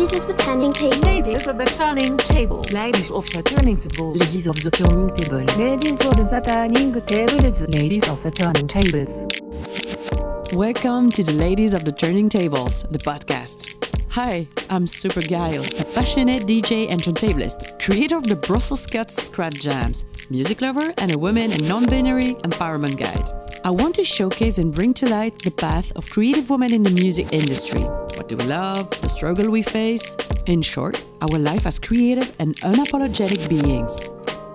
Ladies 0.00 0.18
of 0.18 0.28
the 0.28 0.34
turning 0.42 0.72
table. 0.72 0.98
Ladies 1.00 1.46
of 1.46 1.58
the 1.58 1.64
turning 1.66 2.16
table. 2.16 2.62
Ladies 2.72 3.10
of 3.10 3.30
the 3.32 3.42
turning 3.42 3.76
table. 3.76 4.14
Ladies 4.14 4.46
of 4.46 4.56
the 4.62 4.70
turning 4.70 5.14
tables. 5.14 5.56
Ladies 5.58 6.06
of 6.06 6.26
the 6.26 6.40
turning 6.40 6.92
tables. 7.02 7.60
Ladies 7.68 8.08
of 8.08 8.22
the 8.22 8.30
turning 8.30 8.66
tables. 8.66 10.54
Welcome 10.54 11.12
to 11.12 11.22
the 11.22 11.34
Ladies 11.34 11.74
of 11.74 11.84
the 11.84 11.92
Turning 11.92 12.30
Tables, 12.30 12.84
the 12.90 12.98
podcast. 12.98 13.74
Hi, 14.08 14.46
I'm 14.70 14.86
Super 14.86 15.20
Gail, 15.20 15.62
a 15.62 15.84
passionate 15.94 16.46
DJ 16.46 16.88
and 16.88 17.02
turntablist, 17.02 17.78
creator 17.78 18.16
of 18.16 18.24
the 18.26 18.36
Brussels 18.36 18.86
Cuts 18.86 19.22
Scratch 19.22 19.60
Jams, 19.60 20.06
music 20.30 20.62
lover, 20.62 20.94
and 20.96 21.14
a 21.14 21.18
woman 21.18 21.52
and 21.52 21.68
non 21.68 21.84
binary 21.84 22.36
empowerment 22.36 22.96
guide. 22.96 23.49
I 23.62 23.68
want 23.68 23.94
to 23.96 24.04
showcase 24.04 24.56
and 24.56 24.72
bring 24.72 24.94
to 24.94 25.06
light 25.06 25.42
the 25.42 25.50
path 25.50 25.92
of 25.94 26.08
creative 26.08 26.48
women 26.48 26.72
in 26.72 26.82
the 26.82 26.90
music 26.90 27.30
industry. 27.30 27.82
What 27.82 28.26
do 28.26 28.38
we 28.38 28.44
love, 28.44 28.88
the 29.02 29.08
struggle 29.08 29.50
we 29.50 29.60
face, 29.60 30.16
in 30.46 30.62
short, 30.62 31.04
our 31.20 31.38
life 31.38 31.66
as 31.66 31.78
creative 31.78 32.34
and 32.38 32.56
unapologetic 32.62 33.46
beings. 33.50 34.08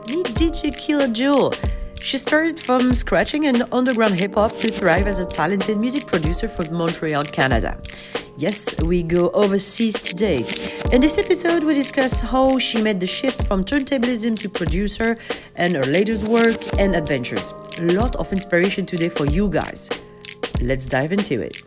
Meet 0.07 0.25
DJ 0.33 0.75
Killa 0.75 1.07
Jewel. 1.07 1.53
She 2.01 2.17
started 2.17 2.59
from 2.59 2.95
scratching 2.95 3.45
and 3.45 3.63
underground 3.71 4.15
hip 4.15 4.33
hop 4.33 4.53
to 4.57 4.71
thrive 4.71 5.05
as 5.05 5.19
a 5.19 5.25
talented 5.25 5.77
music 5.77 6.07
producer 6.07 6.47
for 6.47 6.63
Montreal, 6.71 7.25
Canada. 7.25 7.79
Yes, 8.37 8.75
we 8.81 9.01
go 9.01 9.29
overseas 9.29 9.93
today. 9.93 10.43
In 10.91 10.99
this 10.99 11.17
episode, 11.17 11.63
we 11.63 11.73
discuss 11.73 12.19
how 12.19 12.59
she 12.59 12.81
made 12.81 12.99
the 12.99 13.07
shift 13.07 13.47
from 13.47 13.63
turntablism 13.63 14.37
to 14.39 14.49
producer 14.49 15.17
and 15.55 15.73
her 15.73 15.83
latest 15.83 16.27
work 16.27 16.57
and 16.77 16.97
adventures. 16.97 17.53
A 17.79 17.83
lot 17.93 18.17
of 18.17 18.33
inspiration 18.33 18.85
today 18.85 19.07
for 19.07 19.25
you 19.25 19.47
guys. 19.47 19.89
Let's 20.59 20.85
dive 20.85 21.13
into 21.13 21.39
it. 21.39 21.63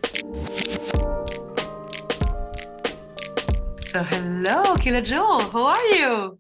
So, 3.87 4.03
hello, 4.03 4.77
Killa 4.77 5.01
Jewel. 5.01 5.41
How 5.41 5.69
are 5.69 5.87
you? 5.87 6.39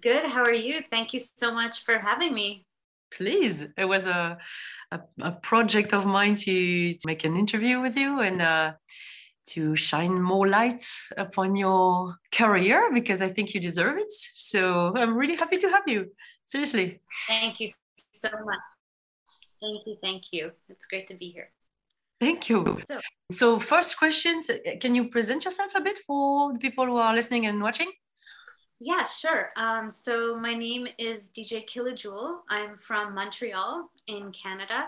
Good. 0.00 0.26
How 0.26 0.42
are 0.42 0.54
you? 0.54 0.82
Thank 0.88 1.12
you 1.12 1.18
so 1.18 1.52
much 1.52 1.84
for 1.84 1.98
having 1.98 2.32
me. 2.32 2.64
Please. 3.10 3.66
It 3.76 3.86
was 3.86 4.06
a, 4.06 4.38
a, 4.92 5.00
a 5.20 5.32
project 5.32 5.92
of 5.92 6.06
mine 6.06 6.36
to, 6.36 6.94
to, 6.94 7.06
make 7.06 7.24
an 7.24 7.36
interview 7.36 7.80
with 7.80 7.96
you 7.96 8.20
and 8.20 8.40
uh, 8.40 8.72
to 9.54 9.76
shine 9.76 10.20
more 10.20 10.48
light 10.48 10.84
upon 11.16 11.56
your 11.56 12.16
career 12.32 12.90
because 12.92 13.20
I 13.20 13.30
think 13.30 13.54
you 13.54 13.60
deserve 13.60 13.98
it. 13.98 14.12
So, 14.12 14.92
I'm 14.96 15.16
really 15.16 15.36
happy 15.36 15.58
to 15.58 15.68
have 15.68 15.86
you. 15.86 16.10
Seriously. 16.44 17.00
Thank 17.26 17.60
you 17.60 17.68
so 18.12 18.30
much. 18.30 18.64
Thank 19.60 19.86
you. 19.86 19.96
Thank 20.02 20.32
you. 20.32 20.52
It's 20.68 20.86
great 20.86 21.06
to 21.08 21.14
be 21.14 21.30
here. 21.30 21.50
Thank 22.20 22.48
you. 22.48 22.80
So, 22.88 23.00
so, 23.30 23.58
first 23.58 23.96
questions 23.98 24.50
can 24.80 24.94
you 24.94 25.08
present 25.08 25.44
yourself 25.44 25.72
a 25.76 25.80
bit 25.80 25.98
for 26.06 26.52
the 26.52 26.58
people 26.58 26.86
who 26.86 26.96
are 26.96 27.14
listening 27.14 27.46
and 27.46 27.62
watching? 27.62 27.90
Yeah, 28.80 29.04
sure. 29.04 29.50
Um, 29.56 29.90
so, 29.90 30.34
my 30.34 30.54
name 30.54 30.88
is 30.98 31.30
DJ 31.36 31.66
Killa 31.66 31.94
Jewel. 31.94 32.42
I'm 32.48 32.76
from 32.76 33.14
Montreal 33.14 33.90
in 34.06 34.32
Canada. 34.32 34.86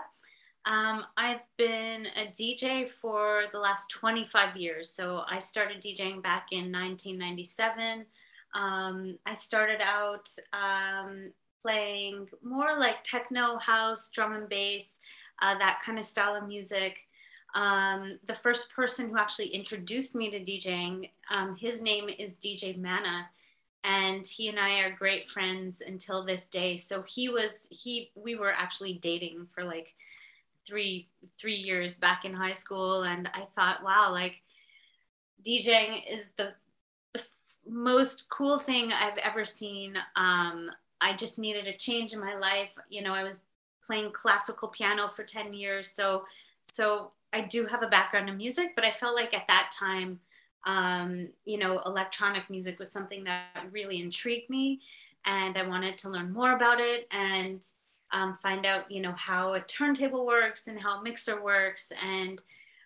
Um, 0.65 1.05
I've 1.17 1.41
been 1.57 2.07
a 2.15 2.27
DJ 2.27 2.87
for 2.87 3.45
the 3.51 3.59
last 3.59 3.89
25 3.89 4.55
years. 4.57 4.93
So, 4.93 5.23
I 5.27 5.39
started 5.39 5.81
DJing 5.81 6.21
back 6.21 6.47
in 6.51 6.71
1997. 6.71 8.05
Um, 8.53 9.17
I 9.25 9.33
started 9.33 9.81
out 9.81 10.29
um, 10.53 11.31
playing 11.61 12.29
more 12.43 12.77
like 12.79 13.03
techno, 13.03 13.57
house, 13.57 14.09
drum 14.09 14.33
and 14.33 14.49
bass, 14.49 14.99
uh, 15.41 15.57
that 15.57 15.81
kind 15.83 15.97
of 15.97 16.05
style 16.05 16.35
of 16.35 16.47
music 16.47 16.99
um, 17.53 18.19
the 18.27 18.33
first 18.33 18.71
person 18.73 19.09
who 19.09 19.17
actually 19.17 19.49
introduced 19.49 20.15
me 20.15 20.29
to 20.31 20.39
DJing, 20.39 21.09
um, 21.29 21.55
his 21.55 21.81
name 21.81 22.09
is 22.09 22.37
DJ 22.37 22.77
Mana, 22.77 23.29
and 23.83 24.25
he 24.25 24.47
and 24.47 24.59
I 24.59 24.81
are 24.81 24.91
great 24.91 25.29
friends 25.29 25.81
until 25.85 26.23
this 26.23 26.47
day. 26.47 26.77
So 26.77 27.01
he 27.01 27.29
was 27.29 27.51
he 27.69 28.11
we 28.15 28.35
were 28.35 28.53
actually 28.53 28.93
dating 28.93 29.47
for 29.53 29.63
like 29.63 29.95
three 30.65 31.07
three 31.39 31.55
years 31.55 31.95
back 31.95 32.25
in 32.25 32.33
high 32.33 32.53
school, 32.53 33.03
and 33.03 33.29
I 33.33 33.47
thought, 33.55 33.83
wow, 33.83 34.11
like 34.11 34.41
DJing 35.45 36.03
is 36.09 36.25
the, 36.37 36.53
the 37.13 37.23
most 37.67 38.29
cool 38.29 38.59
thing 38.59 38.91
I've 38.93 39.17
ever 39.17 39.43
seen. 39.43 39.97
Um, 40.15 40.69
I 41.01 41.13
just 41.13 41.39
needed 41.39 41.67
a 41.67 41.73
change 41.73 42.13
in 42.13 42.19
my 42.19 42.35
life. 42.35 42.69
You 42.89 43.01
know, 43.01 43.13
I 43.13 43.23
was 43.23 43.41
playing 43.85 44.11
classical 44.11 44.67
piano 44.67 45.07
for 45.07 45.23
10 45.23 45.53
years. 45.53 45.89
So, 45.89 46.23
so 46.71 47.11
I 47.33 47.41
do 47.41 47.65
have 47.65 47.81
a 47.81 47.87
background 47.87 48.29
in 48.29 48.37
music, 48.37 48.73
but 48.75 48.85
I 48.85 48.91
felt 48.91 49.15
like 49.15 49.33
at 49.33 49.47
that 49.47 49.71
time, 49.77 50.19
um, 50.65 51.29
you 51.45 51.57
know, 51.57 51.81
electronic 51.85 52.49
music 52.49 52.77
was 52.77 52.91
something 52.91 53.23
that 53.23 53.65
really 53.71 53.99
intrigued 53.99 54.49
me, 54.49 54.79
and 55.25 55.57
I 55.57 55.67
wanted 55.67 55.97
to 55.99 56.09
learn 56.09 56.31
more 56.31 56.55
about 56.55 56.79
it 56.79 57.07
and 57.11 57.65
um, 58.11 58.35
find 58.35 58.65
out, 58.65 58.91
you 58.91 59.01
know, 59.01 59.13
how 59.13 59.53
a 59.53 59.61
turntable 59.61 60.25
works 60.25 60.67
and 60.67 60.79
how 60.79 60.99
a 60.99 61.03
mixer 61.03 61.41
works. 61.41 61.91
And 62.03 62.41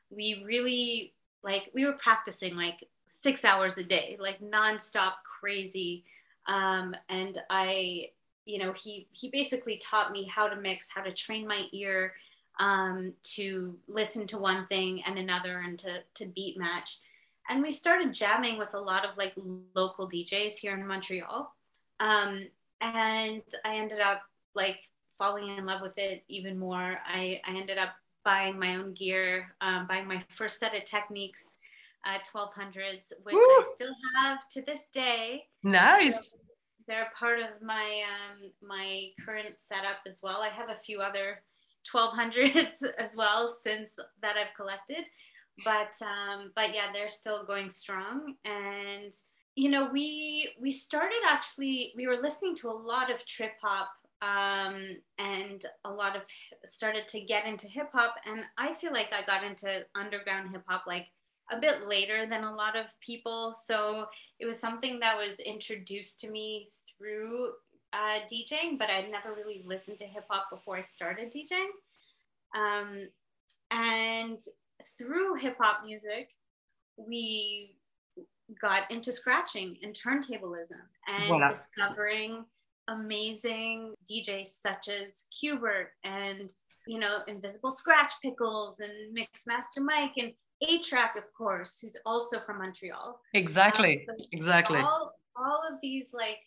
we 0.09 0.44
really 0.46 1.13
like 1.44 1.69
we 1.74 1.86
were 1.86 1.94
practicing 1.94 2.56
like 2.56 2.84
six 3.08 3.46
hours 3.46 3.78
a 3.78 3.84
day, 3.84 4.18
like 4.19 4.40
nonstop, 4.41 5.13
crazy. 5.24 6.03
Um, 6.47 6.96
and 7.09 7.40
I, 7.50 8.09
you 8.46 8.59
know, 8.59 8.74
he 8.74 9.08
he 9.12 9.30
basically 9.30 9.78
taught 9.78 10.12
me 10.12 10.25
how 10.25 10.47
to 10.47 10.56
mix, 10.56 10.90
how 10.90 11.02
to 11.02 11.12
train 11.12 11.47
my 11.47 11.66
ear 11.72 12.13
um, 12.59 13.13
to 13.24 13.75
listen 13.88 14.28
to 14.28 14.38
one 14.38 14.66
thing 14.68 15.03
and 15.06 15.18
another 15.18 15.59
and 15.59 15.78
to, 15.80 16.02
to 16.16 16.25
beat 16.25 16.57
match. 16.57 16.97
And 17.50 17.62
we 17.62 17.72
started 17.72 18.13
jamming 18.13 18.57
with 18.57 18.74
a 18.74 18.80
lot 18.80 19.06
of 19.06 19.18
like 19.18 19.34
local 19.75 20.09
DJs 20.09 20.57
here 20.57 20.74
in 20.74 20.86
Montreal. 20.86 21.53
Um, 22.00 22.47
and 22.81 23.44
I 23.63 23.75
ended 23.75 24.00
up 24.00 24.22
like 24.56 24.90
falling 25.17 25.57
in 25.57 25.65
love 25.65 25.81
with 25.81 25.97
it 25.97 26.23
even 26.27 26.57
more. 26.57 26.97
I, 27.05 27.41
I 27.45 27.55
ended 27.55 27.77
up 27.77 27.89
buying 28.23 28.59
my 28.59 28.75
own 28.75 28.93
gear, 28.93 29.47
um, 29.61 29.87
buying 29.87 30.07
my 30.07 30.23
first 30.29 30.59
set 30.59 30.75
of 30.75 30.83
Technics 30.83 31.57
uh, 32.05 32.17
1200s, 32.33 33.13
which 33.23 33.33
Woo! 33.33 33.39
I 33.41 33.63
still 33.75 33.95
have 34.21 34.47
to 34.49 34.61
this 34.61 34.85
day. 34.91 35.45
Nice. 35.63 36.31
So 36.31 36.37
they're 36.87 37.11
part 37.17 37.39
of 37.39 37.61
my 37.61 38.03
um, 38.03 38.51
my 38.61 39.09
current 39.25 39.55
setup 39.57 39.97
as 40.07 40.19
well. 40.21 40.41
I 40.41 40.49
have 40.49 40.69
a 40.69 40.79
few 40.83 40.99
other 40.99 41.41
1200s 41.91 42.83
as 42.97 43.15
well 43.15 43.55
since 43.65 43.91
that 44.21 44.35
I've 44.37 44.55
collected. 44.55 45.05
But 45.63 45.95
um, 46.01 46.51
but 46.55 46.73
yeah, 46.73 46.91
they're 46.93 47.09
still 47.09 47.45
going 47.45 47.69
strong. 47.69 48.35
And 48.43 49.13
you 49.55 49.69
know, 49.69 49.89
we 49.91 50.49
we 50.59 50.69
started 50.69 51.21
actually 51.27 51.93
we 51.95 52.07
were 52.07 52.17
listening 52.21 52.55
to 52.57 52.69
a 52.69 52.71
lot 52.71 53.11
of 53.11 53.25
trip 53.25 53.53
hop 53.61 53.89
um, 54.25 54.97
and 55.19 55.63
a 55.86 55.91
lot 55.91 56.16
of 56.16 56.24
started 56.63 57.08
to 57.09 57.19
get 57.19 57.46
into 57.46 57.68
hip 57.68 57.90
hop. 57.94 58.16
And 58.25 58.44
I 58.58 58.74
feel 58.74 58.91
like 58.91 59.13
I 59.13 59.22
got 59.22 59.44
into 59.44 59.86
underground 59.96 60.50
hip 60.52 60.63
hop 60.68 60.86
like 60.88 61.08
a 61.52 61.59
bit 61.59 61.88
later 61.88 62.25
than 62.28 62.44
a 62.44 62.56
lot 62.56 62.75
of 62.75 62.88
people. 63.02 63.53
So 63.66 64.06
it 64.40 64.46
was 64.46 64.59
something 64.59 65.00
that 65.00 65.16
was 65.16 65.40
introduced 65.40 66.19
to 66.22 66.31
me 66.31 66.69
through 66.97 67.52
uh, 67.94 68.19
DJing, 68.31 68.80
but 68.80 68.90
I'd 68.90 69.12
never 69.12 69.34
really 69.36 69.63
listened 69.66 69.97
to 70.00 70.06
hip 70.06 70.25
hop 70.28 70.50
before 70.50 70.78
I 70.78 70.81
started 70.81 71.31
DJing. 71.31 71.69
Um, 72.56 73.09
and 73.69 74.40
through 74.97 75.36
hip 75.36 75.57
hop 75.59 75.86
music, 75.86 76.30
we 76.97 77.75
got 78.59 78.90
into 78.90 79.12
scratching 79.12 79.78
and 79.84 79.94
turntablism 79.94 80.81
and 81.07 81.47
discovering 81.47 82.46
amazing 82.88 83.94
DJs 84.09 84.47
such 84.47 84.90
as 84.90 85.25
Qbert 85.34 85.88
and 86.03 86.53
you 86.88 87.00
know 87.00 87.19
Invisibl 87.28 87.72
Skratch 87.72 88.13
Piklz 88.23 88.75
and 88.79 89.18
Mixmaster 89.18 89.84
Mike 89.84 90.13
and 90.18 90.34
A-Trak, 90.63 91.18
of 91.18 91.34
course, 91.38 91.79
who's 91.81 91.97
also 92.06 92.40
from 92.40 92.59
Montreal. 92.59 93.19
Exactly. 93.33 94.06
Um, 94.09 94.15
so 94.18 94.25
exactly. 94.31 94.80
All, 94.80 95.13
all 95.36 95.62
of 95.69 95.80
these 95.81 96.12
like 96.13 96.39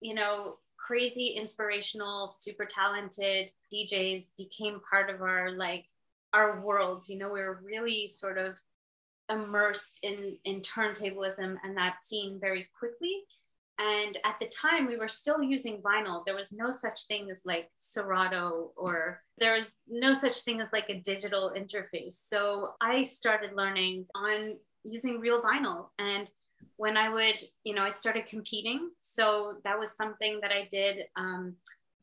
you 0.00 0.14
know 0.14 0.58
crazy 0.76 1.28
inspirational 1.28 2.28
super 2.28 2.64
talented 2.64 3.48
djs 3.72 4.28
became 4.36 4.80
part 4.88 5.10
of 5.10 5.22
our 5.22 5.52
like 5.52 5.86
our 6.32 6.60
world 6.60 7.04
you 7.08 7.16
know 7.16 7.32
we 7.32 7.40
were 7.40 7.60
really 7.64 8.06
sort 8.06 8.38
of 8.38 8.60
immersed 9.30 9.98
in 10.02 10.36
in 10.44 10.60
turntablism 10.60 11.56
and 11.64 11.76
that 11.76 12.02
scene 12.02 12.38
very 12.40 12.68
quickly 12.78 13.24
and 13.78 14.16
at 14.24 14.38
the 14.38 14.48
time 14.48 14.86
we 14.86 14.96
were 14.96 15.08
still 15.08 15.42
using 15.42 15.82
vinyl 15.82 16.24
there 16.24 16.34
was 16.34 16.52
no 16.52 16.72
such 16.72 17.06
thing 17.06 17.30
as 17.30 17.42
like 17.44 17.70
serato 17.76 18.70
or 18.76 19.22
there 19.38 19.54
was 19.54 19.76
no 19.88 20.12
such 20.12 20.40
thing 20.40 20.60
as 20.60 20.72
like 20.72 20.88
a 20.88 21.00
digital 21.00 21.52
interface 21.56 22.14
so 22.14 22.70
i 22.80 23.02
started 23.02 23.52
learning 23.54 24.06
on 24.14 24.56
using 24.84 25.20
real 25.20 25.42
vinyl 25.42 25.88
and 25.98 26.30
when 26.76 26.96
I 26.96 27.08
would, 27.08 27.36
you 27.64 27.74
know, 27.74 27.82
I 27.82 27.88
started 27.88 28.26
competing. 28.26 28.90
So 28.98 29.56
that 29.64 29.78
was 29.78 29.96
something 29.96 30.40
that 30.42 30.52
I 30.52 30.68
did 30.70 31.06
um, 31.16 31.54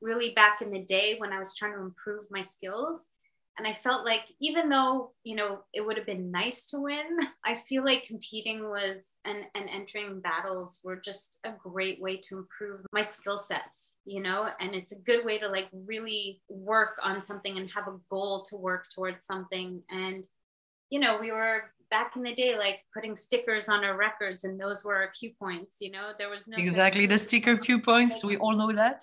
really 0.02 0.32
back 0.32 0.62
in 0.62 0.72
the 0.72 0.84
day 0.84 1.16
when 1.18 1.32
I 1.32 1.40
was 1.40 1.56
trying 1.56 1.74
to 1.74 1.82
improve 1.82 2.26
my 2.32 2.42
skills. 2.42 3.10
And 3.58 3.68
I 3.68 3.74
felt 3.74 4.06
like 4.06 4.24
even 4.42 4.68
though, 4.68 5.12
you 5.24 5.36
know, 5.36 5.60
it 5.74 5.86
would 5.86 5.98
have 5.98 6.08
been 6.08 6.32
nice 6.32 6.66
to 6.68 6.80
win, 6.80 7.18
I 7.46 7.56
feel 7.56 7.86
like 7.86 8.04
competing 8.04 8.64
was 8.64 9.16
and, 9.26 9.46
and 9.54 9.70
entering 9.70 10.22
battles 10.22 10.82
were 10.84 10.96
just 10.96 11.40
a 11.44 11.52
great 11.52 12.02
way 12.02 12.18
to 12.18 12.38
improve 12.38 12.82
my 12.92 13.02
skill 13.02 13.38
sets, 13.38 13.94
you 14.06 14.22
know, 14.22 14.50
and 14.60 14.74
it's 14.74 14.92
a 14.92 15.00
good 15.02 15.24
way 15.24 15.38
to 15.38 15.48
like 15.48 15.70
really 15.72 16.42
work 16.50 16.98
on 17.04 17.22
something 17.22 17.58
and 17.58 17.70
have 17.70 17.88
a 17.88 18.00
goal 18.10 18.44
to 18.50 18.56
work 18.56 18.88
towards 18.94 19.26
something. 19.26 19.84
And, 19.92 20.24
you 20.90 21.00
know, 21.00 21.20
we 21.20 21.32
were 21.32 21.72
back 21.96 22.16
in 22.18 22.24
the 22.24 22.34
day 22.34 22.52
like 22.66 22.80
putting 22.96 23.16
stickers 23.16 23.66
on 23.74 23.80
our 23.88 23.96
records 24.08 24.42
and 24.46 24.60
those 24.60 24.84
were 24.86 24.96
our 25.02 25.12
cue 25.20 25.34
points 25.44 25.74
you 25.84 25.92
know? 25.96 26.08
There 26.20 26.32
was 26.36 26.48
no 26.48 26.58
exactly 26.58 27.06
the 27.14 27.20
sticker 27.28 27.56
cue 27.66 27.82
points 27.92 28.24
we 28.32 28.38
all 28.38 28.56
know 28.62 28.72
that. 28.84 28.98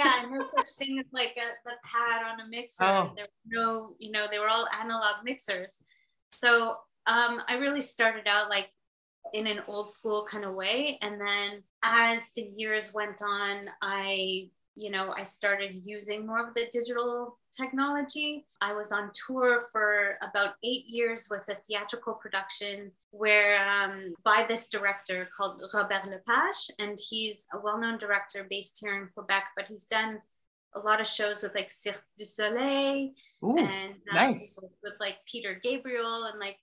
Yeah 0.00 0.14
no 0.30 0.40
such 0.54 0.70
thing 0.78 0.92
as 1.02 1.06
like 1.20 1.34
a, 1.44 1.48
the 1.66 1.76
pad 1.92 2.18
on 2.28 2.36
a 2.44 2.46
mixer 2.48 2.84
oh. 2.84 3.12
there 3.16 3.28
were 3.32 3.50
no 3.58 3.68
you 3.98 4.10
know 4.14 4.24
they 4.30 4.38
were 4.38 4.52
all 4.54 4.66
analog 4.82 5.14
mixers. 5.24 5.72
So 6.32 6.50
um, 7.14 7.32
i 7.48 7.54
really 7.64 7.82
started 7.94 8.26
out 8.34 8.50
like 8.56 8.70
in 9.32 9.46
an 9.46 9.60
old 9.66 9.90
school 9.90 10.24
kind 10.24 10.44
of 10.44 10.54
way 10.54 10.98
and 11.02 11.20
then 11.20 11.62
as 11.82 12.22
the 12.36 12.46
years 12.56 12.94
went 12.94 13.20
on 13.22 13.66
i 13.82 14.48
you 14.76 14.90
know, 14.90 15.14
I 15.16 15.22
started 15.22 15.80
using 15.84 16.26
more 16.26 16.46
of 16.46 16.52
the 16.54 16.66
digital 16.70 17.38
technology. 17.56 18.44
I 18.60 18.74
was 18.74 18.92
on 18.92 19.10
tour 19.26 19.62
for 19.72 20.18
about 20.20 20.54
eight 20.62 20.84
years 20.86 21.28
with 21.30 21.48
a 21.48 21.56
theatrical 21.66 22.12
production 22.12 22.92
where 23.10 23.58
um, 23.66 24.14
by 24.22 24.44
this 24.46 24.68
director 24.68 25.28
called 25.34 25.62
Robert 25.72 26.02
Lepage, 26.04 26.70
and 26.78 26.98
he's 27.08 27.46
a 27.54 27.58
well-known 27.58 27.96
director 27.96 28.46
based 28.48 28.78
here 28.82 29.00
in 29.00 29.08
Quebec, 29.14 29.44
but 29.56 29.66
he's 29.66 29.84
done 29.84 30.20
a 30.74 30.78
lot 30.78 31.00
of 31.00 31.06
shows 31.06 31.42
with 31.42 31.54
like 31.54 31.70
Cirque 31.70 32.04
du 32.18 32.24
Soleil 32.26 33.10
Ooh, 33.42 33.56
and 33.58 33.94
um, 34.10 34.14
nice. 34.14 34.58
with, 34.60 34.72
with 34.82 34.94
like 35.00 35.16
Peter 35.24 35.58
Gabriel 35.62 36.24
and 36.24 36.38
like 36.38 36.58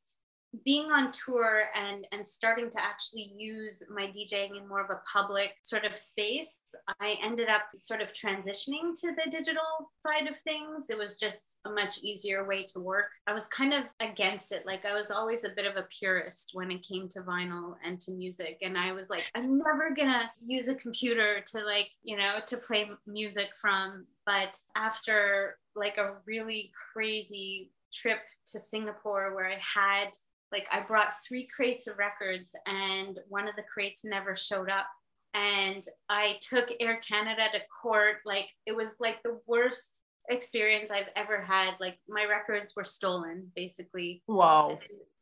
being 0.65 0.91
on 0.91 1.11
tour 1.11 1.63
and 1.75 2.05
and 2.11 2.25
starting 2.25 2.69
to 2.69 2.83
actually 2.83 3.33
use 3.37 3.83
my 3.89 4.07
DJing 4.07 4.57
in 4.57 4.67
more 4.67 4.81
of 4.81 4.89
a 4.89 5.01
public 5.11 5.55
sort 5.63 5.85
of 5.85 5.97
space, 5.97 6.61
I 6.99 7.17
ended 7.23 7.49
up 7.49 7.63
sort 7.79 8.01
of 8.01 8.13
transitioning 8.13 8.93
to 9.01 9.13
the 9.15 9.29
digital 9.31 9.91
side 10.05 10.27
of 10.27 10.37
things. 10.37 10.89
It 10.89 10.97
was 10.97 11.17
just 11.17 11.55
a 11.65 11.71
much 11.71 11.99
easier 12.03 12.47
way 12.47 12.65
to 12.73 12.79
work. 12.79 13.07
I 13.27 13.33
was 13.33 13.47
kind 13.47 13.73
of 13.73 13.83
against 13.99 14.51
it. 14.51 14.65
Like 14.65 14.85
I 14.85 14.93
was 14.93 15.11
always 15.11 15.43
a 15.43 15.49
bit 15.49 15.65
of 15.65 15.75
a 15.75 15.87
purist 15.97 16.51
when 16.53 16.71
it 16.71 16.85
came 16.87 17.07
to 17.09 17.21
vinyl 17.21 17.75
and 17.83 17.99
to 18.01 18.11
music. 18.11 18.59
And 18.61 18.77
I 18.77 18.91
was 18.91 19.09
like, 19.09 19.23
I'm 19.35 19.57
never 19.57 19.93
gonna 19.95 20.31
use 20.45 20.67
a 20.67 20.75
computer 20.75 21.41
to 21.47 21.65
like, 21.65 21.89
you 22.03 22.17
know, 22.17 22.35
to 22.45 22.57
play 22.57 22.89
music 23.07 23.49
from. 23.59 24.05
But 24.25 24.57
after 24.75 25.57
like 25.75 25.97
a 25.97 26.15
really 26.25 26.71
crazy 26.93 27.71
trip 27.93 28.19
to 28.47 28.59
Singapore 28.59 29.35
where 29.35 29.47
I 29.47 29.57
had 29.57 30.09
like 30.53 30.67
I 30.71 30.79
brought 30.81 31.15
three 31.27 31.47
crates 31.53 31.87
of 31.87 31.97
records 31.97 32.55
and 32.65 33.19
one 33.27 33.49
of 33.49 33.55
the 33.55 33.63
crates 33.63 34.05
never 34.05 34.35
showed 34.35 34.69
up. 34.69 34.87
And 35.33 35.83
I 36.09 36.37
took 36.41 36.71
Air 36.79 37.01
Canada 37.05 37.41
to 37.51 37.59
court. 37.81 38.17
Like 38.23 38.47
it 38.67 38.75
was 38.75 38.95
like 38.99 39.21
the 39.23 39.39
worst 39.47 40.01
experience 40.29 40.91
I've 40.91 41.09
ever 41.15 41.41
had. 41.41 41.71
Like 41.79 41.97
my 42.07 42.25
records 42.25 42.73
were 42.75 42.83
stolen 42.83 43.51
basically. 43.55 44.21
Wow. 44.27 44.77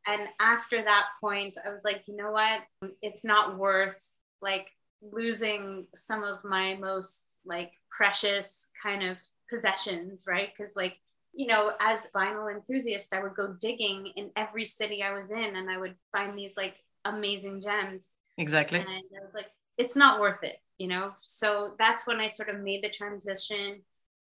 And, 0.06 0.20
and 0.20 0.30
after 0.42 0.84
that 0.84 1.06
point, 1.22 1.58
I 1.66 1.72
was 1.72 1.84
like, 1.86 2.04
you 2.08 2.18
know 2.18 2.32
what? 2.32 2.62
It's 3.02 3.24
not 3.24 3.58
worth 3.58 4.16
like 4.42 4.68
losing 5.02 5.88
some 5.96 6.24
of 6.24 6.44
my 6.44 6.76
most 6.76 7.36
like 7.46 7.72
precious 7.90 8.70
kind 8.84 9.04
of 9.04 9.18
possessions, 9.50 10.26
right? 10.28 10.50
Because 10.56 10.74
like 10.76 10.98
you 11.34 11.48
know, 11.48 11.72
as 11.80 12.02
vinyl 12.16 12.54
enthusiast, 12.54 13.14
I 13.14 13.22
would 13.22 13.36
go 13.36 13.56
digging 13.60 14.08
in 14.16 14.32
every 14.36 14.66
city 14.66 15.02
I 15.02 15.14
was 15.14 15.32
in 15.32 15.56
and 15.56 15.70
I 15.70 15.78
would 15.78 15.96
find 16.12 16.38
these 16.38 16.54
like 16.58 16.76
amazing 17.06 17.62
gems. 17.62 18.10
Exactly. 18.38 18.80
And 18.80 18.90
I 18.90 19.24
was 19.24 19.34
like, 19.34 19.48
it's 19.78 19.96
not 19.96 20.20
worth 20.20 20.44
it, 20.44 20.58
you 20.78 20.88
know? 20.88 21.14
So 21.22 21.76
that's 21.80 22.06
when 22.06 22.20
I 22.20 22.28
sort 22.28 22.50
of 22.50 22.60
made 22.62 22.84
the 22.84 22.90
transition 22.90 23.82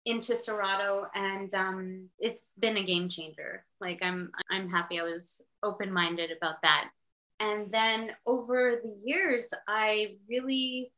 into 0.04 0.34
Serato 0.34 1.06
and 1.14 1.52
um, 1.54 2.08
it's 2.18 2.52
been 2.58 2.76
a 2.76 2.82
game 2.82 3.08
changer. 3.08 3.64
Like 3.80 4.00
I'm 4.02 4.30
I'm 4.50 4.68
happy 4.68 4.98
I 4.98 5.04
was 5.04 5.42
open-minded 5.62 6.30
about 6.36 6.62
that. 6.62 6.90
And 7.38 7.70
then 7.72 8.12
over 8.26 8.80
the 8.82 8.96
years, 9.04 9.52
I 9.68 10.16
really 10.28 10.92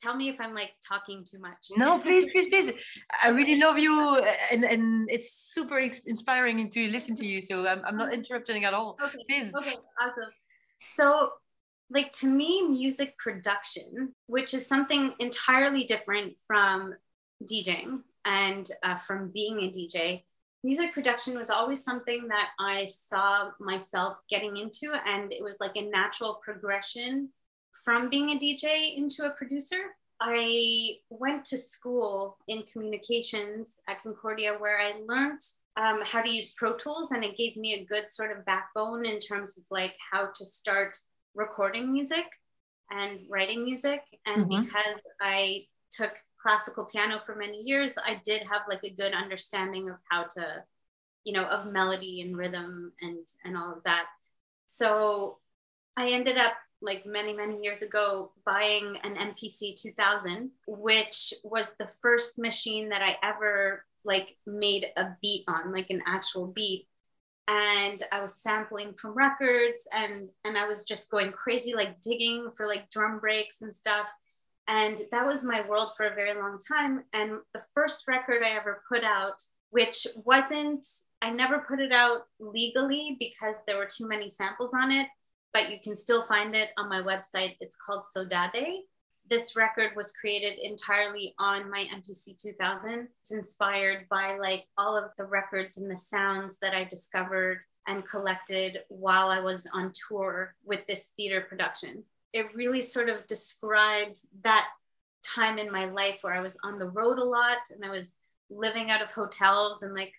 tell 0.00 0.16
me 0.16 0.28
if 0.28 0.40
I'm 0.40 0.54
like 0.54 0.72
talking 0.86 1.24
too 1.24 1.38
much. 1.38 1.68
No, 1.76 1.98
please, 1.98 2.30
please, 2.30 2.48
please. 2.48 2.72
I 3.22 3.28
really 3.38 3.60
love 3.60 3.78
you, 3.78 4.22
and 4.50 4.64
and 4.64 5.08
it's 5.10 5.50
super 5.52 5.78
inspiring 5.78 6.70
to 6.70 6.88
listen 6.88 7.14
to 7.16 7.26
you. 7.26 7.40
So 7.40 7.66
I'm 7.66 7.82
I'm 7.84 7.96
not 7.96 8.12
interrupting 8.12 8.64
at 8.64 8.74
all. 8.74 8.96
Okay. 9.02 9.18
Please. 9.28 9.52
Okay. 9.54 9.74
Awesome. 10.00 10.30
So, 10.86 11.30
like 11.90 12.12
to 12.14 12.26
me, 12.26 12.66
music 12.68 13.16
production, 13.18 14.14
which 14.26 14.54
is 14.54 14.66
something 14.66 15.12
entirely 15.18 15.84
different 15.84 16.34
from 16.46 16.94
DJing 17.44 18.00
and 18.24 18.70
uh, 18.82 18.96
from 18.96 19.30
being 19.30 19.60
a 19.60 19.70
DJ. 19.70 20.24
Music 20.62 20.92
production 20.92 21.38
was 21.38 21.48
always 21.48 21.82
something 21.82 22.28
that 22.28 22.50
I 22.58 22.84
saw 22.84 23.50
myself 23.60 24.20
getting 24.28 24.58
into, 24.58 24.92
and 25.06 25.32
it 25.32 25.42
was 25.42 25.58
like 25.58 25.76
a 25.76 25.88
natural 25.88 26.40
progression 26.44 27.30
from 27.72 28.10
being 28.10 28.30
a 28.30 28.38
DJ 28.38 28.96
into 28.96 29.24
a 29.24 29.30
producer. 29.30 29.94
I 30.20 30.96
went 31.08 31.46
to 31.46 31.58
school 31.58 32.36
in 32.46 32.64
communications 32.70 33.80
at 33.88 34.02
Concordia 34.02 34.56
where 34.58 34.78
I 34.78 35.00
learned 35.06 35.40
um, 35.76 36.00
how 36.04 36.20
to 36.20 36.28
use 36.28 36.52
Pro 36.52 36.74
Tools 36.74 37.10
and 37.10 37.24
it 37.24 37.38
gave 37.38 37.56
me 37.56 37.74
a 37.74 37.84
good 37.84 38.10
sort 38.10 38.36
of 38.36 38.44
backbone 38.44 39.06
in 39.06 39.18
terms 39.18 39.56
of 39.56 39.64
like 39.70 39.94
how 40.12 40.28
to 40.34 40.44
start 40.44 40.96
recording 41.34 41.90
music 41.90 42.26
and 42.90 43.20
writing 43.30 43.64
music. 43.64 44.02
And 44.26 44.46
mm-hmm. 44.46 44.64
because 44.64 45.00
I 45.20 45.66
took 45.90 46.12
classical 46.42 46.84
piano 46.84 47.18
for 47.18 47.34
many 47.34 47.62
years, 47.62 47.96
I 47.98 48.20
did 48.22 48.42
have 48.42 48.62
like 48.68 48.84
a 48.84 48.94
good 48.94 49.14
understanding 49.14 49.88
of 49.88 49.96
how 50.10 50.24
to, 50.34 50.64
you 51.24 51.32
know, 51.32 51.44
of 51.44 51.72
melody 51.72 52.20
and 52.20 52.36
rhythm 52.36 52.92
and 53.00 53.26
and 53.44 53.56
all 53.56 53.72
of 53.72 53.82
that. 53.84 54.06
So 54.66 55.38
I 55.96 56.10
ended 56.10 56.36
up 56.36 56.52
like 56.82 57.04
many 57.04 57.34
many 57.34 57.62
years 57.62 57.82
ago 57.82 58.32
buying 58.46 58.96
an 59.04 59.14
MPC 59.14 59.76
2000 59.76 60.50
which 60.66 61.34
was 61.44 61.76
the 61.76 61.90
first 62.02 62.38
machine 62.38 62.88
that 62.88 63.02
I 63.02 63.16
ever 63.22 63.84
like 64.04 64.36
made 64.46 64.86
a 64.96 65.08
beat 65.20 65.44
on 65.48 65.72
like 65.72 65.90
an 65.90 66.02
actual 66.06 66.46
beat. 66.46 66.86
And 67.48 68.02
I 68.12 68.22
was 68.22 68.42
sampling 68.42 68.94
from 68.94 69.14
records 69.14 69.86
and 69.92 70.30
and 70.44 70.56
I 70.56 70.66
was 70.66 70.84
just 70.84 71.10
going 71.10 71.32
crazy 71.32 71.74
like 71.74 72.00
digging 72.00 72.50
for 72.56 72.66
like 72.66 72.90
drum 72.90 73.18
breaks 73.18 73.62
and 73.62 73.74
stuff. 73.74 74.10
And 74.68 75.00
that 75.10 75.26
was 75.26 75.44
my 75.44 75.66
world 75.66 75.90
for 75.96 76.06
a 76.06 76.14
very 76.14 76.34
long 76.34 76.58
time. 76.66 77.02
And 77.12 77.40
the 77.54 77.64
first 77.74 78.06
record 78.06 78.42
I 78.44 78.56
ever 78.56 78.82
put 78.88 79.04
out 79.04 79.42
which 79.70 80.06
wasn't 80.24 80.86
I 81.22 81.30
never 81.30 81.64
put 81.68 81.80
it 81.80 81.92
out 81.92 82.22
legally 82.38 83.16
because 83.18 83.56
there 83.66 83.76
were 83.76 83.86
too 83.86 84.08
many 84.08 84.28
samples 84.28 84.74
on 84.74 84.90
it 84.90 85.06
but 85.52 85.70
you 85.70 85.78
can 85.82 85.96
still 85.96 86.22
find 86.22 86.54
it 86.54 86.70
on 86.76 86.88
my 86.88 87.02
website. 87.02 87.56
It's 87.60 87.76
called 87.76 88.04
Sodade. 88.04 88.80
This 89.28 89.54
record 89.54 89.92
was 89.94 90.12
created 90.12 90.58
entirely 90.58 91.34
on 91.38 91.70
my 91.70 91.86
MPC 91.94 92.36
2000. 92.36 93.08
It's 93.20 93.30
inspired 93.30 94.08
by 94.08 94.36
like 94.38 94.66
all 94.76 94.96
of 94.96 95.12
the 95.16 95.24
records 95.24 95.78
and 95.78 95.90
the 95.90 95.96
sounds 95.96 96.58
that 96.58 96.74
I 96.74 96.84
discovered 96.84 97.60
and 97.86 98.08
collected 98.08 98.80
while 98.88 99.28
I 99.28 99.40
was 99.40 99.68
on 99.72 99.92
tour 100.08 100.54
with 100.64 100.80
this 100.86 101.12
theater 101.16 101.40
production. 101.40 102.04
It 102.32 102.54
really 102.54 102.82
sort 102.82 103.08
of 103.08 103.26
describes 103.26 104.26
that 104.42 104.68
time 105.22 105.58
in 105.58 105.70
my 105.70 105.86
life 105.86 106.18
where 106.22 106.34
I 106.34 106.40
was 106.40 106.58
on 106.64 106.78
the 106.78 106.88
road 106.88 107.18
a 107.18 107.24
lot 107.24 107.58
and 107.72 107.84
I 107.84 107.90
was 107.90 108.18
living 108.48 108.90
out 108.90 109.02
of 109.02 109.12
hotels 109.12 109.82
and 109.82 109.94
like 109.94 110.12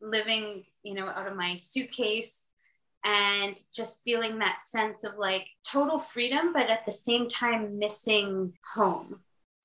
living, 0.00 0.64
you 0.82 0.94
know, 0.94 1.06
out 1.06 1.26
of 1.26 1.36
my 1.36 1.56
suitcase 1.56 2.46
and 3.04 3.60
just 3.72 4.02
feeling 4.04 4.38
that 4.38 4.62
sense 4.62 5.04
of 5.04 5.16
like 5.18 5.46
total 5.66 5.98
freedom, 5.98 6.52
but 6.52 6.68
at 6.68 6.84
the 6.84 6.92
same 6.92 7.28
time 7.28 7.78
missing 7.78 8.52
home. 8.74 9.20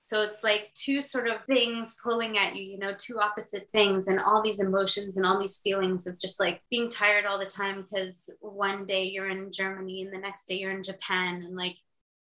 So 0.06 0.22
it's 0.22 0.44
like 0.44 0.70
two 0.74 1.02
sort 1.02 1.26
of 1.26 1.44
things 1.46 1.96
pulling 2.00 2.38
at 2.38 2.54
you, 2.54 2.62
you 2.62 2.78
know, 2.78 2.94
two 2.96 3.18
opposite 3.18 3.68
things, 3.72 4.06
and 4.06 4.20
all 4.20 4.40
these 4.40 4.60
emotions 4.60 5.16
and 5.16 5.26
all 5.26 5.38
these 5.38 5.58
feelings 5.58 6.06
of 6.06 6.18
just 6.18 6.38
like 6.38 6.62
being 6.70 6.88
tired 6.88 7.26
all 7.26 7.40
the 7.40 7.44
time 7.44 7.82
because 7.82 8.30
one 8.40 8.86
day 8.86 9.04
you're 9.04 9.28
in 9.28 9.50
Germany 9.52 10.02
and 10.02 10.12
the 10.12 10.18
next 10.18 10.46
day 10.46 10.58
you're 10.58 10.70
in 10.70 10.84
Japan, 10.84 11.42
and 11.44 11.56
like, 11.56 11.76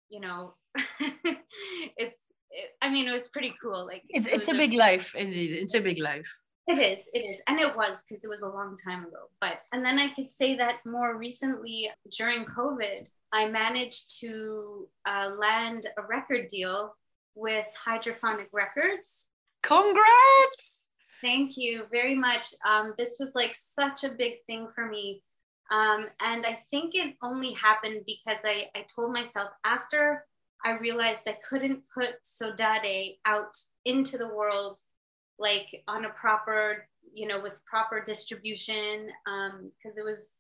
you 0.09 0.21
know, 0.21 0.55
it's, 1.01 2.21
it, 2.51 2.71
I 2.81 2.91
mean, 2.91 3.09
it 3.09 3.13
was 3.13 3.29
pretty 3.29 3.55
cool. 3.61 3.85
Like, 3.85 4.05
it's, 4.09 4.27
it 4.27 4.35
it's 4.35 4.49
a 4.49 4.55
big 4.55 4.73
life, 4.73 5.17
indeed. 5.17 5.55
It's 5.55 5.75
a 5.75 5.81
big 5.81 5.99
life. 5.99 6.33
It 6.67 6.79
is, 6.79 7.05
it 7.13 7.19
is. 7.19 7.41
And 7.47 7.61
it 7.61 7.77
was 7.77 8.03
because 8.03 8.25
it 8.25 8.31
was 8.31 8.43
a 8.43 8.49
long 8.49 8.77
time 8.77 9.05
ago. 9.05 9.29
But, 9.41 9.61
and 9.73 9.85
then 9.85 9.99
I 9.99 10.09
could 10.09 10.31
say 10.31 10.57
that 10.57 10.77
more 10.87 11.17
recently 11.17 11.91
during 12.17 12.47
COVID, 12.47 13.07
I 13.33 13.49
managed 13.49 14.19
to 14.21 14.89
uh, 15.05 15.31
land 15.37 15.89
a 15.99 16.03
record 16.03 16.47
deal 16.47 16.95
with 17.35 17.67
Hydrofonik 17.87 18.49
Records. 18.53 19.29
Congrats! 19.63 20.75
Thank 21.21 21.57
you 21.57 21.85
very 21.91 22.15
much. 22.15 22.55
Um, 22.67 22.95
this 22.97 23.17
was 23.19 23.35
like 23.35 23.55
such 23.55 24.05
a 24.05 24.11
big 24.11 24.35
thing 24.47 24.69
for 24.75 24.87
me. 24.87 25.23
Um, 25.71 26.07
and 26.21 26.47
I 26.47 26.59
think 26.71 26.95
it 26.95 27.17
only 27.23 27.53
happened 27.53 28.03
because 28.07 28.43
I, 28.45 28.67
I 28.75 28.85
told 28.95 29.13
myself 29.13 29.49
after 29.65 30.27
I 30.65 30.79
realized 30.79 31.23
I 31.27 31.39
couldn't 31.47 31.83
put 31.93 32.23
Sodade 32.25 33.17
out 33.27 33.57
into 33.85 34.17
the 34.17 34.29
world 34.29 34.81
like 35.39 35.83
on 35.89 36.05
a 36.05 36.11
proper, 36.11 36.87
you 37.13 37.27
know, 37.27 37.41
with 37.41 37.65
proper 37.65 38.01
distribution, 38.01 39.09
because 39.25 39.99
um, 39.99 39.99
it 39.99 40.05
was 40.05 40.37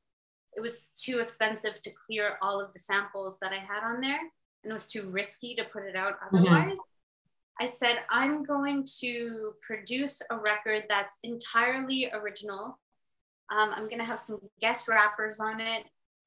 it 0.56 0.60
was 0.60 0.86
too 0.94 1.18
expensive 1.18 1.82
to 1.82 1.90
clear 2.06 2.38
all 2.40 2.60
of 2.60 2.72
the 2.72 2.78
samples 2.78 3.38
that 3.40 3.52
I 3.52 3.58
had 3.58 3.82
on 3.84 4.00
there, 4.00 4.20
and 4.20 4.70
it 4.70 4.72
was 4.72 4.86
too 4.86 5.10
risky 5.10 5.54
to 5.56 5.64
put 5.64 5.84
it 5.84 5.96
out 5.96 6.14
mm-hmm. 6.14 6.36
otherwise. 6.36 6.78
Mm-hmm. 6.78 6.94
I 7.60 7.66
said, 7.66 8.00
I'm 8.10 8.44
going 8.44 8.84
to 9.00 9.52
produce 9.60 10.20
a 10.30 10.36
record 10.36 10.84
that's 10.88 11.18
entirely 11.22 12.10
original. 12.12 12.78
Um, 13.52 13.70
I'm 13.72 13.88
going 13.88 13.98
to 13.98 14.04
have 14.04 14.18
some 14.18 14.40
guest 14.60 14.88
rappers 14.88 15.38
on 15.38 15.60
it 15.60 15.84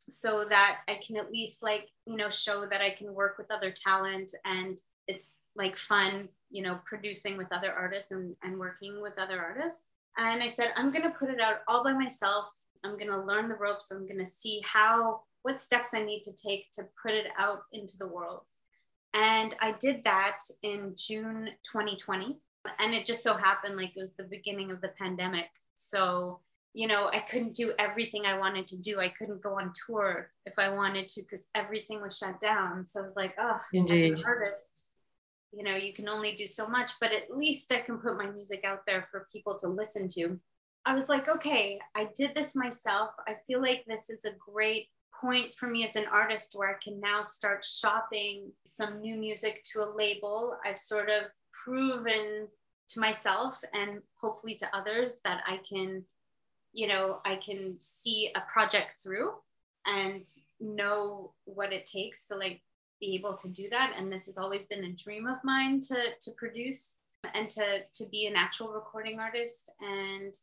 so 0.07 0.45
that 0.49 0.79
I 0.87 0.99
can 1.05 1.17
at 1.17 1.31
least 1.31 1.63
like, 1.63 1.89
you 2.05 2.15
know, 2.15 2.29
show 2.29 2.65
that 2.69 2.81
I 2.81 2.91
can 2.91 3.13
work 3.13 3.37
with 3.37 3.51
other 3.51 3.71
talent 3.71 4.31
and 4.45 4.77
it's 5.07 5.35
like 5.57 5.75
fun, 5.75 6.29
you 6.49 6.63
know, 6.63 6.79
producing 6.85 7.37
with 7.37 7.51
other 7.51 7.73
artists 7.73 8.11
and, 8.11 8.35
and 8.43 8.57
working 8.57 9.01
with 9.01 9.17
other 9.17 9.41
artists. 9.41 9.83
And 10.17 10.41
I 10.41 10.47
said, 10.47 10.69
I'm 10.75 10.91
going 10.91 11.03
to 11.03 11.17
put 11.17 11.29
it 11.29 11.41
out 11.41 11.57
all 11.67 11.83
by 11.83 11.93
myself. 11.93 12.49
I'm 12.83 12.97
going 12.97 13.11
to 13.11 13.21
learn 13.21 13.49
the 13.49 13.55
ropes. 13.55 13.91
I'm 13.91 14.07
going 14.07 14.19
to 14.19 14.25
see 14.25 14.61
how, 14.65 15.21
what 15.41 15.59
steps 15.59 15.93
I 15.93 16.03
need 16.03 16.21
to 16.23 16.31
take 16.31 16.71
to 16.73 16.85
put 17.01 17.13
it 17.13 17.27
out 17.37 17.61
into 17.73 17.97
the 17.97 18.07
world. 18.07 18.47
And 19.13 19.55
I 19.61 19.75
did 19.79 20.03
that 20.03 20.39
in 20.63 20.93
June 20.95 21.49
2020. 21.63 22.37
And 22.79 22.93
it 22.93 23.05
just 23.05 23.23
so 23.23 23.35
happened 23.35 23.77
like 23.77 23.95
it 23.95 23.99
was 23.99 24.13
the 24.13 24.23
beginning 24.23 24.71
of 24.71 24.81
the 24.81 24.91
pandemic. 24.99 25.49
So 25.73 26.41
you 26.77 26.85
know, 26.85 27.09
I 27.11 27.21
couldn't 27.27 27.55
do 27.55 27.73
everything 27.79 28.27
I 28.27 28.37
wanted 28.37 28.67
to 28.67 28.77
do. 28.77 28.99
I 28.99 29.09
couldn't 29.09 29.41
go 29.41 29.57
on 29.57 29.73
tour 29.87 30.29
if 30.45 30.59
I 30.59 30.69
wanted 30.69 31.07
to 31.07 31.21
because 31.23 31.49
everything 31.55 32.03
was 32.03 32.15
shut 32.15 32.39
down. 32.39 32.85
So 32.85 32.99
I 32.99 33.03
was 33.03 33.15
like, 33.15 33.33
oh, 33.39 33.59
Indeed. 33.73 34.13
as 34.13 34.19
an 34.19 34.25
artist, 34.27 34.85
you 35.51 35.63
know, 35.63 35.75
you 35.75 35.93
can 35.93 36.09
only 36.09 36.33
do 36.33 36.45
so 36.45 36.67
much, 36.67 36.91
but 36.99 37.13
at 37.13 37.35
least 37.35 37.71
I 37.71 37.79
can 37.79 37.97
put 37.97 38.17
my 38.17 38.29
music 38.29 38.63
out 38.65 38.81
there 38.85 39.03
for 39.03 39.27
people 39.31 39.57
to 39.59 39.67
listen 39.67 40.09
to. 40.09 40.39
I 40.85 40.93
was 40.93 41.09
like, 41.09 41.27
okay, 41.27 41.79
I 41.95 42.09
did 42.15 42.35
this 42.35 42.55
myself. 42.55 43.11
I 43.27 43.35
feel 43.45 43.61
like 43.61 43.83
this 43.87 44.09
is 44.09 44.25
a 44.25 44.35
great 44.37 44.87
point 45.19 45.53
for 45.53 45.67
me 45.67 45.83
as 45.83 45.95
an 45.95 46.05
artist 46.11 46.53
where 46.55 46.69
I 46.69 46.77
can 46.81 46.99
now 46.99 47.21
start 47.23 47.65
shopping 47.65 48.51
some 48.65 49.01
new 49.01 49.15
music 49.15 49.63
to 49.73 49.79
a 49.79 49.93
label. 49.95 50.57
I've 50.65 50.77
sort 50.77 51.09
of 51.09 51.25
proven 51.51 52.47
to 52.89 52.99
myself 52.99 53.59
and 53.73 54.01
hopefully 54.19 54.55
to 54.55 54.75
others 54.75 55.19
that 55.25 55.41
I 55.47 55.57
can 55.57 56.05
you 56.77 56.87
know 56.87 57.19
i 57.25 57.35
can 57.35 57.75
see 57.79 58.31
a 58.35 58.41
project 58.41 58.93
through 59.01 59.31
and 59.85 60.25
know 60.59 61.33
what 61.45 61.73
it 61.73 61.85
takes 61.85 62.27
to 62.27 62.35
like 62.35 62.61
be 62.99 63.15
able 63.15 63.35
to 63.37 63.49
do 63.49 63.69
that. 63.69 63.93
And 63.97 64.11
this 64.11 64.25
has 64.25 64.37
always 64.37 64.63
been 64.63 64.85
a 64.85 64.93
dream 64.93 65.27
of 65.27 65.43
mine 65.43 65.81
to 65.81 65.97
to 66.19 66.31
produce 66.37 66.97
and 67.33 67.49
to 67.51 67.79
to 67.93 68.05
be 68.09 68.27
an 68.27 68.35
actual 68.35 68.69
recording 68.69 69.19
artist. 69.19 69.71
And 69.81 70.33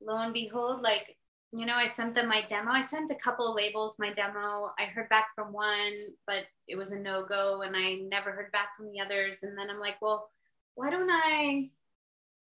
lo 0.00 0.18
and 0.18 0.34
behold 0.34 0.82
like 0.82 1.16
you 1.52 1.64
know 1.64 1.76
i 1.76 1.86
sent 1.86 2.14
them 2.14 2.28
my 2.28 2.42
demo. 2.42 2.70
I 2.72 2.80
sent 2.80 3.10
a 3.10 3.16
couple 3.16 3.54
labels 3.54 3.98
my 3.98 4.12
demo. 4.12 4.70
I 4.78 4.86
heard 4.86 5.08
back 5.08 5.28
from 5.34 5.52
one 5.52 5.92
but 6.26 6.44
it 6.68 6.76
was 6.76 6.92
a 6.92 6.98
no-go 6.98 7.62
and 7.62 7.76
i 7.76 7.94
never 8.08 8.32
heard 8.32 8.52
back 8.52 8.76
from 8.76 8.90
the 8.90 9.00
others. 9.00 9.42
And 9.42 9.56
then 9.56 9.70
i'm 9.70 9.80
like 9.80 10.00
well 10.02 10.28
why 10.74 10.90
don't 10.90 11.10
i 11.10 11.70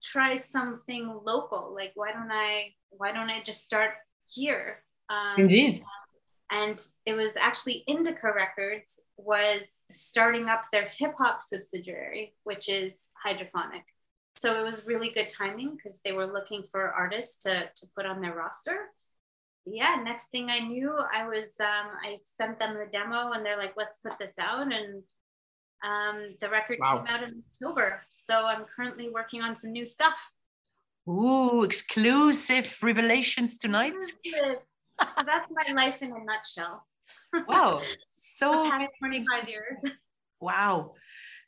try 0.03 0.35
something 0.35 1.19
local? 1.25 1.73
Like 1.73 1.91
why 1.95 2.11
don't 2.11 2.31
i 2.31 2.73
why 2.89 3.11
don't 3.11 3.29
I 3.29 3.41
just 3.41 3.61
start 3.61 3.91
here? 4.27 4.83
Um, 5.09 5.41
Indeed. 5.41 5.83
And 6.51 6.83
it 7.05 7.13
was 7.13 7.37
actually 7.37 7.83
Indica 7.87 8.31
Records 8.33 9.01
was 9.17 9.83
starting 9.91 10.49
up 10.49 10.65
their 10.71 10.87
hip 10.97 11.13
hop 11.17 11.41
subsidiary, 11.41 12.33
which 12.43 12.69
is 12.69 13.09
Hydrofonik. 13.25 13.83
So 14.35 14.55
it 14.55 14.63
was 14.63 14.85
really 14.85 15.09
good 15.09 15.29
timing 15.29 15.75
because 15.75 15.99
they 16.03 16.11
were 16.11 16.25
looking 16.25 16.63
for 16.63 16.91
artists 16.91 17.37
to, 17.43 17.69
to 17.75 17.87
put 17.95 18.05
on 18.05 18.21
their 18.21 18.33
roster. 18.33 18.77
Yeah, 19.65 20.01
next 20.03 20.29
thing 20.29 20.49
I 20.49 20.59
knew, 20.59 20.95
I 21.13 21.27
was 21.27 21.55
um, 21.59 21.91
I 22.01 22.17
sent 22.23 22.59
them 22.59 22.75
the 22.75 22.87
demo 22.91 23.33
and 23.33 23.45
they're 23.45 23.57
like, 23.57 23.73
let's 23.77 23.97
put 23.97 24.17
this 24.17 24.39
out. 24.39 24.71
And 24.73 25.03
um, 25.83 26.35
the 26.41 26.49
record 26.49 26.79
wow. 26.79 26.97
came 26.97 27.15
out 27.15 27.23
in 27.23 27.43
October. 27.47 28.01
So 28.09 28.33
I'm 28.33 28.65
currently 28.65 29.09
working 29.09 29.41
on 29.41 29.55
some 29.55 29.71
new 29.71 29.85
stuff. 29.85 30.31
Ooh, 31.07 31.63
exclusive 31.63 32.77
revelations 32.81 33.57
tonight. 33.57 33.93
So 35.17 35.23
that's 35.25 35.47
my 35.51 35.73
life 35.73 36.01
in 36.01 36.11
a 36.11 36.23
nutshell. 36.23 36.85
Wow. 37.47 37.81
So 38.11 38.69
25 38.99 39.49
years. 39.49 39.85
Wow. 40.39 40.93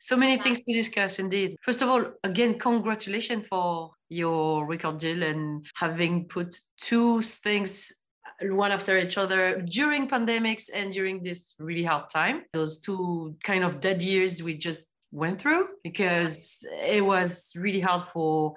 So 0.00 0.16
many 0.16 0.36
yeah. 0.36 0.42
things 0.42 0.60
to 0.60 0.74
discuss 0.74 1.18
indeed. 1.18 1.56
First 1.62 1.82
of 1.82 1.88
all, 1.88 2.04
again, 2.24 2.58
congratulations 2.58 3.46
for 3.48 3.92
your 4.08 4.66
record 4.66 4.98
deal 4.98 5.22
and 5.22 5.64
having 5.76 6.26
put 6.26 6.56
two 6.80 7.22
things 7.22 7.92
one 8.40 8.72
after 8.72 8.98
each 8.98 9.16
other 9.18 9.60
during 9.60 10.08
pandemics 10.08 10.68
and 10.74 10.92
during 10.92 11.22
this 11.22 11.54
really 11.58 11.84
hard 11.84 12.10
time. 12.10 12.42
Those 12.52 12.80
two 12.80 13.36
kind 13.44 13.64
of 13.64 13.80
dead 13.80 14.02
years 14.02 14.42
we 14.42 14.56
just 14.56 14.88
went 15.12 15.40
through 15.40 15.68
because 15.84 16.58
it 16.82 17.04
was 17.04 17.52
really 17.54 17.80
hard 17.80 18.04
for 18.04 18.54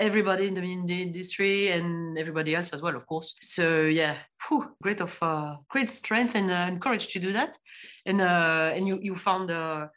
everybody 0.00 0.46
in 0.46 0.54
the, 0.54 0.62
in 0.62 0.86
the 0.86 1.02
industry 1.02 1.70
and 1.70 2.18
everybody 2.18 2.54
else 2.54 2.70
as 2.70 2.82
well, 2.82 2.96
of 2.96 3.06
course. 3.06 3.34
So 3.40 3.82
yeah, 3.82 4.16
whew, 4.48 4.70
great 4.82 5.00
of 5.00 5.16
uh, 5.22 5.56
great 5.68 5.90
strength 5.90 6.34
and, 6.34 6.50
uh, 6.50 6.66
and 6.68 6.80
courage 6.80 7.08
to 7.08 7.18
do 7.18 7.32
that, 7.32 7.56
and 8.06 8.20
uh, 8.20 8.72
and 8.74 8.86
you 8.86 8.98
you 9.00 9.14
found 9.14 9.48
the 9.50 9.90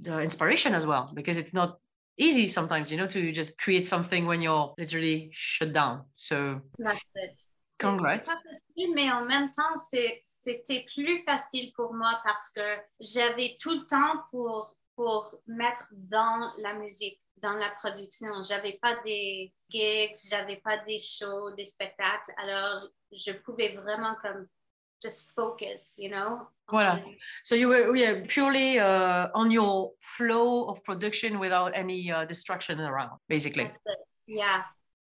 the 0.00 0.20
inspiration 0.20 0.74
as 0.74 0.86
well 0.86 1.10
because 1.14 1.36
it's 1.36 1.54
not 1.54 1.78
easy 2.18 2.48
sometimes, 2.48 2.90
you 2.90 2.96
know, 2.96 3.06
to 3.06 3.32
just 3.32 3.58
create 3.58 3.86
something 3.86 4.26
when 4.26 4.42
you're 4.42 4.74
literally 4.76 5.30
shut 5.32 5.72
down. 5.72 6.04
So 6.16 6.60
that's 6.78 7.00
it. 7.14 7.40
Congrats. 7.80 8.24
pas 8.24 8.36
facile, 8.42 8.92
mais 8.92 9.08
en 9.10 9.24
même 9.24 9.50
temps, 9.50 9.76
c'était 9.76 10.84
plus 10.94 11.18
facile 11.18 11.72
pour 11.76 11.94
moi 11.94 12.20
parce 12.24 12.50
que 12.50 12.76
j'avais 13.00 13.56
tout 13.60 13.70
le 13.70 13.86
temps 13.86 14.24
pour, 14.32 14.74
pour 14.96 15.32
mettre 15.46 15.88
dans 15.92 16.50
la 16.58 16.74
musique 16.74 17.20
dans 17.42 17.54
la 17.54 17.70
production. 17.70 18.42
J'avais 18.42 18.78
pas 18.80 18.96
des 19.04 19.52
gigs, 19.68 20.14
j'avais 20.30 20.56
pas 20.56 20.78
des 20.78 20.98
shows, 20.98 21.50
des 21.56 21.64
spectacles. 21.64 22.32
Alors, 22.36 22.88
je 23.12 23.32
pouvais 23.32 23.76
vraiment 23.76 24.14
comme 24.20 24.46
just 25.02 25.32
focus, 25.34 25.96
you 25.98 26.08
know? 26.08 26.48
Voilà. 26.70 27.00
So 27.44 27.54
you 27.54 27.68
were 27.68 27.96
yeah, 27.96 28.24
purely 28.28 28.78
uh, 28.78 29.28
on 29.34 29.50
your 29.50 29.92
flow 30.00 30.68
of 30.68 30.82
production 30.84 31.38
without 31.38 31.72
any 31.74 32.10
uh, 32.10 32.24
distraction 32.24 32.80
around, 32.80 33.18
basically. 33.28 33.70
Yeah. 34.26 34.62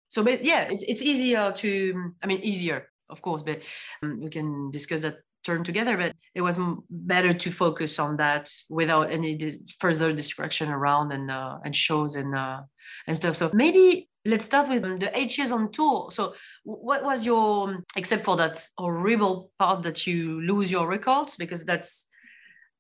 So, 0.09 0.23
but 0.23 0.45
yeah, 0.45 0.71
it, 0.71 0.83
it's 0.87 1.03
easier 1.03 1.53
to, 1.53 2.13
I 2.23 2.27
mean, 2.27 2.41
easier, 2.43 2.91
of 3.09 3.23
course, 3.23 3.43
but 3.43 3.63
um, 4.03 4.21
we 4.21 4.31
can 4.31 4.71
discuss 4.71 5.01
that 5.01 5.19
turn 5.45 5.63
together 5.63 5.97
but 5.97 6.13
it 6.35 6.41
was 6.41 6.59
better 6.91 7.35
to 7.35 7.51
focus 7.51 7.99
on 7.99 8.17
that 8.17 8.51
without 8.69 9.11
any 9.11 9.37
dis- 9.37 9.75
further 9.79 10.13
distraction 10.13 10.71
around 10.71 11.13
and 11.13 11.31
uh, 11.31 11.59
and 11.65 11.77
shows 11.77 12.15
and 12.15 12.35
uh, 12.35 12.61
and 13.07 13.17
stuff. 13.17 13.37
So 13.37 13.51
maybe 13.53 14.09
let's 14.25 14.45
start 14.45 14.69
with 14.69 14.83
the 15.01 15.11
eight 15.17 15.37
years 15.37 15.53
on 15.53 15.71
tour 15.71 16.09
so 16.11 16.35
what 16.65 17.05
was 17.05 17.27
your 17.27 17.85
except 17.95 18.25
for 18.25 18.37
that 18.37 18.67
horrible 18.79 19.51
part 19.59 19.83
that 19.83 20.07
you 20.07 20.41
lose 20.41 20.71
your 20.71 20.89
records 20.89 21.37
because 21.37 21.63
that's 21.65 22.09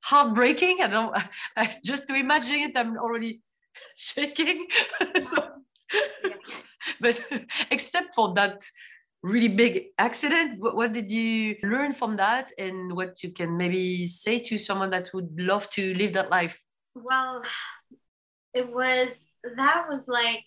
heartbreaking. 0.00 0.78
I 0.82 0.86
don't 0.86 1.14
I, 1.56 1.74
just 1.84 2.08
to 2.08 2.14
imagine 2.14 2.60
it 2.60 2.76
i'm 2.76 2.96
already 2.98 3.40
shaking. 3.96 4.66
So 5.22 5.48
but 7.00 7.20
except 7.70 8.14
for 8.14 8.34
that 8.34 8.62
really 9.24 9.48
big 9.48 9.86
accident. 9.98 10.60
What, 10.60 10.76
what, 10.76 10.92
did 10.92 11.10
you 11.10 11.56
learn 11.62 11.94
from 11.94 12.16
that? 12.16 12.52
And 12.58 12.94
what 12.94 13.22
you 13.22 13.30
can 13.32 13.56
maybe 13.56 14.06
say 14.06 14.38
to 14.40 14.58
someone 14.58 14.90
that 14.90 15.10
would 15.14 15.40
love 15.40 15.68
to 15.70 15.94
live 15.94 16.12
that 16.12 16.30
life? 16.30 16.62
Well 16.94 17.42
it 18.54 18.72
was 18.72 19.10
that 19.56 19.86
was 19.88 20.06
like 20.06 20.44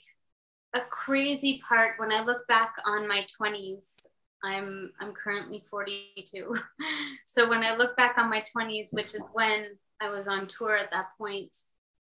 a 0.73 0.81
crazy 0.81 1.61
part. 1.67 1.99
When 1.99 2.11
i 2.11 2.23
look 2.23 2.47
back 2.47 2.73
on 2.85 3.07
my 3.07 3.25
20s 3.39 4.05
i'm 4.43 4.91
i'm 5.01 5.13
currently 5.13 5.59
42 5.59 6.53
so 7.25 7.49
when 7.49 7.65
i 7.65 7.75
look 7.75 7.97
back 7.97 8.19
on 8.19 8.29
my 8.29 8.43
20s 8.55 8.93
which 8.93 9.15
is 9.15 9.25
when 9.33 9.75
i 9.99 10.09
was 10.09 10.27
on 10.27 10.45
tour 10.45 10.77
at 10.77 10.91
that 10.91 11.07
point 11.17 11.57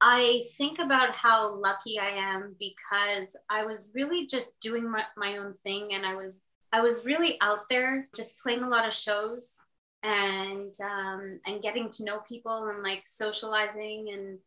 I 0.04 0.46
think 0.58 0.80
about 0.80 1.14
how 1.14 1.54
lucky 1.54 2.00
I 2.00 2.10
am 2.10 2.56
because 2.58 3.38
I 3.52 3.64
was 3.64 3.92
really 3.94 4.26
just 4.26 4.60
doing 4.60 4.90
my, 4.90 5.04
my 5.16 5.38
own 5.38 5.54
thing 5.64 5.94
and 5.94 6.08
I 6.08 6.16
was 6.16 6.48
I 6.72 6.82
was 6.82 7.06
really 7.06 7.38
out 7.42 7.70
there 7.70 8.08
just 8.16 8.40
playing 8.40 8.64
a 8.64 8.70
lot 8.70 8.88
of 8.88 8.94
shows 8.94 9.64
and 10.04 10.74
um, 10.84 11.40
and 11.46 11.62
getting 11.62 11.90
to 11.92 12.06
know 12.06 12.20
people 12.20 12.68
and 12.68 12.82
like 12.84 13.06
socializing 13.06 14.10
and 14.14 14.40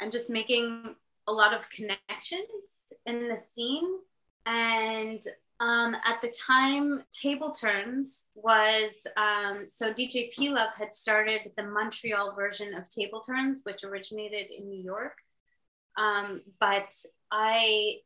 and 0.00 0.12
just 0.12 0.30
making 0.30 0.94
a 1.26 1.32
lot 1.32 1.54
of 1.54 1.68
connections 1.70 2.84
in 3.06 3.28
the 3.28 3.38
scene 3.38 3.98
and 4.46 5.22
um, 5.60 5.94
at 6.06 6.22
the 6.22 6.32
time, 6.46 7.04
Table 7.10 7.50
Turns 7.50 8.28
was 8.34 9.06
um, 9.18 9.66
so 9.68 9.92
DJ 9.92 10.32
P 10.32 10.48
Love 10.48 10.70
had 10.74 10.94
started 10.94 11.52
the 11.54 11.62
Montreal 11.62 12.34
version 12.34 12.72
of 12.72 12.88
Table 12.88 13.20
Turns, 13.20 13.60
which 13.64 13.84
originated 13.84 14.50
in 14.50 14.70
New 14.70 14.82
York. 14.82 15.18
Um, 15.98 16.40
but 16.60 16.94
I, 17.30 17.98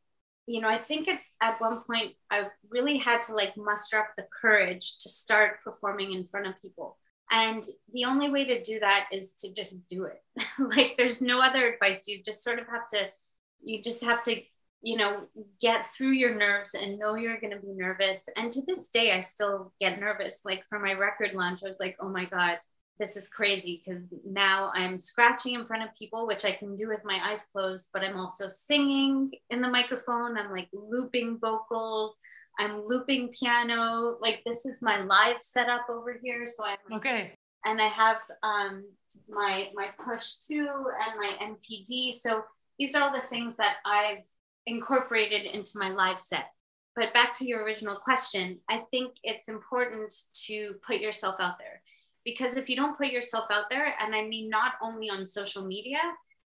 you 0.47 0.61
know, 0.61 0.69
I 0.69 0.77
think 0.77 1.07
at, 1.07 1.21
at 1.41 1.59
one 1.59 1.81
point 1.81 2.13
I 2.29 2.47
really 2.69 2.97
had 2.97 3.23
to 3.23 3.33
like 3.33 3.57
muster 3.57 3.97
up 3.97 4.09
the 4.17 4.27
courage 4.41 4.97
to 4.99 5.09
start 5.09 5.63
performing 5.63 6.13
in 6.13 6.25
front 6.25 6.47
of 6.47 6.59
people. 6.61 6.97
And 7.31 7.63
the 7.91 8.05
only 8.05 8.29
way 8.29 8.45
to 8.45 8.61
do 8.61 8.79
that 8.79 9.07
is 9.11 9.33
to 9.39 9.51
just 9.53 9.75
do 9.89 10.05
it. 10.05 10.21
like 10.59 10.95
there's 10.97 11.21
no 11.21 11.39
other 11.39 11.67
advice. 11.73 12.07
You 12.07 12.21
just 12.23 12.43
sort 12.43 12.59
of 12.59 12.67
have 12.67 12.87
to, 12.89 13.09
you 13.63 13.81
just 13.81 14.03
have 14.03 14.21
to 14.23 14.39
you 14.85 14.97
know, 14.97 15.23
get 15.59 15.87
through 15.87 16.11
your 16.11 16.35
nerves 16.35 16.75
and 16.75 16.99
know 16.99 17.15
you're 17.15 17.39
going 17.39 17.51
to 17.51 17.59
be 17.59 17.73
nervous. 17.73 18.29
And 18.37 18.51
to 18.51 18.61
this 18.67 18.89
day, 18.89 19.13
I 19.13 19.21
still 19.21 19.73
get 19.81 19.99
nervous. 19.99 20.43
Like 20.45 20.63
for 20.69 20.77
my 20.77 20.93
record 20.93 21.33
launch, 21.33 21.61
I 21.65 21.67
was 21.67 21.79
like, 21.79 21.95
oh 21.99 22.09
my 22.09 22.25
God, 22.25 22.59
this 22.99 23.17
is 23.17 23.27
crazy 23.27 23.81
because 23.83 24.07
now 24.25 24.71
I'm 24.73 24.97
scratching 24.99 25.53
in 25.53 25.65
front 25.65 25.83
of 25.83 25.93
people, 25.93 26.27
which 26.27 26.45
I 26.45 26.51
can 26.51 26.75
do 26.75 26.87
with 26.87 27.01
my 27.03 27.19
eyes 27.23 27.47
closed, 27.51 27.89
but 27.93 28.03
I'm 28.03 28.17
also 28.17 28.47
singing 28.47 29.31
in 29.49 29.61
the 29.61 29.69
microphone. 29.69 30.37
I'm 30.37 30.51
like 30.51 30.69
looping 30.73 31.37
vocals. 31.39 32.15
I'm 32.57 32.85
looping 32.85 33.29
piano. 33.29 34.17
Like 34.21 34.41
this 34.45 34.65
is 34.65 34.81
my 34.81 35.01
live 35.01 35.37
setup 35.41 35.89
over 35.89 36.17
here. 36.23 36.45
So 36.45 36.63
I'm 36.65 36.97
okay. 36.97 37.33
And 37.65 37.81
I 37.81 37.87
have 37.87 38.17
um, 38.43 38.85
my 39.27 39.69
my 39.73 39.89
push 40.03 40.35
two 40.35 40.67
and 40.67 41.19
my 41.19 41.55
MPD. 41.55 42.13
So 42.13 42.43
these 42.79 42.95
are 42.95 43.03
all 43.03 43.13
the 43.13 43.27
things 43.27 43.57
that 43.57 43.77
I've 43.85 44.23
incorporated 44.67 45.45
into 45.45 45.71
my 45.75 45.89
live 45.89 46.21
set. 46.21 46.45
But 46.95 47.13
back 47.13 47.33
to 47.35 47.45
your 47.45 47.63
original 47.63 47.97
question, 47.97 48.59
I 48.69 48.83
think 48.89 49.15
it's 49.21 49.49
important 49.49 50.13
to 50.45 50.75
put 50.87 50.97
yourself 50.97 51.35
out 51.39 51.57
there 51.59 51.81
because 52.25 52.57
if 52.57 52.69
you 52.69 52.75
don't 52.75 52.97
put 52.97 53.07
yourself 53.07 53.45
out 53.51 53.69
there, 53.69 53.93
and 54.01 54.13
I 54.13 54.23
mean 54.23 54.49
not 54.49 54.73
only 54.81 55.09
on 55.09 55.25
social 55.25 55.63
media, 55.63 55.99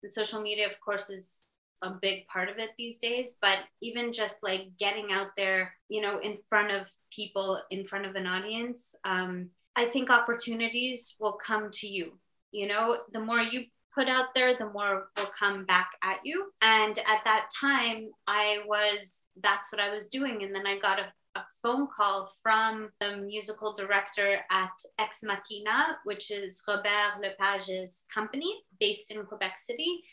and 0.04 0.12
social 0.12 0.42
media, 0.42 0.68
of 0.68 0.80
course, 0.82 1.10
is 1.10 1.46
a 1.84 1.92
big 1.92 2.28
part 2.28 2.50
of 2.50 2.58
it 2.58 2.72
these 2.78 2.98
days, 2.98 3.38
but 3.42 3.60
even 3.82 4.12
just 4.12 4.44
like 4.44 4.64
getting 4.80 5.12
out 5.12 5.28
there, 5.38 5.74
you 5.90 6.02
know, 6.02 6.20
in 6.20 6.38
front 6.50 6.72
of 6.72 6.92
people, 7.12 7.62
in 7.70 7.86
front 7.86 8.06
of 8.06 8.16
an 8.16 8.26
audience, 8.26 8.96
um, 9.06 9.50
I 9.76 9.86
think 9.86 10.10
opportunities 10.10 11.16
will 11.20 11.34
come 11.34 11.70
to 11.74 11.88
you. 11.88 12.18
You 12.52 12.68
know, 12.68 12.98
the 13.14 13.20
more 13.20 13.40
you 13.40 13.66
put 13.94 14.08
out 14.08 14.34
there, 14.36 14.58
the 14.58 14.70
more 14.70 15.10
will 15.18 15.30
come 15.38 15.66
back 15.66 15.90
at 16.04 16.18
you. 16.24 16.52
And 16.62 16.98
at 17.00 17.24
that 17.26 17.50
time, 17.60 18.10
I 18.28 18.60
was, 18.66 19.24
that's 19.42 19.72
what 19.72 19.82
I 19.82 19.94
was 19.94 20.08
doing. 20.08 20.44
And 20.44 20.54
then 20.54 20.66
I 20.66 20.78
got 20.80 21.00
a, 21.00 21.12
a 21.38 21.46
phone 21.62 21.88
call 21.96 22.30
from 22.42 22.90
the 23.00 23.18
musical 23.18 23.74
director 23.74 24.40
at 24.50 24.72
Ex 25.00 25.24
Machina, 25.24 25.98
which 26.04 26.32
is 26.32 26.62
Robert 26.68 27.22
Lepage's 27.22 28.06
company 28.14 28.64
based 28.80 29.12
in 29.12 29.24
Quebec 29.24 29.58
City. 29.58 30.04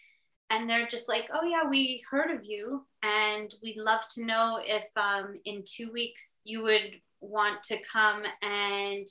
And 0.51 0.69
they're 0.69 0.87
just 0.87 1.09
like, 1.09 1.29
oh, 1.33 1.45
yeah, 1.45 1.69
we 1.69 2.05
heard 2.11 2.31
of 2.31 2.45
you. 2.45 2.87
And 3.03 3.55
we'd 3.63 3.79
love 3.79 4.07
to 4.11 4.25
know 4.25 4.61
if 4.63 4.87
um, 4.97 5.41
in 5.45 5.65
two 5.67 5.91
weeks 5.91 6.41
you 6.45 6.63
would 6.63 7.01
want 7.21 7.63
to 7.65 7.79
come 7.91 8.23
and 8.43 9.07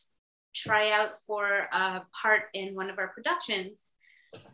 try 0.56 0.92
out 0.92 1.20
for 1.26 1.68
a 1.72 2.04
part 2.22 2.44
in 2.54 2.76
one 2.76 2.90
of 2.90 3.00
our 3.00 3.08
productions 3.08 3.88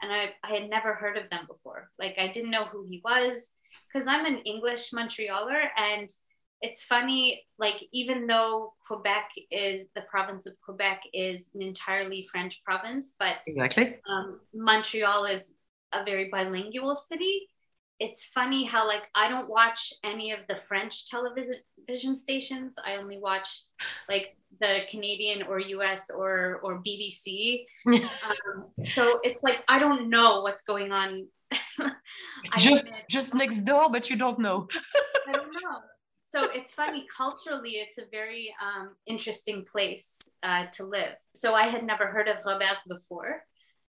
and 0.01 0.11
I, 0.11 0.33
I 0.43 0.59
had 0.59 0.69
never 0.69 0.93
heard 0.93 1.17
of 1.17 1.29
them 1.29 1.45
before. 1.47 1.89
Like 1.99 2.15
I 2.17 2.27
didn't 2.27 2.51
know 2.51 2.65
who 2.65 2.85
he 2.89 3.01
was 3.03 3.51
because 3.87 4.07
I'm 4.07 4.25
an 4.25 4.39
English 4.39 4.91
Montrealer 4.91 5.67
and 5.77 6.09
it's 6.61 6.83
funny, 6.83 7.45
like 7.57 7.87
even 7.91 8.27
though 8.27 8.73
Quebec 8.85 9.31
is 9.51 9.87
the 9.95 10.01
province 10.01 10.45
of 10.45 10.53
Quebec 10.61 11.03
is 11.13 11.49
an 11.55 11.61
entirely 11.61 12.27
French 12.29 12.61
province, 12.63 13.15
but 13.17 13.37
exactly 13.47 13.97
um, 14.09 14.39
Montreal 14.53 15.25
is 15.25 15.53
a 15.93 16.03
very 16.03 16.29
bilingual 16.29 16.95
city. 16.95 17.49
It's 17.99 18.25
funny 18.25 18.65
how 18.65 18.87
like 18.87 19.09
I 19.15 19.29
don't 19.29 19.49
watch 19.49 19.93
any 20.03 20.31
of 20.31 20.39
the 20.47 20.55
French 20.55 21.09
television 21.09 22.15
stations. 22.15 22.75
I 22.85 22.95
only 22.95 23.19
watch 23.19 23.63
like 24.09 24.37
the 24.59 24.79
Canadian 24.89 25.43
or 25.43 25.59
US 25.59 26.09
or 26.09 26.59
or 26.63 26.81
BBC. 26.85 27.65
um, 27.87 28.67
so 28.87 29.19
it's 29.23 29.41
like 29.43 29.63
I 29.67 29.79
don't 29.79 30.09
know 30.09 30.41
what's 30.41 30.61
going 30.61 30.91
on. 30.91 31.27
just 32.57 32.89
just 33.09 33.33
next 33.33 33.61
door, 33.61 33.89
but 33.89 34.09
you 34.09 34.17
don't 34.17 34.39
know. 34.39 34.67
I 35.27 35.31
don't 35.31 35.47
know. 35.47 35.79
So 36.29 36.49
it's 36.53 36.71
funny 36.71 37.07
culturally, 37.15 37.71
it's 37.71 37.97
a 37.97 38.05
very 38.11 38.53
um, 38.63 38.95
interesting 39.07 39.65
place 39.65 40.19
uh, 40.43 40.65
to 40.73 40.85
live. 40.85 41.15
So 41.33 41.55
I 41.55 41.63
had 41.63 41.83
never 41.83 42.05
heard 42.05 42.27
of 42.27 42.37
Robert 42.45 42.77
before. 42.87 43.43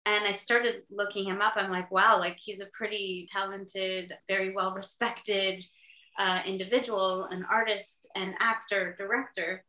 And 0.06 0.24
I 0.24 0.30
started 0.30 0.82
looking 0.90 1.26
him 1.26 1.42
up. 1.42 1.54
I'm 1.56 1.70
like, 1.70 1.90
wow, 1.90 2.18
like 2.18 2.38
he's 2.38 2.60
a 2.60 2.68
pretty 2.72 3.26
talented, 3.30 4.12
very 4.28 4.54
well 4.54 4.72
respected 4.72 5.64
uh, 6.18 6.40
individual, 6.46 7.24
an 7.24 7.44
artist, 7.50 8.08
an 8.14 8.34
actor, 8.40 8.94
director 8.98 9.64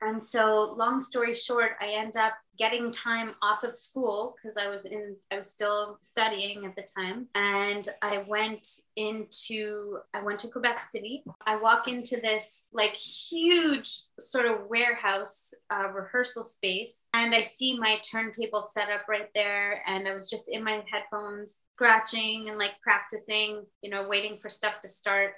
and 0.00 0.24
so 0.24 0.74
long 0.78 1.00
story 1.00 1.34
short 1.34 1.72
i 1.80 1.88
end 1.88 2.16
up 2.16 2.34
getting 2.58 2.90
time 2.90 3.34
off 3.40 3.62
of 3.62 3.76
school 3.76 4.34
because 4.36 4.56
i 4.56 4.68
was 4.68 4.84
in 4.84 5.16
i 5.30 5.38
was 5.38 5.50
still 5.50 5.96
studying 6.00 6.64
at 6.66 6.74
the 6.76 6.86
time. 6.96 7.26
And 7.34 7.88
i 8.02 8.24
went 8.26 8.66
into 8.96 9.98
i 10.14 10.22
went 10.22 10.40
to 10.40 10.48
quebec 10.48 10.80
city. 10.80 11.24
I 11.46 11.56
walk 11.56 11.88
into 11.88 12.20
this 12.20 12.68
like 12.72 12.94
huge 12.94 14.00
sort 14.20 14.46
of 14.46 14.68
warehouse 14.68 15.54
uh, 15.70 15.88
rehearsal 15.88 16.44
space 16.44 17.06
and 17.14 17.34
i 17.34 17.40
see 17.40 17.78
my 17.78 17.98
turntable 18.10 18.62
set 18.62 18.90
up 18.90 19.08
right 19.08 19.28
there. 19.34 19.82
And 19.86 20.08
i 20.08 20.14
was 20.14 20.28
just 20.28 20.48
in 20.48 20.64
my 20.64 20.82
headphones 20.90 21.60
scratching 21.74 22.48
and 22.48 22.58
like 22.58 22.80
practicing 22.82 23.64
you 23.82 23.90
know 23.90 24.08
waiting 24.08 24.36
for 24.38 24.48
stuff 24.48 24.80
to 24.80 24.88
start. 24.88 25.34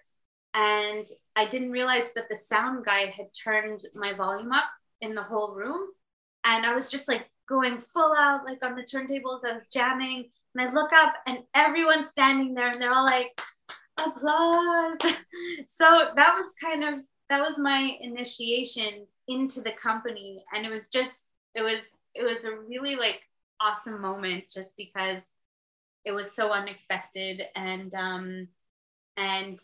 And 0.52 1.06
I 1.37 1.46
didn't 1.46 1.70
realize, 1.70 2.11
but 2.14 2.28
the 2.28 2.35
sound 2.35 2.85
guy 2.85 3.06
had 3.06 3.26
turned 3.33 3.85
my 3.94 4.14
volume 4.14 4.50
up 4.52 4.64
in 5.00 5.14
the 5.14 5.22
whole 5.22 5.54
room. 5.54 5.88
And 6.44 6.64
I 6.64 6.74
was 6.74 6.90
just 6.90 7.09
like 7.09 7.29
going 7.48 7.81
full 7.81 8.14
out, 8.18 8.44
like 8.44 8.64
on 8.64 8.74
the 8.74 8.83
turntables. 8.83 9.44
I 9.44 9.53
was 9.53 9.66
jamming. 9.72 10.29
And 10.55 10.68
I 10.68 10.72
look 10.72 10.92
up 10.92 11.14
and 11.26 11.38
everyone's 11.55 12.09
standing 12.09 12.55
there 12.55 12.68
and 12.68 12.81
they're 12.81 12.92
all 12.92 13.05
like, 13.05 13.40
applause. 13.98 14.98
so 15.66 16.09
that 16.16 16.35
was 16.35 16.55
kind 16.62 16.85
of, 16.85 17.00
that 17.29 17.40
was 17.40 17.59
my 17.59 17.96
initiation 18.00 19.07
into 19.29 19.61
the 19.61 19.72
company. 19.72 20.42
And 20.55 20.66
it 20.66 20.70
was 20.70 20.88
just, 20.88 21.33
it 21.55 21.62
was, 21.62 21.98
it 22.14 22.22
was 22.22 22.44
a 22.44 22.57
really 22.57 22.96
like 22.96 23.20
awesome 23.61 24.00
moment 24.00 24.44
just 24.53 24.72
because 24.76 25.26
it 26.05 26.12
was 26.12 26.35
so 26.35 26.53
unexpected 26.53 27.42
and, 27.55 27.94
um, 27.94 28.48
and 29.16 29.59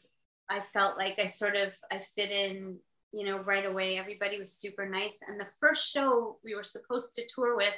I 0.49 0.61
felt 0.61 0.97
like 0.97 1.19
I 1.19 1.27
sort 1.27 1.57
of 1.57 1.77
I 1.91 1.99
fit 1.99 2.31
in, 2.31 2.79
you 3.13 3.25
know, 3.25 3.39
right 3.39 3.65
away. 3.65 3.99
Everybody 3.99 4.39
was 4.39 4.53
super 4.53 4.89
nice. 4.89 5.21
And 5.27 5.41
the 5.41 5.51
first 5.61 5.93
show 5.93 6.39
we 6.45 6.55
were 6.55 6.63
supposed 6.63 7.15
to 7.15 7.27
tour 7.33 7.57
with 7.57 7.75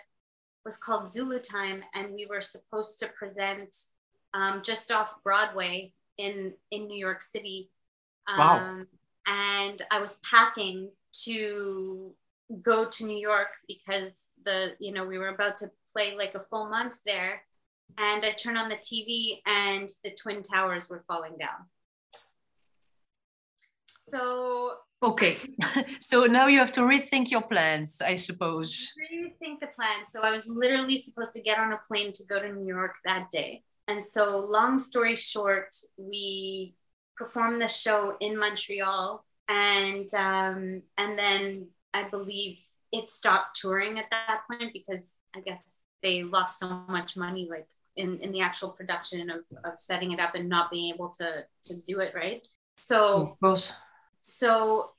was 0.65 0.77
called 0.77 1.13
Zulu 1.13 1.39
Time, 1.39 1.83
and 1.95 2.13
we 2.13 2.27
were 2.27 2.41
supposed 2.41 2.99
to 3.01 3.09
present 3.09 3.75
um, 4.35 4.63
just 4.63 4.93
off 4.93 5.15
Broadway 5.25 5.93
in 6.19 6.55
in 6.71 6.87
New 6.87 6.99
York 6.99 7.23
City. 7.23 7.71
Um, 8.29 8.39
wow. 8.39 8.85
And 9.27 9.83
I 9.91 10.01
was 10.01 10.21
packing 10.31 10.91
to 11.25 12.13
go 12.63 12.87
to 12.87 13.07
New 13.07 13.19
York 13.19 13.49
because 13.67 14.29
the 14.45 14.73
you 14.79 14.93
know 14.93 15.07
we 15.07 15.19
were 15.19 15.29
about 15.29 15.57
to 15.59 15.71
play 15.95 16.17
like 16.17 16.35
a 16.35 16.41
full 16.41 16.69
month 16.69 17.03
there, 17.05 17.43
and 17.97 18.25
I 18.25 18.31
turn 18.31 18.57
on 18.57 18.69
the 18.69 18.77
TV 18.77 19.41
and 19.47 19.89
the 20.05 20.11
Twin 20.11 20.43
Towers 20.43 20.91
were 20.91 21.05
falling 21.07 21.37
down. 21.39 21.67
So 23.99 24.77
okay, 25.03 25.37
so 26.01 26.27
now 26.27 26.47
you 26.47 26.59
have 26.59 26.73
to 26.73 26.81
rethink 26.81 27.31
your 27.31 27.43
plans, 27.43 28.01
I 28.01 28.17
suppose. 28.17 28.93
Rethink 29.13 29.61
the 29.61 29.69
plan. 29.69 30.05
So 30.05 30.21
I 30.23 30.31
was 30.31 30.47
literally 30.49 30.97
supposed 30.97 31.33
to 31.35 31.43
get 31.43 31.59
on 31.59 31.73
a 31.73 31.79
plane 31.79 32.13
to 32.13 32.25
go 32.25 32.41
to 32.41 32.53
New 32.53 32.67
York 32.67 32.97
that 33.05 33.31
day, 33.31 33.63
and 33.87 34.07
so 34.07 34.47
long 34.51 34.79
story 34.79 35.17
short, 35.17 35.75
we 35.97 36.75
performed 37.17 37.61
the 37.61 37.69
show 37.69 38.17
in 38.21 38.39
Montreal, 38.39 39.25
and 39.49 40.13
um, 40.15 40.83
and 40.97 41.19
then 41.19 41.69
I 41.95 42.09
believe 42.09 42.59
it 42.93 43.11
stopped 43.11 43.61
touring 43.61 43.99
at 43.99 44.11
that 44.11 44.41
point 44.51 44.73
because 44.73 45.19
I 45.35 45.41
guess 45.41 45.83
they 46.03 46.23
lost 46.23 46.59
so 46.59 46.69
much 46.89 47.17
money, 47.17 47.49
like 47.51 47.67
in, 47.97 48.19
in 48.21 48.33
the 48.33 48.41
actual 48.41 48.71
production 48.71 49.29
of, 49.31 49.41
of 49.65 49.79
setting 49.79 50.13
it 50.13 50.21
up 50.21 50.35
and 50.35 50.49
not 50.49 50.71
being 50.71 50.95
able 50.95 51.11
to 51.11 51.45
to 51.65 51.75
do 51.75 52.01
it 52.01 52.13
right. 52.15 52.47
So 52.77 53.33
of 53.33 53.41
course 53.41 53.73
so 54.29 54.91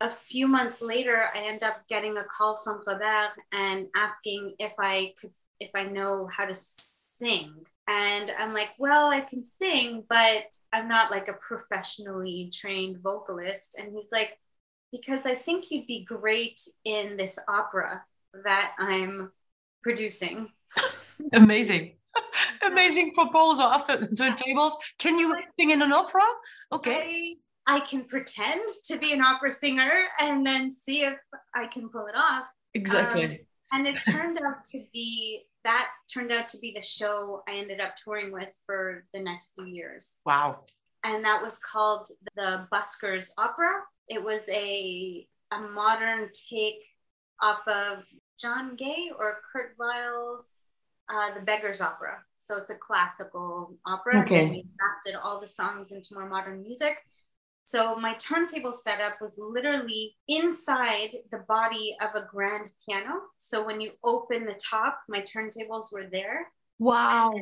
a 0.00 0.10
few 0.10 0.46
months 0.46 0.80
later, 0.80 1.24
I 1.34 1.40
end 1.40 1.62
up 1.62 1.82
getting 1.88 2.16
a 2.16 2.24
call 2.24 2.58
from 2.58 2.82
Robert 2.86 3.32
and 3.52 3.88
asking 3.96 4.54
if 4.58 4.72
I 4.78 5.12
could, 5.20 5.32
if 5.58 5.70
I 5.74 5.84
know 5.84 6.28
how 6.32 6.44
to 6.44 6.54
sing. 6.54 7.52
And 7.88 8.30
I'm 8.38 8.52
like, 8.52 8.70
well, 8.78 9.08
I 9.08 9.20
can 9.20 9.44
sing, 9.44 10.04
but 10.08 10.44
I'm 10.72 10.88
not 10.88 11.10
like 11.10 11.28
a 11.28 11.32
professionally 11.40 12.50
trained 12.54 12.98
vocalist. 13.02 13.76
And 13.78 13.92
he's 13.92 14.12
like, 14.12 14.38
because 14.92 15.26
I 15.26 15.34
think 15.34 15.70
you'd 15.70 15.86
be 15.86 16.04
great 16.04 16.60
in 16.84 17.16
this 17.16 17.38
opera 17.48 18.02
that 18.44 18.72
I'm 18.78 19.32
producing. 19.82 20.48
Amazing. 21.32 21.94
Amazing 22.66 23.12
proposal 23.14 23.64
after 23.64 23.96
the 23.96 24.34
tables. 24.36 24.76
Can 24.98 25.18
you 25.18 25.36
sing 25.58 25.70
in 25.70 25.82
an 25.82 25.92
opera? 25.92 26.22
Okay. 26.72 27.02
I, 27.02 27.34
I 27.68 27.80
can 27.80 28.04
pretend 28.04 28.66
to 28.84 28.96
be 28.98 29.12
an 29.12 29.22
opera 29.22 29.52
singer 29.52 29.92
and 30.20 30.44
then 30.44 30.70
see 30.70 31.02
if 31.02 31.18
I 31.54 31.66
can 31.66 31.90
pull 31.90 32.06
it 32.06 32.16
off. 32.16 32.44
Exactly. 32.72 33.24
Um, 33.24 33.36
and 33.72 33.86
it 33.86 33.96
turned 34.10 34.38
out 34.38 34.64
to 34.72 34.82
be 34.92 35.44
that 35.64 35.88
turned 36.12 36.32
out 36.32 36.48
to 36.48 36.58
be 36.58 36.72
the 36.74 36.80
show 36.80 37.42
I 37.46 37.56
ended 37.56 37.80
up 37.80 37.94
touring 37.96 38.32
with 38.32 38.56
for 38.64 39.04
the 39.12 39.20
next 39.20 39.52
few 39.54 39.66
years. 39.66 40.18
wow. 40.24 40.60
And 41.04 41.24
that 41.24 41.40
was 41.42 41.58
called 41.58 42.08
the 42.34 42.66
Buskers 42.72 43.30
Opera. 43.36 43.82
It 44.08 44.22
was 44.22 44.48
a 44.48 45.26
a 45.50 45.60
modern 45.60 46.30
take 46.50 46.82
off 47.40 47.66
of 47.68 48.04
John 48.40 48.76
Gay 48.76 49.10
or 49.16 49.38
Kurt 49.52 49.74
Weill's 49.78 50.50
uh, 51.12 51.34
The 51.34 51.40
Beggar's 51.40 51.80
Opera. 51.80 52.18
So 52.36 52.56
it's 52.56 52.70
a 52.70 52.74
classical 52.74 53.76
opera. 53.86 54.22
Okay. 54.22 54.42
And 54.42 54.50
we 54.50 54.58
adapted 54.60 55.20
all 55.22 55.40
the 55.40 55.46
songs 55.46 55.92
into 55.92 56.14
more 56.14 56.28
modern 56.28 56.62
music. 56.62 56.96
So 57.68 57.94
my 57.96 58.14
turntable 58.14 58.72
setup 58.72 59.20
was 59.20 59.36
literally 59.38 60.16
inside 60.26 61.10
the 61.30 61.44
body 61.46 61.94
of 62.00 62.14
a 62.14 62.26
grand 62.26 62.70
piano. 62.88 63.20
So 63.36 63.62
when 63.62 63.78
you 63.78 63.90
open 64.02 64.46
the 64.46 64.54
top, 64.54 65.00
my 65.06 65.20
turntables 65.20 65.92
were 65.92 66.06
there. 66.10 66.48
Wow. 66.78 67.34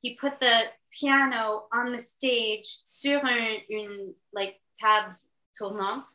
He 0.00 0.14
put 0.14 0.38
the 0.38 0.66
piano 0.92 1.64
on 1.72 1.90
the 1.90 1.98
stage 1.98 2.66
sur 2.84 3.18
un, 3.18 3.56
une 3.68 4.14
like 4.32 4.60
table 4.80 5.16
tournante. 5.60 6.06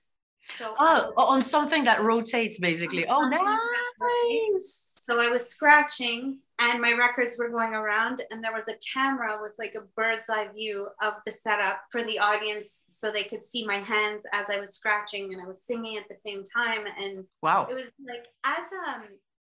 So 0.57 0.73
Oh, 0.79 1.11
was- 1.13 1.13
on 1.17 1.41
something 1.41 1.83
that 1.83 2.01
rotates 2.01 2.59
basically. 2.59 3.05
Oh, 3.05 3.27
nice. 3.27 4.92
So 5.03 5.19
I 5.19 5.27
was 5.27 5.49
scratching 5.49 6.39
and 6.59 6.79
my 6.79 6.93
records 6.93 7.37
were 7.37 7.49
going 7.49 7.73
around 7.73 8.21
and 8.31 8.41
there 8.41 8.53
was 8.53 8.69
a 8.69 8.77
camera 8.93 9.37
with 9.41 9.51
like 9.59 9.75
a 9.75 9.85
bird's 9.97 10.29
eye 10.29 10.47
view 10.55 10.87
of 11.01 11.15
the 11.25 11.31
setup 11.31 11.81
for 11.91 12.05
the 12.05 12.19
audience 12.19 12.85
so 12.87 13.11
they 13.11 13.23
could 13.23 13.43
see 13.43 13.65
my 13.67 13.79
hands 13.79 14.23
as 14.31 14.47
I 14.49 14.61
was 14.61 14.73
scratching 14.75 15.33
and 15.33 15.41
I 15.41 15.45
was 15.45 15.63
singing 15.63 15.97
at 15.97 16.07
the 16.07 16.15
same 16.15 16.45
time 16.45 16.85
and 16.97 17.25
Wow. 17.41 17.67
it 17.69 17.73
was 17.73 17.87
like 18.07 18.27
as 18.45 18.63
um 18.87 19.03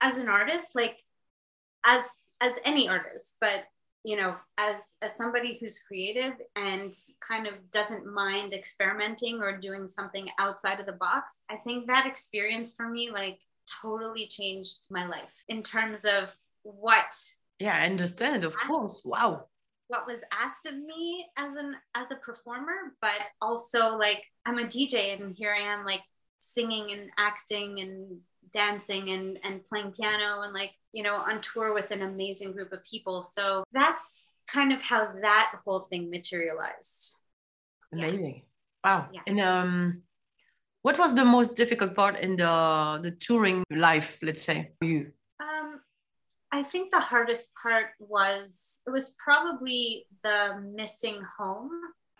as 0.00 0.16
an 0.16 0.30
artist 0.30 0.74
like 0.74 1.02
as 1.84 2.22
as 2.40 2.52
any 2.64 2.88
artist 2.88 3.36
but 3.38 3.64
you 4.02 4.16
know 4.16 4.36
as 4.56 4.96
as 5.02 5.14
somebody 5.14 5.58
who's 5.60 5.78
creative 5.86 6.32
and 6.56 6.94
kind 7.26 7.46
of 7.46 7.70
doesn't 7.70 8.06
mind 8.06 8.54
experimenting 8.54 9.42
or 9.42 9.58
doing 9.58 9.88
something 9.88 10.28
outside 10.38 10.80
of 10.80 10.86
the 10.86 10.92
box 10.92 11.38
i 11.50 11.56
think 11.56 11.86
that 11.86 12.06
experience 12.06 12.74
for 12.74 12.88
me 12.88 13.10
like 13.10 13.38
totally 13.82 14.26
changed 14.26 14.86
my 14.90 15.06
life 15.06 15.42
in 15.48 15.62
terms 15.62 16.04
of 16.04 16.36
what 16.62 17.14
Yeah, 17.58 17.76
I 17.76 17.86
understand. 17.86 18.44
Of 18.44 18.54
I- 18.62 18.66
course. 18.66 19.02
Wow. 19.04 19.46
what 19.88 20.06
was 20.06 20.22
asked 20.32 20.66
of 20.66 20.74
me 20.76 21.26
as 21.36 21.56
an 21.56 21.76
as 21.94 22.10
a 22.10 22.16
performer 22.16 22.94
but 23.02 23.18
also 23.42 23.98
like 23.98 24.22
i'm 24.46 24.58
a 24.58 24.64
dj 24.64 24.94
and 25.14 25.36
here 25.36 25.52
i 25.54 25.60
am 25.74 25.84
like 25.84 26.00
singing 26.40 26.90
and 26.92 27.10
acting 27.18 27.80
and 27.80 28.18
dancing 28.50 29.10
and 29.10 29.38
and 29.44 29.64
playing 29.66 29.90
piano 29.92 30.40
and 30.42 30.54
like 30.54 30.72
you 30.92 31.02
know 31.02 31.16
on 31.16 31.40
tour 31.42 31.74
with 31.74 31.90
an 31.90 32.00
amazing 32.02 32.50
group 32.52 32.72
of 32.72 32.82
people 32.84 33.22
so 33.22 33.62
that's 33.72 34.28
kind 34.46 34.72
of 34.72 34.82
how 34.82 35.00
that 35.22 35.52
whole 35.64 35.80
thing 35.90 36.08
materialized 36.10 37.16
Yeah. 37.92 38.06
Amazing. 38.06 38.42
Wow. 38.84 39.08
Yeah. 39.12 39.20
And 39.26 39.40
um, 39.40 40.02
what 40.84 40.98
was 40.98 41.14
the 41.14 41.24
most 41.24 41.56
difficult 41.56 41.94
part 41.96 42.20
in 42.20 42.36
the 42.36 43.00
the 43.02 43.10
touring 43.12 43.64
life? 43.70 44.18
Let's 44.20 44.42
say 44.42 44.72
for 44.78 44.84
you. 44.84 45.12
Um, 45.40 45.80
I 46.52 46.62
think 46.62 46.90
the 46.90 47.00
hardest 47.00 47.48
part 47.60 47.96
was 47.98 48.82
it 48.86 48.90
was 48.90 49.16
probably 49.18 50.06
the 50.22 50.60
missing 50.76 51.22
home. 51.38 51.70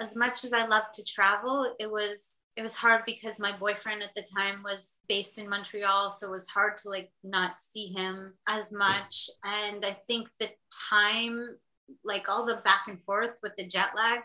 As 0.00 0.16
much 0.16 0.44
as 0.44 0.53
I 0.55 0.66
love 0.66 0.90
to 0.94 1.05
travel, 1.05 1.77
it 1.79 1.90
was 1.90 2.40
it 2.57 2.62
was 2.62 2.74
hard 2.74 3.03
because 3.05 3.38
my 3.38 3.53
boyfriend 3.55 4.03
at 4.03 4.14
the 4.16 4.27
time 4.35 4.62
was 4.64 4.98
based 5.09 5.38
in 5.38 5.46
Montreal, 5.46 6.11
so 6.11 6.29
it 6.29 6.31
was 6.31 6.48
hard 6.48 6.79
to 6.79 6.88
like 6.88 7.11
not 7.22 7.61
see 7.61 7.88
him 7.88 8.33
as 8.48 8.72
much. 8.72 9.29
And 9.44 9.85
I 9.85 9.92
think 9.92 10.31
the 10.40 10.48
time, 10.90 11.59
like 12.03 12.31
all 12.31 12.46
the 12.46 12.62
back 12.64 12.88
and 12.88 13.00
forth 13.03 13.38
with 13.42 13.55
the 13.57 13.66
jet 13.66 13.90
lag, 13.94 14.20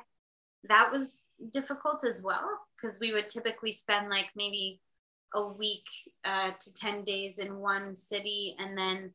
that 0.67 0.91
was 0.91 1.25
difficult 1.51 2.03
as 2.03 2.21
well 2.21 2.49
because 2.75 2.99
we 2.99 3.13
would 3.13 3.29
typically 3.29 3.71
spend 3.71 4.09
like 4.09 4.27
maybe 4.35 4.81
a 5.35 5.47
week 5.47 5.87
uh, 6.25 6.51
to 6.59 6.73
10 6.73 7.03
days 7.03 7.39
in 7.39 7.57
one 7.57 7.95
city 7.95 8.55
and 8.59 8.77
then 8.77 9.13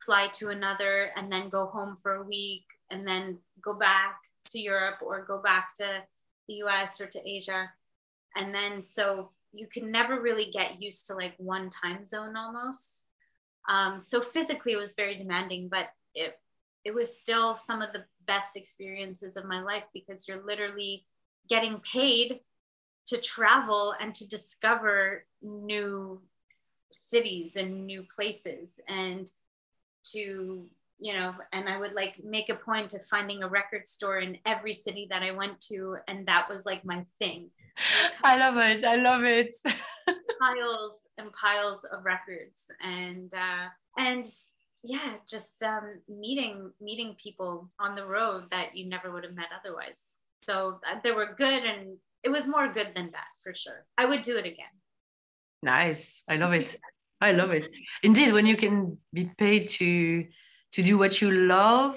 fly 0.00 0.28
to 0.32 0.50
another 0.50 1.10
and 1.16 1.30
then 1.32 1.48
go 1.48 1.66
home 1.66 1.96
for 1.96 2.16
a 2.16 2.22
week 2.22 2.64
and 2.90 3.06
then 3.06 3.38
go 3.60 3.74
back 3.74 4.20
to 4.46 4.60
Europe 4.60 4.98
or 5.02 5.24
go 5.24 5.38
back 5.38 5.74
to 5.74 6.02
the 6.48 6.54
US 6.54 7.00
or 7.00 7.06
to 7.06 7.28
Asia. 7.28 7.70
And 8.36 8.54
then 8.54 8.82
so 8.82 9.30
you 9.52 9.66
can 9.66 9.90
never 9.90 10.20
really 10.20 10.50
get 10.50 10.80
used 10.80 11.06
to 11.06 11.14
like 11.14 11.34
one 11.38 11.70
time 11.70 12.04
zone 12.04 12.36
almost. 12.36 13.02
Um, 13.68 13.98
so 13.98 14.20
physically 14.20 14.72
it 14.72 14.78
was 14.78 14.94
very 14.94 15.16
demanding, 15.16 15.68
but 15.68 15.88
it 16.14 16.38
it 16.84 16.94
was 16.94 17.18
still 17.18 17.52
some 17.52 17.82
of 17.82 17.92
the 17.92 18.04
best 18.26 18.56
experiences 18.56 19.36
of 19.36 19.44
my 19.44 19.62
life 19.62 19.84
because 19.92 20.26
you're 20.26 20.44
literally 20.44 21.04
getting 21.48 21.80
paid 21.80 22.40
to 23.06 23.16
travel 23.18 23.94
and 24.00 24.14
to 24.14 24.26
discover 24.28 25.24
new 25.42 26.20
cities 26.92 27.56
and 27.56 27.86
new 27.86 28.04
places 28.14 28.80
and 28.88 29.30
to 30.04 30.66
you 30.98 31.12
know 31.12 31.34
and 31.52 31.68
i 31.68 31.78
would 31.78 31.92
like 31.92 32.22
make 32.24 32.48
a 32.48 32.54
point 32.54 32.94
of 32.94 33.04
finding 33.04 33.42
a 33.42 33.48
record 33.48 33.86
store 33.86 34.18
in 34.18 34.38
every 34.46 34.72
city 34.72 35.06
that 35.10 35.22
i 35.22 35.30
went 35.30 35.60
to 35.60 35.96
and 36.08 36.26
that 36.26 36.48
was 36.48 36.64
like 36.64 36.84
my 36.84 37.04
thing 37.20 37.50
I 38.24 38.36
love 38.38 38.56
it. 38.56 38.84
I 38.84 38.96
love 38.96 39.24
it. 39.24 39.54
piles 40.40 40.98
and 41.18 41.32
piles 41.32 41.84
of 41.84 42.04
records 42.04 42.70
and 42.82 43.32
uh 43.34 43.68
and 43.98 44.26
yeah 44.86 45.14
just 45.28 45.62
um 45.62 46.00
meeting 46.08 46.70
meeting 46.80 47.14
people 47.22 47.70
on 47.80 47.94
the 47.94 48.06
road 48.06 48.44
that 48.50 48.76
you 48.76 48.88
never 48.88 49.10
would 49.12 49.24
have 49.24 49.34
met 49.34 49.50
otherwise 49.58 50.14
so 50.42 50.80
uh, 50.90 50.96
they 51.02 51.12
were 51.12 51.34
good 51.36 51.64
and 51.64 51.98
it 52.22 52.30
was 52.30 52.46
more 52.46 52.72
good 52.72 52.90
than 52.94 53.10
bad 53.10 53.30
for 53.42 53.52
sure 53.52 53.84
i 53.98 54.04
would 54.04 54.22
do 54.22 54.36
it 54.38 54.46
again 54.46 54.74
nice. 55.66 56.22
I 56.28 56.36
love 56.36 56.54
it. 56.54 56.76
I 57.20 57.32
love 57.32 57.50
it. 57.50 57.68
Indeed, 58.02 58.32
when 58.32 58.46
you 58.46 58.56
can 58.56 58.98
be 59.12 59.30
paid 59.38 59.68
to 59.80 60.24
to 60.72 60.82
do 60.82 60.98
what 60.98 61.20
you 61.20 61.30
love, 61.30 61.96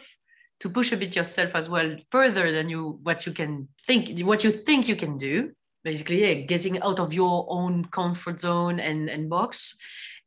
to 0.62 0.70
push 0.70 0.92
a 0.92 0.98
bit 0.98 1.16
yourself 1.16 1.52
as 1.56 1.68
well 1.70 1.98
further 2.10 2.52
than 2.52 2.70
you 2.70 3.00
what 3.04 3.26
you 3.26 3.34
can 3.34 3.68
think 3.86 4.20
what 4.22 4.44
you 4.44 4.52
think 4.52 4.88
you 4.88 4.96
can 4.96 5.18
do. 5.18 5.52
Basically, 5.84 6.22
yeah, 6.22 6.34
getting 6.46 6.82
out 6.82 7.00
of 7.00 7.14
your 7.14 7.46
own 7.50 7.86
comfort 7.86 8.40
zone 8.42 8.80
and, 8.80 9.10
and 9.10 9.30
box, 9.30 9.78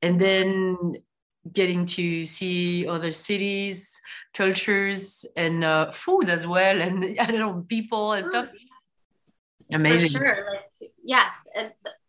and 0.00 0.20
then 0.20 0.94
getting 1.50 1.86
to 1.86 2.24
see 2.24 2.86
other 2.86 3.10
cities, 3.10 4.00
cultures, 4.34 5.24
and 5.36 5.64
uh, 5.64 5.90
food 5.92 6.28
as 6.28 6.46
well, 6.46 6.80
and 6.80 7.04
I 7.20 7.26
don't 7.26 7.38
know, 7.38 7.64
people 7.68 8.12
and 8.12 8.26
stuff. 8.26 8.48
Amazing. 9.72 10.20
For 10.20 10.26
sure. 10.26 10.46
Like, 10.50 10.92
yeah. 11.02 11.26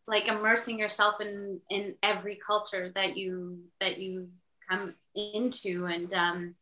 like 0.08 0.28
immersing 0.28 0.78
yourself 0.78 1.16
in 1.22 1.60
in 1.70 1.96
every 2.04 2.38
culture 2.46 2.92
that 2.96 3.16
you 3.16 3.60
that 3.80 3.98
you 3.98 4.28
come 4.70 4.94
into 5.16 5.86
and 5.86 6.14
um 6.14 6.56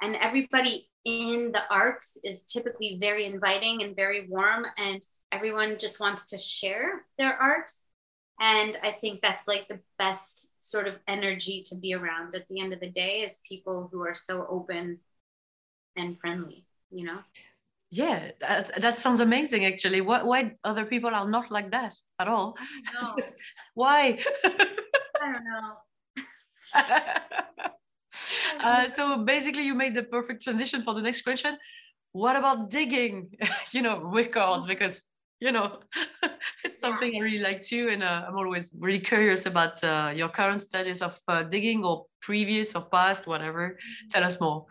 and 0.00 0.16
everybody 0.16 0.88
in 1.04 1.50
the 1.52 1.62
arts 1.70 2.16
is 2.24 2.44
typically 2.44 2.96
very 3.00 3.26
inviting 3.26 3.82
and 3.82 3.96
very 3.96 4.26
warm 4.28 4.64
and 4.78 5.04
everyone 5.32 5.76
just 5.78 6.00
wants 6.00 6.24
to 6.26 6.38
share 6.38 7.02
their 7.18 7.34
art 7.34 7.70
and 8.40 8.78
i 8.82 8.90
think 8.90 9.20
that's 9.20 9.48
like 9.48 9.66
the 9.68 9.80
best 9.98 10.53
sort 10.64 10.88
of 10.88 10.94
energy 11.06 11.62
to 11.68 11.74
be 11.76 11.92
around 11.94 12.34
at 12.34 12.48
the 12.48 12.58
end 12.60 12.72
of 12.72 12.80
the 12.80 12.90
day 12.90 13.20
is 13.20 13.40
people 13.48 13.88
who 13.92 14.00
are 14.00 14.14
so 14.14 14.46
open 14.48 14.98
and 15.96 16.18
friendly 16.18 16.64
you 16.90 17.04
know 17.04 17.20
Yeah, 17.90 18.32
that, 18.40 18.72
that 18.84 18.98
sounds 18.98 19.20
amazing 19.20 19.62
actually. 19.66 20.00
Why, 20.00 20.22
why 20.30 20.38
other 20.64 20.84
people 20.92 21.12
are 21.14 21.28
not 21.28 21.50
like 21.56 21.70
that 21.70 21.94
at 22.18 22.28
all? 22.28 22.56
no 22.94 23.14
Why? 23.74 24.18
i 25.22 25.26
don't 25.32 25.44
know 25.50 25.68
uh, 28.64 28.88
so 28.88 29.24
basically, 29.24 29.64
you 29.64 29.74
made 29.74 29.94
the 29.94 30.02
perfect 30.02 30.42
transition 30.42 30.82
for 30.82 30.94
the 30.94 31.02
next 31.02 31.22
question. 31.22 31.56
What 32.12 32.36
about 32.36 32.70
digging? 32.70 33.30
you 33.72 33.82
know, 33.82 33.98
records 34.00 34.66
because 34.66 35.02
you 35.40 35.52
know 35.52 35.80
it's 36.64 36.80
something 36.80 37.16
I 37.16 37.20
really 37.20 37.38
like 37.38 37.62
too, 37.62 37.88
and 37.90 38.02
uh, 38.02 38.24
I'm 38.26 38.36
always 38.36 38.74
really 38.78 39.00
curious 39.00 39.46
about 39.46 39.82
uh, 39.84 40.12
your 40.14 40.28
current 40.28 40.62
status 40.62 41.02
of 41.02 41.18
uh, 41.28 41.42
digging 41.42 41.84
or 41.84 42.06
previous 42.20 42.74
or 42.74 42.82
past, 42.86 43.26
whatever. 43.26 43.78
Tell 44.10 44.24
us 44.24 44.40
more. 44.40 44.66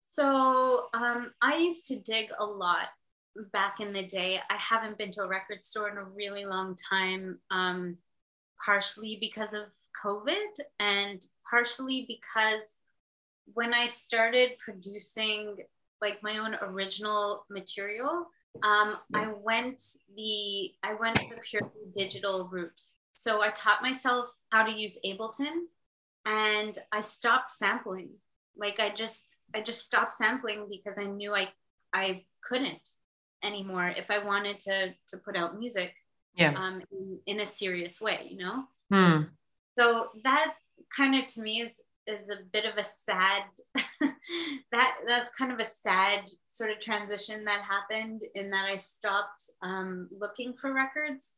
So 0.00 0.86
um, 0.92 1.32
I 1.40 1.56
used 1.56 1.86
to 1.88 2.00
dig 2.00 2.28
a 2.38 2.44
lot 2.44 2.88
back 3.52 3.80
in 3.80 3.92
the 3.92 4.06
day. 4.06 4.38
I 4.50 4.56
haven't 4.56 4.98
been 4.98 5.12
to 5.12 5.22
a 5.22 5.28
record 5.28 5.62
store 5.62 5.88
in 5.88 5.96
a 5.98 6.04
really 6.04 6.44
long 6.44 6.76
time, 6.76 7.38
um, 7.50 7.96
partially 8.64 9.18
because 9.20 9.54
of 9.54 9.64
COVID 10.04 10.60
and 10.78 11.24
partially 11.48 12.04
because 12.06 12.76
when 13.54 13.74
I 13.74 13.86
started 13.86 14.50
producing 14.64 15.56
like 16.00 16.22
my 16.22 16.38
own 16.38 16.54
original 16.62 17.44
material, 17.50 18.26
um, 18.62 18.96
I 19.14 19.32
went 19.42 19.82
the 20.16 20.72
I 20.82 20.94
went 20.94 21.16
the 21.16 21.36
purely 21.48 21.90
digital 21.94 22.48
route. 22.50 22.80
So 23.14 23.42
I 23.42 23.50
taught 23.50 23.82
myself 23.82 24.34
how 24.50 24.64
to 24.64 24.72
use 24.72 24.98
Ableton, 25.04 25.66
and 26.26 26.78
I 26.92 27.00
stopped 27.00 27.50
sampling. 27.50 28.10
Like 28.56 28.80
I 28.80 28.90
just 28.90 29.36
I 29.54 29.62
just 29.62 29.84
stopped 29.84 30.12
sampling 30.12 30.66
because 30.70 30.98
I 30.98 31.04
knew 31.04 31.34
I 31.34 31.48
I 31.92 32.24
couldn't 32.42 32.88
anymore 33.42 33.88
if 33.88 34.10
I 34.10 34.18
wanted 34.18 34.58
to 34.60 34.94
to 35.08 35.18
put 35.18 35.36
out 35.36 35.58
music. 35.58 35.94
Yeah. 36.34 36.54
Um, 36.54 36.80
in, 36.92 37.18
in 37.26 37.40
a 37.40 37.46
serious 37.46 38.00
way, 38.00 38.28
you 38.30 38.38
know. 38.38 38.64
Hmm. 38.90 39.22
So 39.76 40.10
that 40.22 40.54
kind 40.96 41.16
of 41.16 41.26
to 41.26 41.42
me 41.42 41.60
is 41.60 41.80
is 42.10 42.30
a 42.30 42.44
bit 42.52 42.64
of 42.64 42.76
a 42.76 42.84
sad 42.84 43.42
that 44.72 44.94
that's 45.06 45.30
kind 45.30 45.52
of 45.52 45.58
a 45.58 45.64
sad 45.64 46.24
sort 46.46 46.70
of 46.70 46.78
transition 46.78 47.44
that 47.44 47.62
happened 47.62 48.22
in 48.34 48.50
that 48.50 48.66
I 48.66 48.76
stopped 48.76 49.50
um, 49.62 50.08
looking 50.18 50.54
for 50.54 50.72
records, 50.72 51.36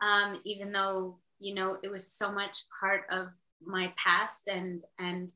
um, 0.00 0.40
even 0.44 0.72
though 0.72 1.18
you 1.38 1.54
know 1.54 1.78
it 1.82 1.90
was 1.90 2.12
so 2.12 2.32
much 2.32 2.64
part 2.80 3.02
of 3.10 3.28
my 3.64 3.92
past 3.96 4.48
and 4.48 4.84
and 4.98 5.32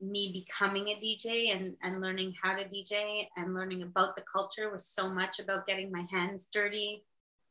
me 0.00 0.44
becoming 0.46 0.88
a 0.88 1.00
DJ 1.00 1.54
and, 1.54 1.76
and 1.82 2.00
learning 2.00 2.34
how 2.42 2.54
to 2.54 2.64
DJ 2.64 3.26
and 3.36 3.54
learning 3.54 3.82
about 3.82 4.16
the 4.16 4.22
culture 4.30 4.70
was 4.70 4.86
so 4.86 5.08
much 5.08 5.38
about 5.38 5.66
getting 5.66 5.90
my 5.90 6.04
hands 6.10 6.48
dirty 6.52 7.04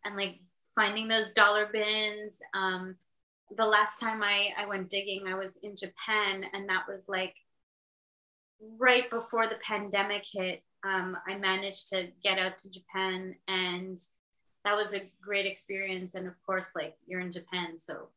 and 0.05 0.15
like 0.15 0.39
finding 0.75 1.07
those 1.07 1.31
dollar 1.31 1.67
bins. 1.71 2.39
Um, 2.53 2.95
the 3.55 3.65
last 3.65 3.99
time 3.99 4.23
I, 4.23 4.49
I 4.57 4.65
went 4.65 4.89
digging, 4.89 5.27
I 5.27 5.35
was 5.35 5.57
in 5.63 5.75
Japan, 5.75 6.45
and 6.53 6.67
that 6.69 6.87
was 6.87 7.05
like 7.07 7.35
right 8.79 9.09
before 9.09 9.47
the 9.47 9.57
pandemic 9.61 10.25
hit. 10.31 10.63
Um, 10.85 11.17
I 11.27 11.37
managed 11.37 11.89
to 11.89 12.07
get 12.23 12.39
out 12.39 12.57
to 12.59 12.71
Japan, 12.71 13.35
and 13.47 13.97
that 14.65 14.75
was 14.75 14.93
a 14.93 15.09
great 15.21 15.45
experience. 15.45 16.15
And 16.15 16.27
of 16.27 16.33
course, 16.45 16.71
like 16.75 16.95
you're 17.05 17.21
in 17.21 17.31
Japan, 17.31 17.77
so 17.77 18.09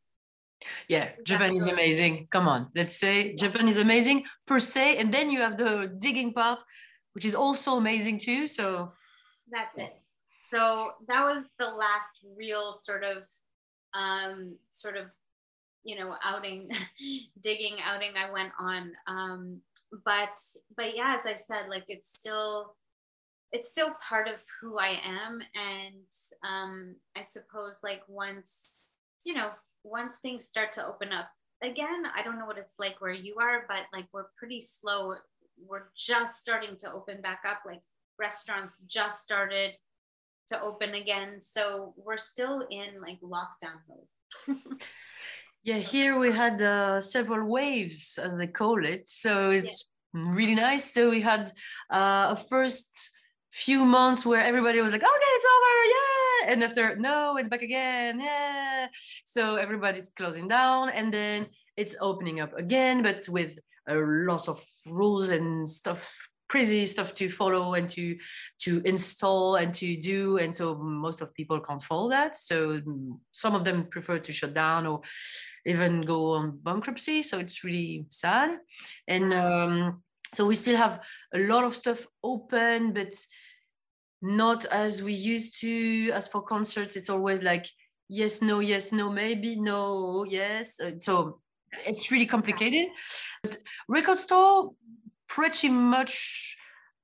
Yeah, 0.89 1.11
Japan 1.25 1.57
is 1.57 1.69
amazing. 1.69 2.29
Come 2.31 2.49
on, 2.49 2.71
let's 2.75 2.99
say 2.99 3.35
Japan 3.35 3.69
is 3.69 3.77
amazing 3.77 4.25
per 4.47 4.59
se, 4.61 4.97
and 4.97 5.13
then 5.13 5.31
you 5.31 5.41
have 5.41 5.59
the 5.59 5.93
digging 5.99 6.33
part, 6.33 6.63
which 7.13 7.25
is 7.25 7.35
also 7.35 7.77
amazing 7.77 8.19
too. 8.19 8.49
So 8.49 8.91
that's 9.51 9.77
it. 9.77 9.95
So 10.49 10.93
that 11.09 11.23
was 11.25 11.51
the 11.59 11.69
last 11.69 12.21
real 12.37 12.73
sort 12.73 13.05
of, 13.05 13.25
um, 13.97 14.57
sort 14.71 14.97
of, 14.97 15.07
you 15.85 15.99
know, 15.99 16.17
outing, 16.23 16.71
digging 17.41 17.77
outing 17.85 18.13
I 18.17 18.31
went 18.31 18.53
on. 18.59 18.93
Um, 19.07 19.61
but 20.05 20.41
but 20.77 20.97
yeah, 20.97 21.17
as 21.19 21.27
I 21.27 21.37
said, 21.37 21.69
like 21.69 21.85
it's 21.89 22.17
still 22.19 22.75
it's 23.53 23.69
still 23.69 23.91
part 24.07 24.29
of 24.29 24.43
who 24.61 24.79
I 24.79 25.01
am, 25.05 25.41
and 25.55 26.11
um, 26.45 26.97
I 27.17 27.23
suppose 27.23 27.81
like 27.83 28.03
once 28.09 28.81
you 29.25 29.35
know 29.35 29.51
once 29.85 30.17
things 30.17 30.45
start 30.45 30.73
to 30.75 30.87
open 30.87 31.13
up 31.13 31.31
again, 31.63 32.05
I 32.15 32.23
don't 32.23 32.39
know 32.39 32.47
what 32.47 32.59
it's 32.59 32.75
like 32.79 33.01
where 33.01 33.13
you 33.13 33.37
are, 33.41 33.65
but 33.69 33.87
like 33.93 34.07
we're 34.13 34.27
pretty 34.37 34.61
slow. 34.61 35.15
We're 35.67 35.89
just 35.97 36.37
starting 36.37 36.77
to 36.79 36.93
open 36.93 37.21
back 37.23 37.43
up. 37.49 37.61
Like 37.65 37.81
restaurants 38.19 38.81
just 38.87 39.23
started 39.23 39.77
to 40.49 40.61
open 40.61 40.95
again, 40.95 41.41
so 41.41 41.95
we're 41.97 42.19
still 42.19 42.67
in 42.71 43.01
like 43.01 43.21
lockdown 43.21 43.79
mode. 43.89 44.59
yeah, 45.65 45.79
here 45.79 46.19
we 46.19 46.33
had 46.33 46.61
uh, 46.61 47.01
several 47.01 47.49
waves, 47.49 48.19
as 48.23 48.39
they 48.39 48.47
call 48.47 48.85
it. 48.85 49.09
So 49.09 49.51
it's 49.51 49.89
really 50.13 50.55
nice. 50.55 50.93
So 50.93 51.11
we 51.11 51.21
had 51.21 51.51
uh, 51.91 52.35
a 52.35 52.37
first 52.49 53.11
few 53.53 53.85
months 53.85 54.27
where 54.27 54.43
everybody 54.43 54.81
was 54.81 54.93
like, 54.93 55.03
okay, 55.03 55.33
it's 55.37 55.47
over, 55.55 55.85
yeah. 55.97 56.53
And 56.53 56.65
after, 56.65 56.97
no, 56.97 57.37
it's 57.37 57.49
back 57.49 57.63
again, 57.63 58.21
yeah. 58.21 58.89
So 59.25 59.57
everybody's 59.57 60.11
closing 60.11 60.47
down 60.47 60.91
and 60.91 61.13
then 61.13 61.47
it's 61.77 61.97
opening 62.01 62.41
up 62.41 62.57
again, 62.57 63.03
but 63.03 63.29
with 63.29 63.59
a 63.89 63.95
lot 63.97 64.49
of 64.49 64.63
rules 64.87 65.29
and 65.31 65.69
stuff 65.69 66.13
crazy 66.49 66.87
stuff 66.87 67.13
to 67.15 67.29
follow 67.29 67.75
and 67.75 67.89
to 67.89 68.17
to 68.59 68.81
install 68.85 69.57
and 69.57 69.75
to 69.75 69.97
do 69.97 70.39
and 70.39 70.55
so 70.55 70.77
most 70.77 71.21
of 71.21 71.35
people 71.35 71.61
can't 71.61 71.83
follow 71.83 72.09
that. 72.11 72.37
So 72.37 72.81
mm, 72.81 73.19
some 73.33 73.55
of 73.55 73.65
them 73.65 73.87
prefer 73.91 74.19
to 74.19 74.33
shut 74.33 74.55
down 74.55 74.87
or 74.87 75.03
even 75.65 76.03
go 76.03 76.33
on 76.35 76.59
bankruptcy 76.63 77.23
so 77.23 77.39
it's 77.39 77.65
really 77.65 78.07
sad. 78.11 78.59
And 79.09 79.35
um, 79.35 80.03
so 80.33 80.47
we 80.47 80.55
still 80.55 80.77
have 80.77 81.01
a 81.35 81.41
lot 81.41 81.65
of 81.65 81.75
stuff 81.75 82.07
open 82.23 82.93
but 82.93 83.15
not 84.23 84.65
as 84.67 85.03
we 85.03 85.13
used 85.13 85.61
to. 85.61 86.11
As 86.13 86.29
for 86.29 86.43
concerts 86.43 86.97
it's 86.97 87.11
always 87.11 87.43
like 87.43 87.67
yes 88.09 88.41
no 88.41 88.61
yes 88.61 88.93
no 88.93 89.11
maybe 89.11 89.57
no 89.57 90.25
yes. 90.25 90.81
Uh, 90.81 90.93
so 91.01 91.41
it's 91.87 92.11
really 92.11 92.27
complicated. 92.27 92.89
But 93.43 93.59
record 93.89 94.19
store 94.19 94.73
pretty 95.29 95.69
much 95.69 96.57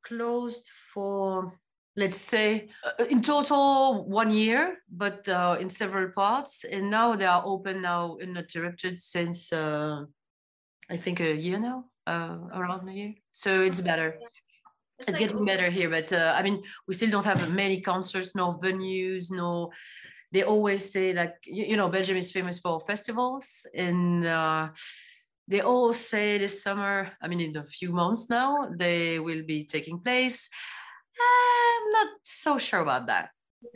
closed 0.04 0.70
for 0.92 1.58
let's 1.96 2.16
say 2.16 2.68
uh, 2.84 3.04
in 3.04 3.20
total 3.20 4.08
one 4.08 4.30
year 4.30 4.78
but 4.90 5.28
uh, 5.28 5.56
in 5.60 5.68
several 5.68 6.10
parts. 6.10 6.64
And 6.64 6.90
now 6.90 7.14
they 7.16 7.26
are 7.26 7.42
open 7.44 7.82
now 7.82 8.16
uninterrupted 8.22 8.98
since 8.98 9.52
uh, 9.52 10.04
i 10.90 10.96
think 10.96 11.20
a 11.20 11.34
year 11.34 11.58
now 11.58 11.84
uh, 12.06 12.38
around 12.54 12.88
a 12.88 12.92
year. 12.92 13.14
So 13.32 13.62
it's 13.62 13.80
better. 13.80 14.18
It's, 14.98 15.08
like 15.08 15.18
getting 15.18 15.44
better 15.44 15.68
here 15.68 15.90
but 15.90 16.12
uh, 16.12 16.32
i 16.36 16.42
mean 16.42 16.62
we 16.86 16.94
still 16.94 17.10
don't 17.10 17.24
have 17.24 17.50
many 17.50 17.80
concerts 17.80 18.36
no 18.36 18.60
venues 18.62 19.32
no 19.32 19.72
they 20.30 20.44
always 20.44 20.92
say 20.92 21.12
like 21.12 21.34
you, 21.44 21.64
you 21.64 21.76
know 21.76 21.88
belgium 21.88 22.16
is 22.16 22.30
famous 22.30 22.60
for 22.60 22.80
festivals 22.80 23.66
and 23.74 24.24
uh, 24.24 24.68
they 25.52 25.60
all 25.60 25.92
say 25.92 26.38
this 26.38 26.62
summer 26.62 26.94
i 27.22 27.28
mean 27.28 27.40
in 27.40 27.56
a 27.56 27.64
few 27.78 27.90
months 27.92 28.28
now 28.30 28.50
they 28.78 29.18
will 29.26 29.42
be 29.46 29.58
taking 29.64 29.98
place 30.00 30.48
i'm 31.28 31.84
not 31.98 32.08
so 32.24 32.58
sure 32.58 32.80
about 32.80 33.06
that 33.06 33.26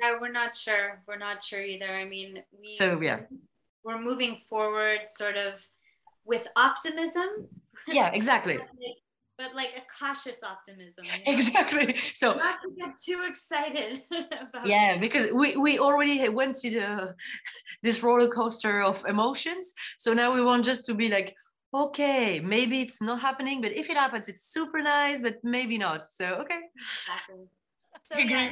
Yeah, 0.02 0.18
we're 0.20 0.32
not 0.42 0.56
sure. 0.56 0.86
We're 1.06 1.22
not 1.28 1.44
sure 1.48 1.62
either. 1.62 1.86
I 2.02 2.04
mean, 2.14 2.42
we 2.58 2.74
so 2.74 2.86
yeah 3.08 3.20
we're 3.84 4.02
moving 4.02 4.34
forward 4.50 5.00
sort 5.06 5.36
of 5.36 5.52
with 6.24 6.44
optimism, 6.56 7.28
yeah 7.86 8.10
exactly 8.10 8.58
but 9.38 9.54
like, 9.54 9.72
a 9.76 9.82
cautious 10.00 10.42
optimism. 10.42 11.04
you 11.04 11.12
know? 11.12 11.36
exactly 11.36 11.96
so 12.14 12.34
Not 12.34 12.56
to 12.64 12.70
get 12.80 12.92
too 12.98 13.20
excited 13.28 13.92
about 14.42 14.66
yeah 14.66 14.96
because 14.98 15.30
we 15.32 15.56
we 15.56 15.78
already 15.78 16.28
went 16.28 16.56
to 16.62 16.70
the 16.70 17.14
this 17.82 18.02
roller 18.02 18.28
coaster 18.28 18.82
of 18.82 19.04
emotions 19.06 19.64
so 19.98 20.08
now 20.14 20.34
we 20.34 20.42
want 20.42 20.64
just 20.64 20.82
to 20.86 20.94
be 20.94 21.08
like 21.08 21.34
okay 21.74 22.40
maybe 22.40 22.81
it's 22.81 23.02
not 23.02 23.20
happening 23.20 23.61
but 23.61 23.72
if 23.72 23.90
it 23.90 23.96
happens 23.96 24.29
it's 24.29 24.42
super 24.42 24.81
nice 24.81 25.20
but 25.20 25.37
maybe 25.42 25.79
not 25.79 26.07
so 26.07 26.26
okay 26.26 26.61
Exactly. 26.76 27.37
So 28.09 28.18
yeah, 28.18 28.50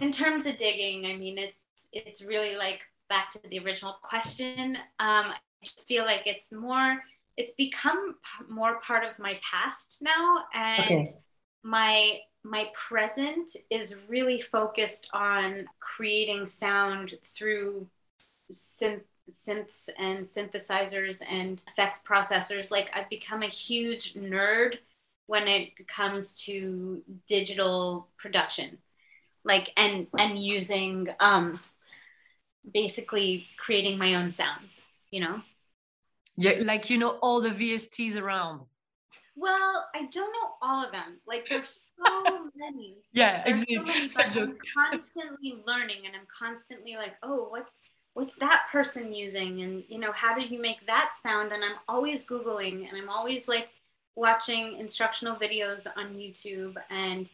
in, 0.00 0.10
terms 0.10 0.46
of 0.46 0.56
digging, 0.56 1.06
I 1.06 1.16
mean, 1.16 1.38
it's 1.38 1.62
it's 1.92 2.22
really 2.22 2.56
like 2.56 2.80
back 3.08 3.30
to 3.30 3.40
the 3.48 3.60
original 3.60 3.96
question. 4.02 4.76
Um, 4.98 5.32
I 5.32 5.36
just 5.62 5.86
feel 5.86 6.04
like 6.04 6.22
it's 6.26 6.50
more, 6.50 6.98
it's 7.36 7.52
become 7.52 8.14
p- 8.14 8.52
more 8.52 8.80
part 8.80 9.04
of 9.04 9.18
my 9.18 9.38
past 9.48 9.98
now, 10.00 10.44
and 10.54 10.80
Okay. 10.86 11.06
my 11.62 12.18
my 12.42 12.68
present 12.74 13.50
is 13.70 13.94
really 14.08 14.40
focused 14.40 15.08
on 15.12 15.68
creating 15.78 16.46
sound 16.46 17.14
through 17.24 17.86
synth 18.20 19.02
synths 19.30 19.88
and 19.98 20.24
synthesizers 20.24 21.22
and 21.28 21.62
effects 21.68 22.02
processors 22.06 22.70
like 22.70 22.90
i've 22.94 23.08
become 23.08 23.42
a 23.42 23.46
huge 23.46 24.14
nerd 24.14 24.76
when 25.30 25.46
it 25.46 25.86
comes 25.86 26.34
to 26.34 27.00
digital 27.28 28.08
production. 28.18 28.78
Like 29.44 29.70
and 29.76 30.08
and 30.18 30.36
using 30.36 31.08
um 31.20 31.60
basically 32.68 33.46
creating 33.56 33.96
my 33.96 34.14
own 34.16 34.32
sounds 34.32 34.86
you 35.12 35.20
know? 35.20 35.40
Yeah 36.36 36.54
like 36.64 36.90
you 36.90 36.98
know 36.98 37.10
all 37.22 37.40
the 37.40 37.50
vsts 37.50 38.20
around. 38.20 38.62
Well 39.36 39.86
i 39.94 40.06
don't 40.10 40.32
know 40.32 40.48
all 40.60 40.84
of 40.84 40.90
them. 40.90 41.20
Like 41.28 41.46
there's 41.48 41.94
so 41.96 42.50
many. 42.56 42.96
Yeah 43.12 43.44
There's 43.44 43.62
exactly. 43.62 43.76
so 43.76 44.40
many, 44.40 44.50
I'm 44.50 44.58
constantly 44.76 45.62
learning 45.64 46.06
and 46.06 46.16
I'm 46.16 46.26
constantly 46.26 46.96
like, 46.96 47.14
oh, 47.22 47.48
what's 47.50 47.82
what's 48.14 48.34
that 48.36 48.64
person 48.72 49.12
using? 49.12 49.62
And 49.62 49.84
you 49.88 49.98
know, 49.98 50.12
how 50.12 50.34
did 50.34 50.50
you 50.50 50.60
make 50.60 50.86
that 50.86 51.12
sound? 51.20 51.52
And 51.52 51.64
I'm 51.64 51.78
always 51.88 52.26
Googling 52.26 52.88
and 52.88 52.96
I'm 52.96 53.08
always 53.08 53.48
like 53.48 53.70
watching 54.16 54.76
instructional 54.78 55.36
videos 55.36 55.86
on 55.96 56.14
YouTube 56.14 56.76
and 56.90 57.30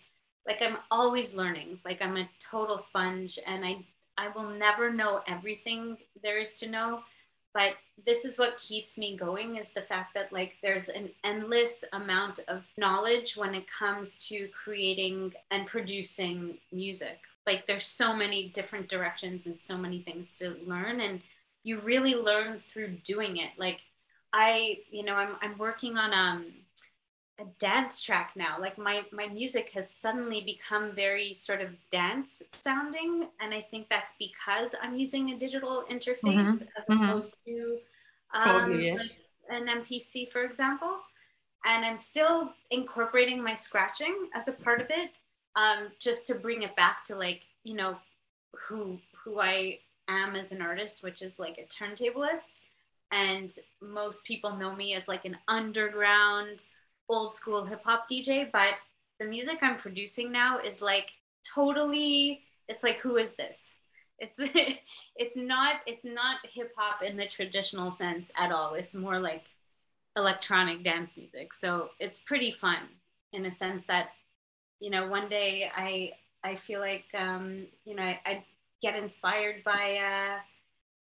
like 0.46 0.62
I'm 0.62 0.78
always 0.90 1.34
learning. 1.34 1.80
Like 1.84 2.02
I'm 2.02 2.16
a 2.16 2.28
total 2.38 2.78
sponge 2.78 3.38
and 3.46 3.64
I 3.64 3.84
I 4.18 4.28
will 4.28 4.48
never 4.48 4.90
know 4.90 5.22
everything 5.26 5.98
there 6.22 6.38
is 6.38 6.58
to 6.60 6.68
know, 6.68 7.02
but 7.52 7.74
this 8.06 8.24
is 8.24 8.38
what 8.38 8.58
keeps 8.58 8.96
me 8.96 9.16
going 9.16 9.56
is 9.56 9.70
the 9.70 9.82
fact 9.82 10.14
that 10.14 10.32
like 10.32 10.54
there's 10.62 10.88
an 10.88 11.10
endless 11.24 11.84
amount 11.92 12.40
of 12.48 12.64
knowledge 12.78 13.36
when 13.36 13.54
it 13.54 13.66
comes 13.70 14.16
to 14.28 14.48
creating 14.48 15.34
and 15.50 15.66
producing 15.66 16.58
music. 16.72 17.18
Like 17.46 17.66
there's 17.66 17.87
so 17.87 18.14
many 18.14 18.48
different 18.48 18.88
directions 18.88 19.46
and 19.46 19.56
so 19.59 19.76
many 19.76 20.00
things 20.00 20.32
to 20.35 20.56
learn 20.66 21.00
and 21.00 21.22
you 21.62 21.80
really 21.80 22.14
learn 22.14 22.59
through 22.61 22.98
doing 23.04 23.38
it. 23.38 23.50
Like 23.59 23.82
I, 24.32 24.80
you 24.90 25.04
know, 25.04 25.14
I'm 25.14 25.37
I'm 25.42 25.59
working 25.59 25.96
on 25.98 26.12
um 26.14 26.46
a 27.38 27.44
dance 27.59 28.02
track 28.02 28.32
now. 28.37 28.59
Like 28.59 28.78
my 28.78 29.04
my 29.12 29.26
music 29.28 29.70
has 29.74 29.90
suddenly 29.90 30.40
become 30.40 30.92
very 30.94 31.35
sort 31.35 31.61
of 31.61 31.70
dance 31.90 32.42
sounding, 32.48 33.28
and 33.40 33.52
I 33.52 33.61
think 33.61 33.88
that's 33.90 34.14
because 34.18 34.74
I'm 34.82 34.96
using 34.98 35.30
a 35.30 35.38
digital 35.38 35.85
interface 35.90 36.62
Mhm, 36.62 36.68
as 36.78 36.85
mhm. 36.88 36.96
opposed 37.04 37.37
to 37.46 37.78
um, 38.35 38.42
Probably, 38.42 38.85
yes. 38.87 39.18
like 39.50 39.61
an 39.62 39.68
MPC, 39.68 40.26
for 40.32 40.44
example. 40.44 40.98
And 41.64 41.85
I'm 41.85 41.96
still 41.96 42.52
incorporating 42.70 43.42
my 43.42 43.54
scratching 43.54 44.28
as 44.35 44.48
a 44.48 44.52
part 44.52 44.80
of 44.80 44.88
it, 44.90 45.11
um, 45.57 45.88
just 45.99 46.27
to 46.29 46.35
bring 46.35 46.62
it 46.62 46.77
back 46.77 47.05
to 47.05 47.16
like 47.16 47.42
you 47.64 47.75
know 47.75 47.97
who 48.55 48.99
who 49.25 49.40
I 49.40 49.81
am 50.09 50.37
as 50.37 50.53
an 50.53 50.62
artist, 50.62 51.03
which 51.03 51.23
is 51.23 51.38
like 51.38 51.59
a 51.59 51.66
turntablist. 51.66 52.61
And 53.12 53.53
most 53.81 54.25
people 54.25 54.57
know 54.57 54.75
me 54.75 54.95
as 54.95 55.09
like 55.09 55.25
an 55.25 55.38
underground 55.49 56.64
old 57.09 57.35
school 57.35 57.64
hip 57.64 57.83
hop 57.85 58.09
DJ, 58.09 58.51
but 58.53 58.75
the 59.19 59.27
music 59.27 59.59
I'm 59.62 59.77
producing 59.77 60.33
now 60.33 60.59
is 60.59 60.83
like 60.83 61.11
totally 61.55 62.42
it's 62.69 62.83
like 62.83 62.99
who 62.99 63.16
is 63.16 63.35
this? 63.35 63.77
It's 64.19 64.37
it's 65.16 65.37
not 65.37 65.77
it's 65.87 66.05
not 66.05 66.38
hip 66.45 66.73
hop 66.77 67.03
in 67.03 67.16
the 67.16 67.27
traditional 67.27 67.92
sense 67.92 68.31
at 68.37 68.53
all. 68.53 68.75
It's 68.75 68.95
more 68.95 69.19
like 69.19 69.45
electronic 70.16 70.83
dance 70.83 71.16
music. 71.16 71.53
So 71.53 71.90
it's 72.01 72.21
pretty 72.21 72.51
fun 72.51 72.79
in 73.33 73.47
a 73.47 73.53
sense 73.53 73.85
that 73.85 74.11
you 74.80 74.90
know 74.90 75.08
one 75.08 75.28
day 75.28 75.70
I 75.74 76.12
I 76.44 76.54
feel 76.54 76.80
like 76.80 77.06
um, 77.14 77.66
you 77.84 77.94
know 77.94 78.02
I, 78.02 78.20
I 78.24 78.44
get 78.82 78.96
inspired 78.96 79.64
by 79.64 79.98
uh, 79.98 80.38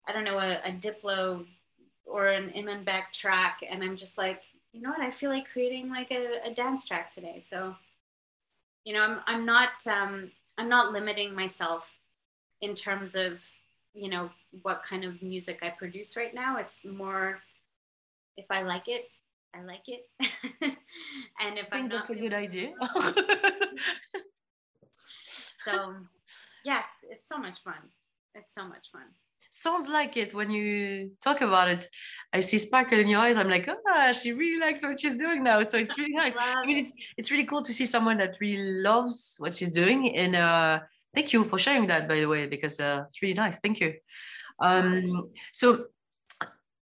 I 0.07 0.13
don't 0.13 0.25
know 0.25 0.39
a, 0.39 0.59
a 0.65 0.71
Diplo 0.71 1.45
or 2.05 2.27
an 2.27 2.49
Imanbek 2.51 3.11
track, 3.13 3.61
and 3.67 3.83
I'm 3.83 3.95
just 3.95 4.17
like, 4.17 4.41
you 4.73 4.81
know 4.81 4.89
what? 4.89 5.01
I 5.01 5.11
feel 5.11 5.29
like 5.29 5.49
creating 5.51 5.89
like 5.89 6.11
a, 6.11 6.47
a 6.47 6.53
dance 6.53 6.85
track 6.85 7.11
today. 7.11 7.39
So, 7.39 7.75
you 8.83 8.93
know, 8.93 9.01
I'm 9.01 9.19
I'm 9.25 9.45
not 9.45 9.85
um, 9.87 10.31
I'm 10.57 10.69
not 10.69 10.91
limiting 10.91 11.33
myself 11.33 11.97
in 12.61 12.75
terms 12.75 13.15
of 13.15 13.45
you 13.93 14.09
know 14.09 14.29
what 14.61 14.83
kind 14.83 15.03
of 15.03 15.21
music 15.21 15.59
I 15.61 15.69
produce 15.69 16.17
right 16.17 16.33
now. 16.33 16.57
It's 16.57 16.83
more 16.83 17.39
if 18.35 18.45
I 18.49 18.63
like 18.63 18.87
it, 18.87 19.09
I 19.55 19.61
like 19.61 19.83
it, 19.87 20.01
and 21.39 21.57
if 21.57 21.67
I 21.71 21.77
I'm 21.77 21.81
think 21.81 21.91
not 21.91 22.07
that's 22.07 22.09
a 22.09 22.15
good 22.15 22.33
idea. 22.33 22.71
so 25.65 25.95
yeah, 26.65 26.81
it's, 27.09 27.27
so 27.27 27.37
much 27.37 27.59
fun. 27.59 27.75
It's 28.33 28.53
so 28.53 28.67
much 28.67 28.89
fun. 28.91 29.03
Sounds 29.51 29.87
like 29.87 30.17
it 30.17 30.33
when 30.33 30.49
you 30.49 31.11
talk 31.23 31.41
about 31.41 31.69
it. 31.69 31.87
I 32.33 32.39
see 32.39 32.57
sparkle 32.57 32.99
in 32.99 33.07
your 33.07 33.19
eyes. 33.19 33.37
I'm 33.37 33.49
like, 33.49 33.69
ah, 33.87 34.11
she 34.11 34.31
really 34.31 34.59
likes 34.59 34.81
what 34.81 34.99
she's 34.99 35.15
doing 35.15 35.43
now. 35.43 35.61
So 35.61 35.77
it's 35.77 35.95
really 35.97 36.13
nice. 36.23 36.33
I 36.37 36.65
mean, 36.65 36.77
it. 36.77 36.81
it's 36.81 36.93
it's 37.17 37.31
really 37.31 37.45
cool 37.45 37.61
to 37.61 37.73
see 37.73 37.85
someone 37.85 38.17
that 38.17 38.37
really 38.41 38.81
loves 38.81 39.35
what 39.37 39.53
she's 39.53 39.71
doing. 39.71 40.15
And 40.15 40.35
uh, 40.35 40.79
thank 41.13 41.31
you 41.33 41.43
for 41.43 41.59
sharing 41.59 41.85
that, 41.87 42.07
by 42.07 42.19
the 42.21 42.25
way, 42.27 42.47
because 42.47 42.79
uh, 42.79 43.03
it's 43.05 43.21
really 43.21 43.35
nice. 43.35 43.59
Thank 43.59 43.79
you. 43.79 43.93
Um, 44.59 45.29
so 45.51 45.85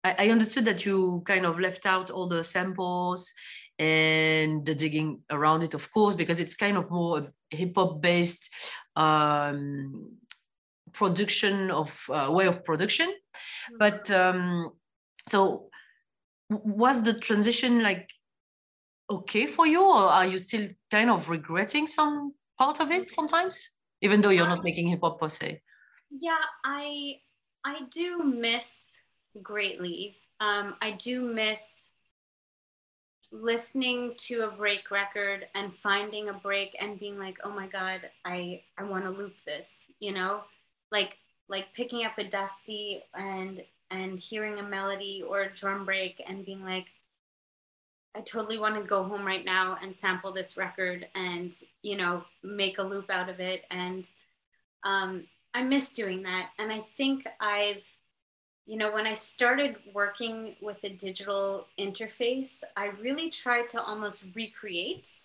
I, 0.05 0.27
I 0.27 0.31
understood 0.31 0.65
that 0.67 0.85
you 0.85 1.23
kind 1.27 1.47
of 1.47 1.59
left 1.59 1.87
out 1.87 2.11
all 2.11 2.29
the 2.29 2.45
samples 2.45 3.33
and 3.79 4.65
the 4.67 4.75
digging 4.75 5.23
around 5.31 5.63
it, 5.63 5.75
of 5.75 5.91
course, 5.93 6.17
because 6.17 6.41
it's 6.41 6.55
kind 6.55 6.77
of 6.77 6.91
more 6.91 7.33
hip 7.51 7.73
hop 7.77 8.01
based 8.01 8.51
um, 8.97 10.17
production 10.93 11.71
of 11.71 11.99
uh, 12.11 12.29
way 12.31 12.47
of 12.47 12.63
production. 12.65 13.13
But 13.79 14.11
um, 14.11 14.71
so 15.29 15.71
was 16.49 17.03
the 17.03 17.15
transition 17.15 17.83
like 17.83 18.11
okay 19.09 19.47
for 19.47 19.67
you, 19.67 19.83
or 19.83 20.09
are 20.09 20.27
you 20.27 20.39
still 20.39 20.69
kind 20.91 21.11
of 21.11 21.29
regretting 21.29 21.87
some 21.87 22.35
part 22.59 22.81
of 22.81 22.91
it 22.91 23.11
sometimes, 23.11 23.71
even 24.03 24.21
though 24.21 24.31
you're 24.31 24.49
not 24.49 24.65
making 24.65 24.89
hip 24.89 25.01
hop 25.03 25.21
per 25.21 25.29
se? 25.29 25.63
yeah 26.11 26.43
i 26.65 27.15
i 27.65 27.81
do 27.91 28.23
miss 28.23 29.01
greatly 29.43 30.17
um 30.41 30.75
i 30.81 30.91
do 30.93 31.23
miss 31.23 31.89
listening 33.33 34.13
to 34.17 34.43
a 34.43 34.51
break 34.51 34.91
record 34.91 35.47
and 35.55 35.73
finding 35.73 36.29
a 36.29 36.33
break 36.33 36.77
and 36.81 36.99
being 36.99 37.19
like 37.19 37.39
oh 37.45 37.51
my 37.51 37.67
god 37.67 38.01
i 38.25 38.61
i 38.77 38.83
want 38.83 39.05
to 39.05 39.11
loop 39.11 39.35
this 39.47 39.91
you 40.01 40.13
know? 40.13 40.41
Like 40.91 41.19
like 41.49 41.73
picking 41.75 42.05
up 42.05 42.19
a 42.19 42.25
dusty 42.25 43.03
and 43.15 43.63
and 43.91 44.19
hearing 44.19 44.59
a 44.59 44.63
melody 44.63 45.23
or 45.27 45.43
a 45.43 45.55
drum 45.55 45.85
break 45.85 46.23
and 46.27 46.45
being 46.45 46.65
like 46.65 46.87
I 48.17 48.23
totally 48.23 48.59
want 48.59 48.75
to 48.75 48.83
go 48.83 49.05
home 49.05 49.25
right 49.25 49.45
now 49.45 49.79
and 49.81 49.95
sample 49.95 50.33
this 50.33 50.57
record 50.57 51.07
and 51.15 51.55
you 51.83 51.97
know 51.97 52.25
make 52.43 52.79
a 52.79 52.83
loop 52.83 53.11
out 53.11 53.29
of 53.29 53.39
it. 53.39 53.65
And 53.71 54.07
um, 54.83 55.27
I 55.55 55.63
miss 55.63 55.93
doing 55.93 56.23
that. 56.23 56.51
And 56.59 56.73
I 56.73 56.85
think 56.97 57.27
I've 57.41 57.85
you 58.71 58.77
know 58.77 58.93
when 58.93 59.07
I 59.07 59.15
started 59.15 59.77
working 59.93 60.55
with 60.63 60.79
a 60.85 60.91
digital 60.91 61.67
interface 61.79 62.63
I 62.77 62.87
really 63.03 63.29
tried 63.29 63.69
to 63.71 63.83
almost 63.83 64.25
recreate 64.35 65.19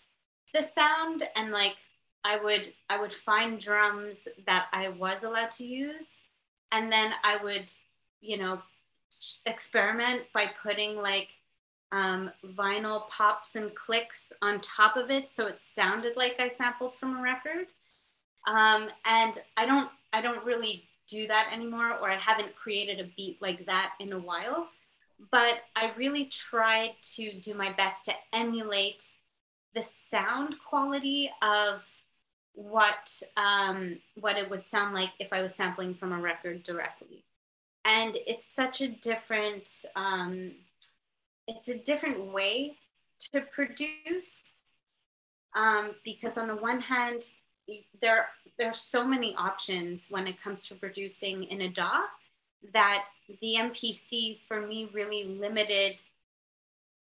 the 0.54 0.64
sound 0.64 1.24
and 1.36 1.52
like 1.52 1.76
I 2.24 2.44
would 2.44 2.74
I 2.90 3.00
would 3.00 3.14
find 3.14 3.60
drums 3.60 4.28
that 4.48 4.66
I 4.74 4.90
was 4.90 5.24
allowed 5.24 5.52
to 5.52 5.66
use 5.66 6.22
and 6.72 6.92
then 6.92 7.12
I 7.24 7.38
would 7.44 7.72
you 8.20 8.38
know 8.38 8.62
experiment 9.46 10.24
by 10.34 10.48
putting 10.64 10.96
like 10.96 11.30
um, 11.92 12.32
vinyl 12.44 13.08
pops 13.10 13.56
and 13.56 13.74
clicks 13.74 14.34
on 14.42 14.60
top 14.60 14.98
of 14.98 15.10
it, 15.10 15.30
so 15.30 15.48
it 15.48 15.62
sounded 15.62 16.18
like 16.18 16.40
I 16.40 16.48
sampled 16.50 16.96
from 16.96 17.18
a 17.18 17.22
record. 17.22 17.68
Um, 18.48 18.90
and 19.06 19.38
I 19.56 19.66
don't, 19.66 19.90
I 20.12 20.22
don't 20.22 20.44
really 20.44 20.84
do 21.08 21.28
that 21.28 21.50
anymore, 21.54 21.98
or 22.00 22.10
I 22.12 22.18
haven't 22.18 22.56
created 22.56 23.00
a 23.00 23.10
beat 23.16 23.42
like 23.42 23.66
that 23.66 23.94
in 24.00 24.12
a 24.14 24.20
while. 24.20 24.68
But 25.32 25.60
I 25.76 25.92
really 25.96 26.26
tried 26.26 26.96
to 27.16 27.34
do 27.40 27.54
my 27.54 27.72
best 27.72 28.06
to 28.06 28.14
emulate 28.34 29.14
the 29.74 29.82
sound 29.82 30.56
quality 30.68 31.32
of 31.42 31.88
what 32.54 33.22
um, 33.38 33.98
what 34.20 34.38
it 34.38 34.50
would 34.50 34.66
sound 34.66 34.94
like 34.94 35.12
if 35.20 35.34
I 35.34 35.42
was 35.42 35.54
sampling 35.54 35.94
from 35.94 36.12
a 36.12 36.20
record 36.20 36.64
directly. 36.64 37.24
And 37.84 38.18
it's 38.26 38.46
such 38.46 38.82
a 38.82 38.88
different 38.88 39.86
um, 39.96 40.52
it's 41.48 41.70
a 41.70 41.78
different 41.78 42.34
way 42.34 42.78
to 43.32 43.42
produce 43.42 44.64
um, 45.56 45.96
because 46.04 46.38
on 46.38 46.48
the 46.48 46.56
one 46.56 46.80
hand 46.80 47.24
there 48.02 48.30
there's 48.58 48.78
so 48.78 49.06
many 49.06 49.36
options 49.36 50.08
when 50.10 50.28
it 50.28 50.42
comes 50.42 50.66
to 50.68 50.76
producing 50.76 51.44
in 51.44 51.62
a 51.62 51.70
DAW 51.70 52.04
that 52.74 53.06
the 53.42 53.56
MPC 53.58 54.40
for 54.48 54.62
me 54.62 54.90
really 54.94 55.24
limited 55.24 56.02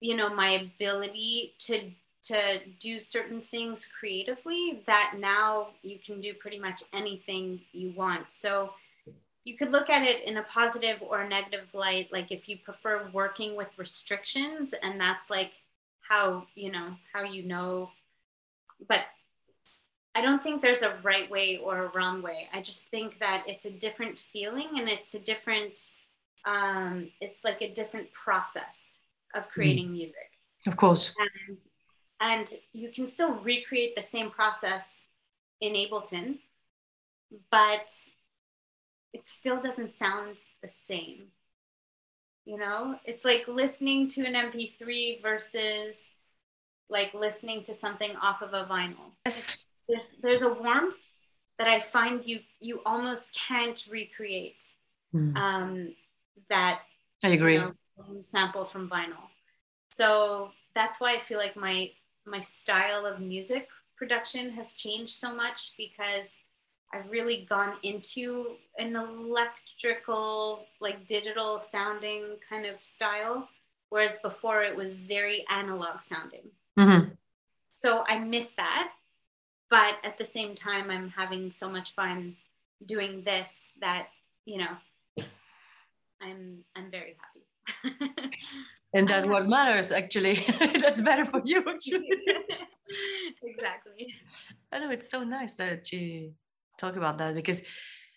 you 0.00 0.16
know 0.16 0.34
my 0.34 0.50
ability 0.50 1.54
to 1.58 1.90
to 2.22 2.58
do 2.80 2.98
certain 2.98 3.40
things 3.40 3.88
creatively 3.98 4.82
that 4.86 5.14
now 5.18 5.68
you 5.82 5.98
can 6.04 6.20
do 6.20 6.34
pretty 6.34 6.58
much 6.58 6.82
anything 6.92 7.60
you 7.72 7.92
want. 7.96 8.32
So 8.32 8.72
you 9.44 9.56
could 9.56 9.70
look 9.70 9.88
at 9.88 10.02
it 10.02 10.24
in 10.24 10.38
a 10.38 10.42
positive 10.42 11.00
or 11.00 11.22
a 11.22 11.28
negative 11.28 11.72
light 11.72 12.08
like 12.12 12.32
if 12.32 12.48
you 12.48 12.58
prefer 12.58 13.08
working 13.12 13.54
with 13.54 13.68
restrictions 13.76 14.74
and 14.82 15.00
that's 15.00 15.30
like 15.30 15.52
how 16.00 16.46
you 16.54 16.72
know 16.72 16.96
how 17.12 17.22
you 17.22 17.44
know. 17.44 17.90
But 18.88 19.00
i 20.16 20.20
don't 20.20 20.42
think 20.42 20.60
there's 20.62 20.82
a 20.82 20.96
right 21.02 21.30
way 21.30 21.58
or 21.62 21.84
a 21.84 21.90
wrong 21.94 22.22
way 22.22 22.48
i 22.52 22.60
just 22.60 22.88
think 22.88 23.18
that 23.18 23.44
it's 23.46 23.66
a 23.66 23.70
different 23.70 24.18
feeling 24.18 24.68
and 24.78 24.88
it's 24.88 25.14
a 25.14 25.18
different 25.20 25.92
um, 26.46 27.10
it's 27.20 27.42
like 27.42 27.60
a 27.60 27.72
different 27.72 28.12
process 28.12 29.00
of 29.34 29.48
creating 29.48 29.90
music 29.92 30.38
Of 30.66 30.76
course. 30.76 31.14
and 31.18 31.58
and 32.20 32.54
you 32.72 32.90
can 32.90 33.06
still 33.06 33.34
recreate 33.34 33.96
the 33.96 34.02
same 34.02 34.30
process 34.30 35.08
in 35.60 35.74
ableton 35.74 36.38
but 37.50 37.90
it 39.12 39.26
still 39.26 39.60
doesn't 39.60 39.92
sound 39.92 40.38
the 40.62 40.68
same 40.68 41.24
you 42.44 42.56
know 42.58 42.96
it's 43.04 43.24
like 43.24 43.44
listening 43.48 44.06
to 44.08 44.24
an 44.24 44.34
mp3 44.34 45.20
versus 45.22 46.00
like 46.88 47.12
listening 47.14 47.64
to 47.64 47.74
something 47.74 48.14
off 48.22 48.42
of 48.42 48.54
a 48.54 48.64
vinyl. 48.64 49.10
Yes. 49.24 49.64
There's, 50.20 50.42
a 50.42 50.52
warmth 50.52 50.96
that 51.58 51.68
I 51.68 51.80
find 51.80 52.24
you 52.24 52.40
you 52.60 52.82
almost 52.84 53.32
can't 53.48 53.86
recreate 53.90 54.72
Mm. 55.14 55.36
um, 55.36 55.94
that 56.50 56.82
I 57.22 57.28
agree. 57.28 57.54
you 57.54 57.74
know, 57.96 58.20
sample 58.20 58.64
from 58.64 58.90
vinyl. 58.90 59.30
So 59.90 60.50
that's 60.74 61.00
why 61.00 61.14
I 61.14 61.18
feel 61.18 61.38
like 61.38 61.56
my 61.56 61.92
my 62.26 62.40
style 62.40 63.06
of 63.06 63.20
music 63.20 63.68
production 63.96 64.50
has 64.50 64.74
changed 64.74 65.14
so 65.14 65.34
much 65.34 65.72
because 65.78 66.38
I've 66.92 67.10
really 67.10 67.46
gone 67.48 67.74
into 67.82 68.56
an 68.78 68.94
electrical, 68.94 70.66
like 70.80 71.06
digital 71.06 71.60
sounding 71.60 72.36
kind 72.48 72.66
of 72.66 72.82
style, 72.82 73.48
whereas 73.88 74.18
before 74.18 74.62
it 74.62 74.76
was 74.76 74.94
very 74.94 75.46
analog 75.48 76.00
sounding. 76.00 76.50
Mhm. 76.78 77.16
So 77.74 78.04
I 78.06 78.18
miss 78.18 78.52
that, 78.52 78.92
but 79.70 79.96
at 80.04 80.18
the 80.18 80.24
same 80.24 80.54
time, 80.54 80.90
I'm 80.90 81.10
having 81.10 81.50
so 81.50 81.68
much 81.68 81.94
fun 81.94 82.36
doing 82.84 83.22
this 83.24 83.72
that 83.80 84.08
you 84.44 84.58
know, 84.58 85.24
I'm 86.22 86.64
I'm 86.76 86.90
very 86.90 87.16
happy. 87.20 88.30
And 88.96 89.06
that's 89.06 89.26
what 89.26 89.46
matters, 89.46 89.92
actually. 89.92 90.36
that's 90.80 91.02
better 91.02 91.26
for 91.26 91.42
you, 91.44 91.58
actually. 91.58 92.08
exactly. 93.42 94.14
I 94.72 94.78
know 94.78 94.90
it's 94.90 95.10
so 95.10 95.22
nice 95.22 95.56
that 95.56 95.92
you 95.92 96.32
talk 96.78 96.96
about 96.96 97.18
that 97.18 97.34
because 97.34 97.62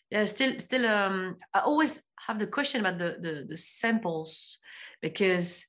yeah, 0.09 0.23
still 0.23 0.57
still 0.59 0.85
um 0.85 1.35
I 1.53 1.59
always 1.59 2.01
have 2.25 2.39
the 2.39 2.47
question 2.47 2.79
about 2.79 2.97
the 2.97 3.17
the, 3.19 3.45
the 3.49 3.57
samples 3.57 4.57
because 5.01 5.67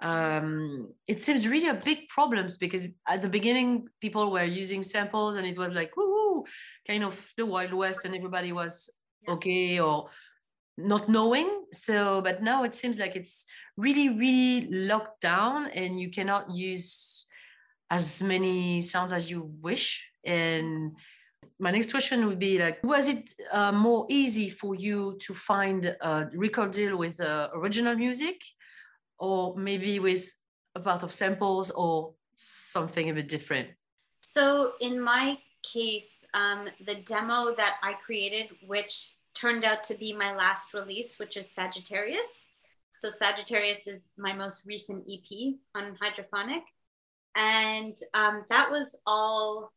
um 0.00 0.88
it 1.08 1.20
seems 1.20 1.48
really 1.48 1.68
a 1.68 1.74
big 1.74 2.08
problems 2.08 2.56
because 2.56 2.86
at 3.08 3.20
the 3.20 3.28
beginning 3.28 3.88
people 4.00 4.30
were 4.30 4.44
using 4.44 4.82
samples 4.82 5.36
and 5.36 5.46
it 5.46 5.58
was 5.58 5.72
like 5.72 5.96
woo 5.96 6.44
kind 6.86 7.02
of 7.02 7.32
the 7.36 7.44
wild 7.44 7.74
west 7.74 8.04
and 8.04 8.14
everybody 8.14 8.52
was 8.52 8.90
okay 9.28 9.80
or 9.80 10.08
not 10.78 11.08
knowing. 11.08 11.64
So 11.72 12.20
but 12.22 12.42
now 12.42 12.62
it 12.64 12.74
seems 12.74 12.98
like 12.98 13.16
it's 13.16 13.44
really 13.76 14.08
really 14.08 14.68
locked 14.70 15.20
down 15.20 15.66
and 15.70 16.00
you 16.00 16.10
cannot 16.10 16.50
use 16.54 17.26
as 17.90 18.22
many 18.22 18.80
sounds 18.80 19.12
as 19.12 19.30
you 19.30 19.50
wish. 19.60 20.08
And 20.24 20.92
my 21.58 21.70
next 21.70 21.90
question 21.90 22.26
would 22.26 22.38
be 22.38 22.58
like 22.58 22.82
was 22.84 23.08
it 23.08 23.34
uh, 23.52 23.72
more 23.72 24.06
easy 24.08 24.50
for 24.50 24.74
you 24.74 25.18
to 25.26 25.34
find 25.34 25.84
a 25.86 26.28
record 26.34 26.70
deal 26.70 26.96
with 26.96 27.20
uh, 27.20 27.48
original 27.54 27.96
music 27.96 28.40
or 29.18 29.56
maybe 29.56 29.98
with 29.98 30.32
a 30.74 30.80
part 30.80 31.02
of 31.02 31.12
samples 31.12 31.70
or 31.70 32.14
something 32.34 33.10
a 33.10 33.14
bit 33.14 33.28
different 33.28 33.68
So 34.20 34.72
in 34.80 35.00
my 35.00 35.38
case, 35.62 36.24
um, 36.34 36.68
the 36.86 36.96
demo 36.96 37.54
that 37.56 37.76
I 37.82 37.94
created, 37.94 38.50
which 38.66 39.14
turned 39.34 39.64
out 39.64 39.82
to 39.84 39.94
be 39.94 40.12
my 40.12 40.34
last 40.34 40.74
release, 40.74 41.18
which 41.18 41.36
is 41.36 41.50
Sagittarius. 41.50 42.46
So 43.00 43.08
Sagittarius 43.08 43.86
is 43.86 44.06
my 44.16 44.32
most 44.32 44.62
recent 44.66 45.06
EP 45.10 45.54
on 45.74 45.96
Hydrofonik, 46.02 46.64
and 47.36 47.96
um, 48.14 48.44
that 48.48 48.70
was 48.70 48.98
all 49.06 49.72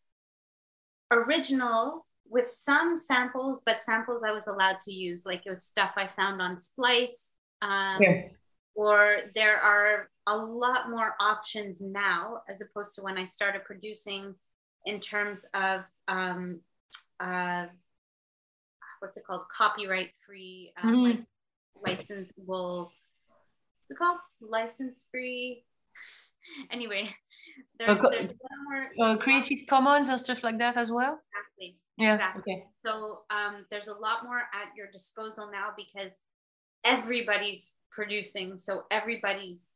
original 1.11 2.05
with 2.27 2.49
some 2.49 2.97
samples, 2.97 3.61
but 3.65 3.83
samples 3.83 4.23
I 4.23 4.31
was 4.31 4.47
allowed 4.47 4.79
to 4.81 4.91
use, 4.91 5.25
like 5.25 5.45
it 5.45 5.49
was 5.49 5.63
stuff 5.63 5.93
I 5.97 6.07
found 6.07 6.41
on 6.41 6.57
Splice. 6.57 7.35
Um, 7.61 8.01
or 8.75 9.17
there 9.35 9.57
are 9.57 10.09
a 10.27 10.35
lot 10.37 10.89
more 10.89 11.15
options 11.19 11.81
now 11.81 12.41
as 12.47 12.61
opposed 12.61 12.95
to 12.95 13.01
when 13.01 13.17
I 13.17 13.25
started 13.25 13.63
producing 13.65 14.35
in 14.85 14.99
terms 14.99 15.45
of 15.53 15.81
um, 16.07 16.61
uh, 17.19 17.65
what's 18.99 19.17
it 19.17 19.23
called? 19.25 19.41
Copyright 19.55 20.11
free 20.25 20.73
uh, 20.77 20.87
Mhm. 20.87 21.03
lic- 21.03 21.19
licensable 21.85 22.85
what's 22.87 23.91
it 23.91 23.97
called? 23.97 24.19
License 24.39 25.05
free? 25.11 25.65
Anyway 26.71 27.07
there's, 27.77 27.99
co- 27.99 28.09
there's 28.09 28.29
a 28.29 28.33
lot 28.33 28.59
more 28.63 28.83
uh, 29.05 29.09
lot- 29.11 29.19
creative 29.19 29.59
commons 29.69 30.09
and 30.09 30.19
stuff 30.19 30.43
like 30.43 30.57
that 30.57 30.75
as 30.75 30.91
well? 30.91 31.19
Exactly 31.29 31.77
yeah 31.97 32.15
Exactly. 32.15 32.41
okay. 32.41 32.63
So 32.83 33.21
um, 33.29 33.65
there's 33.69 33.89
a 33.89 33.93
lot 33.93 34.23
more 34.23 34.39
at 34.39 34.75
your 34.75 34.87
disposal 34.91 35.49
now 35.51 35.69
because 35.77 36.19
everybody's 36.83 37.73
producing. 37.91 38.57
So 38.57 38.83
everybody's 38.91 39.75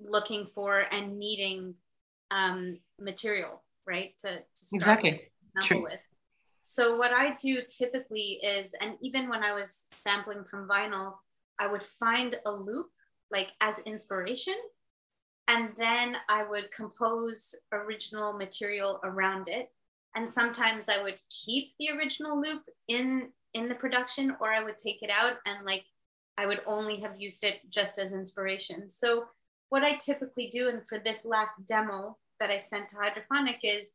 looking 0.00 0.46
for 0.54 0.84
and 0.90 1.18
needing 1.18 1.74
um, 2.30 2.78
material, 3.00 3.62
right? 3.86 4.16
To, 4.18 4.28
to 4.28 4.44
start 4.54 4.82
exactly 4.82 5.10
with, 5.10 5.20
sample 5.54 5.68
True. 5.68 5.82
with. 5.82 6.00
So 6.62 6.96
what 6.96 7.12
I 7.12 7.36
do 7.40 7.60
typically 7.68 8.40
is, 8.42 8.74
and 8.80 8.96
even 9.00 9.28
when 9.28 9.42
I 9.42 9.52
was 9.52 9.86
sampling 9.90 10.44
from 10.44 10.68
vinyl, 10.68 11.14
I 11.58 11.66
would 11.66 11.82
find 11.82 12.36
a 12.46 12.52
loop 12.52 12.86
like 13.30 13.50
as 13.60 13.78
inspiration. 13.80 14.54
And 15.48 15.70
then 15.78 16.16
I 16.28 16.44
would 16.48 16.70
compose 16.70 17.54
original 17.72 18.32
material 18.32 19.00
around 19.02 19.48
it 19.48 19.70
and 20.14 20.30
sometimes 20.30 20.88
i 20.88 21.02
would 21.02 21.18
keep 21.30 21.72
the 21.78 21.90
original 21.96 22.40
loop 22.40 22.62
in 22.88 23.28
in 23.54 23.68
the 23.68 23.74
production 23.74 24.34
or 24.40 24.52
i 24.52 24.62
would 24.62 24.78
take 24.78 25.02
it 25.02 25.10
out 25.10 25.34
and 25.46 25.64
like 25.64 25.84
i 26.38 26.46
would 26.46 26.60
only 26.66 27.00
have 27.00 27.20
used 27.20 27.44
it 27.44 27.60
just 27.70 27.98
as 27.98 28.12
inspiration. 28.12 28.88
So 28.90 29.24
what 29.68 29.82
i 29.82 29.94
typically 29.94 30.48
do 30.48 30.68
and 30.68 30.86
for 30.86 30.98
this 30.98 31.24
last 31.24 31.66
demo 31.66 32.16
that 32.40 32.50
i 32.50 32.58
sent 32.58 32.88
to 32.90 32.96
Hydrofonik 32.96 33.58
is 33.62 33.94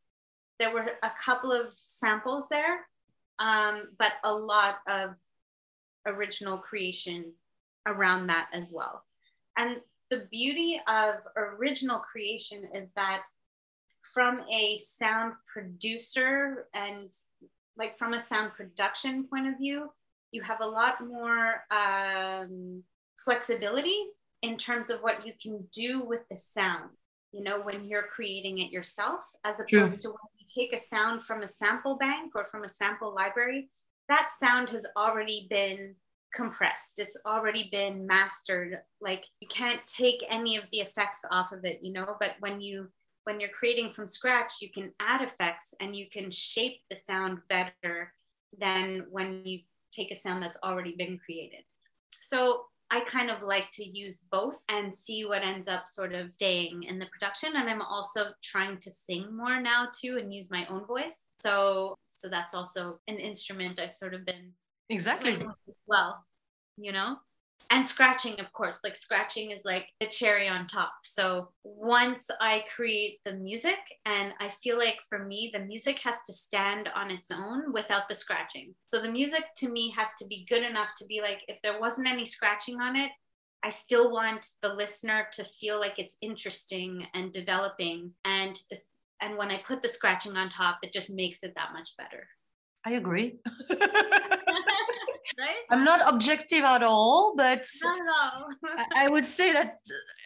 there 0.58 0.72
were 0.72 0.90
a 1.02 1.10
couple 1.24 1.52
of 1.52 1.74
samples 1.86 2.48
there 2.48 2.86
um, 3.38 3.88
but 3.98 4.14
a 4.24 4.32
lot 4.32 4.78
of 4.88 5.14
original 6.06 6.58
creation 6.58 7.32
around 7.86 8.26
that 8.28 8.48
as 8.52 8.72
well. 8.72 9.04
And 9.56 9.76
the 10.10 10.26
beauty 10.30 10.80
of 10.88 11.26
original 11.36 11.98
creation 11.98 12.64
is 12.74 12.92
that 12.92 13.24
from 14.14 14.40
a 14.50 14.78
sound 14.78 15.34
producer 15.52 16.66
and 16.74 17.12
like 17.76 17.96
from 17.96 18.14
a 18.14 18.20
sound 18.20 18.52
production 18.52 19.24
point 19.24 19.46
of 19.46 19.58
view, 19.58 19.90
you 20.32 20.42
have 20.42 20.60
a 20.60 20.66
lot 20.66 21.06
more 21.06 21.64
um, 21.70 22.82
flexibility 23.18 23.98
in 24.42 24.56
terms 24.56 24.90
of 24.90 25.00
what 25.00 25.26
you 25.26 25.32
can 25.40 25.66
do 25.72 26.04
with 26.04 26.20
the 26.30 26.36
sound. 26.36 26.90
You 27.32 27.42
know, 27.42 27.60
when 27.60 27.84
you're 27.84 28.04
creating 28.04 28.58
it 28.58 28.70
yourself, 28.70 29.24
as 29.44 29.60
opposed 29.60 30.00
to 30.02 30.08
when 30.08 30.16
you 30.38 30.46
take 30.48 30.72
a 30.72 30.78
sound 30.78 31.24
from 31.24 31.42
a 31.42 31.46
sample 31.46 31.96
bank 31.96 32.32
or 32.34 32.44
from 32.44 32.64
a 32.64 32.68
sample 32.68 33.14
library, 33.14 33.68
that 34.08 34.30
sound 34.32 34.70
has 34.70 34.86
already 34.96 35.46
been 35.50 35.94
compressed. 36.34 36.98
It's 36.98 37.18
already 37.26 37.68
been 37.70 38.06
mastered. 38.06 38.78
Like 39.00 39.26
you 39.40 39.48
can't 39.48 39.86
take 39.86 40.24
any 40.30 40.56
of 40.56 40.64
the 40.72 40.78
effects 40.78 41.22
off 41.30 41.52
of 41.52 41.64
it, 41.64 41.80
you 41.82 41.92
know. 41.92 42.16
But 42.18 42.32
when 42.40 42.60
you 42.60 42.88
when 43.24 43.40
you're 43.40 43.50
creating 43.50 43.92
from 43.92 44.06
scratch, 44.06 44.54
you 44.62 44.70
can 44.70 44.92
add 45.00 45.20
effects 45.20 45.74
and 45.80 45.94
you 45.94 46.06
can 46.10 46.30
shape 46.30 46.80
the 46.88 46.96
sound 46.96 47.40
better 47.50 48.14
than 48.58 49.04
when 49.10 49.42
you 49.44 49.60
take 49.90 50.10
a 50.10 50.14
sound 50.14 50.42
that's 50.42 50.58
already 50.62 50.94
been 50.96 51.18
created. 51.18 51.64
So 52.10 52.64
I 52.90 53.00
kind 53.00 53.30
of 53.30 53.42
like 53.42 53.70
to 53.72 53.84
use 53.84 54.24
both 54.30 54.62
and 54.68 54.94
see 54.94 55.24
what 55.24 55.42
ends 55.42 55.68
up 55.68 55.86
sort 55.86 56.14
of 56.14 56.32
staying 56.34 56.84
in 56.84 56.98
the 56.98 57.06
production. 57.06 57.52
And 57.54 57.68
I'm 57.68 57.82
also 57.82 58.28
trying 58.42 58.78
to 58.78 58.90
sing 58.90 59.36
more 59.36 59.60
now 59.60 59.88
too 59.98 60.18
and 60.18 60.32
use 60.32 60.50
my 60.50 60.66
own 60.66 60.86
voice. 60.86 61.26
So 61.38 61.96
so 62.10 62.28
that's 62.28 62.54
also 62.54 62.98
an 63.06 63.18
instrument 63.18 63.78
I've 63.78 63.94
sort 63.94 64.14
of 64.14 64.24
been 64.24 64.52
exactly 64.88 65.34
playing 65.34 65.46
with 65.46 65.56
as 65.68 65.74
well, 65.86 66.24
you 66.76 66.92
know? 66.92 67.16
And 67.70 67.86
scratching, 67.86 68.40
of 68.40 68.52
course, 68.52 68.80
like 68.82 68.96
scratching 68.96 69.50
is 69.50 69.64
like 69.64 69.88
the 70.00 70.06
cherry 70.06 70.48
on 70.48 70.66
top. 70.66 70.92
So 71.04 71.50
once 71.64 72.30
I 72.40 72.64
create 72.74 73.20
the 73.24 73.34
music, 73.34 73.78
and 74.06 74.32
I 74.40 74.48
feel 74.48 74.78
like 74.78 74.98
for 75.08 75.24
me, 75.24 75.50
the 75.52 75.60
music 75.60 75.98
has 76.00 76.22
to 76.26 76.32
stand 76.32 76.88
on 76.94 77.10
its 77.10 77.30
own 77.30 77.72
without 77.72 78.08
the 78.08 78.14
scratching. 78.14 78.74
So 78.92 79.00
the 79.00 79.10
music 79.10 79.44
to 79.58 79.68
me 79.68 79.90
has 79.96 80.08
to 80.18 80.26
be 80.26 80.46
good 80.48 80.62
enough 80.62 80.94
to 80.96 81.06
be 81.06 81.20
like, 81.20 81.40
if 81.48 81.60
there 81.62 81.78
wasn't 81.78 82.08
any 82.08 82.24
scratching 82.24 82.80
on 82.80 82.96
it, 82.96 83.10
I 83.62 83.68
still 83.70 84.10
want 84.12 84.46
the 84.62 84.72
listener 84.72 85.26
to 85.32 85.44
feel 85.44 85.78
like 85.78 85.98
it's 85.98 86.16
interesting 86.22 87.06
and 87.12 87.32
developing. 87.32 88.12
And 88.24 88.56
this, 88.70 88.86
and 89.20 89.36
when 89.36 89.50
I 89.50 89.60
put 89.66 89.82
the 89.82 89.88
scratching 89.88 90.36
on 90.36 90.48
top, 90.48 90.78
it 90.82 90.92
just 90.92 91.10
makes 91.10 91.42
it 91.42 91.54
that 91.56 91.72
much 91.72 91.96
better. 91.98 92.28
i 92.86 92.92
agree 92.92 93.34
right? 95.38 95.62
i'm 95.70 95.84
not 95.84 96.00
objective 96.12 96.64
at 96.64 96.82
all 96.82 97.34
but 97.36 97.64
No, 97.84 97.96
no. 97.96 98.78
I- 98.94 99.08
would 99.08 99.26
say 99.26 99.52
that 99.52 99.78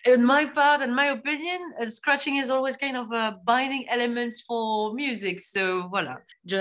in 0.05 0.25
my 0.25 0.45
part 0.47 0.83
and 0.83 0.95
my 0.95 1.07
opinion, 1.07 1.61
uh, 1.81 1.89
scratching 1.89 2.37
is 2.37 2.51
always 2.51 2.77
kind 2.77 2.97
of 2.97 3.13
a 3.13 3.39
binding 3.45 3.87
element 3.89 4.35
for 4.49 4.93
music. 4.95 5.39
So 5.39 5.87
voila, 5.89 6.17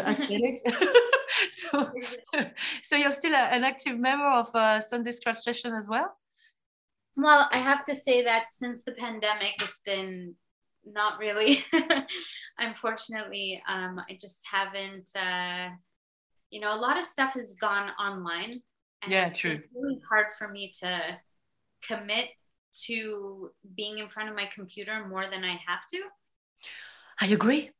I 0.09 0.11
said 0.21 0.41
it. 0.49 0.59
so, 1.51 1.91
so 2.83 2.95
you're 2.95 3.11
still 3.11 3.33
a, 3.33 3.45
an 3.55 3.63
active 3.63 3.97
member 3.97 4.27
of 4.27 4.53
uh, 4.53 4.79
Sunday 4.79 5.11
Scratch 5.11 5.39
Session 5.39 5.73
as 5.73 5.87
well? 5.87 6.15
Well, 7.15 7.49
I 7.51 7.57
have 7.57 7.83
to 7.85 7.95
say 7.95 8.23
that 8.23 8.45
since 8.51 8.83
the 8.83 8.91
pandemic, 8.91 9.55
it's 9.61 9.81
been 9.83 10.35
not 10.85 11.17
really. 11.19 11.65
Unfortunately, 12.57 13.61
um, 13.67 13.99
I 14.09 14.17
just 14.19 14.39
haven't. 14.51 15.09
Uh, 15.15 15.69
you 16.51 16.59
know, 16.59 16.75
a 16.75 16.79
lot 16.79 16.97
of 16.97 17.03
stuff 17.03 17.33
has 17.33 17.55
gone 17.59 17.89
online, 17.99 18.61
and 19.01 19.11
Yeah, 19.11 19.27
it's 19.27 19.37
true. 19.37 19.61
really 19.75 19.99
hard 20.07 20.27
for 20.37 20.47
me 20.47 20.71
to 20.81 21.19
commit 21.87 22.29
to 22.85 23.51
being 23.75 23.99
in 23.99 24.07
front 24.09 24.29
of 24.29 24.35
my 24.35 24.47
computer 24.53 25.05
more 25.07 25.25
than 25.29 25.43
I 25.43 25.59
have 25.67 25.85
to. 25.91 26.01
I 27.19 27.27
agree. 27.27 27.71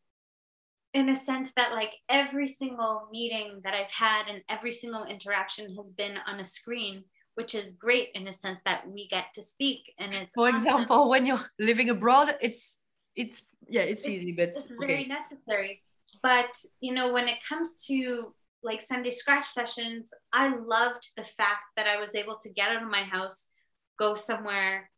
in 0.94 1.08
a 1.10 1.16
sense 1.16 1.54
that 1.56 1.72
like 1.72 1.94
every 2.10 2.48
single 2.48 3.08
meeting 3.12 3.62
that 3.64 3.74
I've 3.74 3.92
had 3.92 4.24
and 4.28 4.42
every 4.50 4.72
single 4.72 5.06
interaction 5.06 5.74
has 5.78 5.90
been 5.92 6.18
on 6.28 6.40
a 6.42 6.44
screen, 6.46 7.06
which 7.36 7.56
is 7.56 7.72
great 7.74 8.10
in 8.14 8.28
a 8.28 8.34
sense 8.34 8.60
that 8.66 8.86
we 8.90 9.08
get 9.08 9.28
to 9.36 9.42
speak 9.42 9.94
and 10.00 10.14
it's 10.14 10.36
For 10.36 10.50
awesome. 10.50 10.58
example, 10.58 11.10
when 11.10 11.26
you're 11.26 11.46
living 11.60 11.90
abroad, 11.90 12.36
it's 12.42 12.80
it's 13.16 13.42
yeah, 13.70 13.84
it's, 13.84 14.04
It's- 14.06 14.22
easy, 14.22 14.34
but 14.34 14.50
it's 14.50 14.68
very 14.78 15.06
necessary. 15.06 15.82
But 16.22 16.54
you 16.82 16.94
know, 16.94 17.14
when 17.14 17.28
it 17.30 17.40
comes 17.48 17.86
to 17.88 18.34
like 18.64 18.82
Sunday 18.82 19.10
scratch 19.10 19.46
sessions, 19.46 20.14
I 20.32 20.56
loved 20.56 21.12
the 21.18 21.24
fact 21.24 21.64
that 21.76 21.88
I 21.88 22.00
was 22.00 22.16
able 22.16 22.38
to 22.44 22.50
get 22.50 22.70
out 22.70 22.84
of 22.84 22.90
my 22.90 23.04
house, 23.04 23.50
go 23.98 24.16
somewhere, 24.16 24.90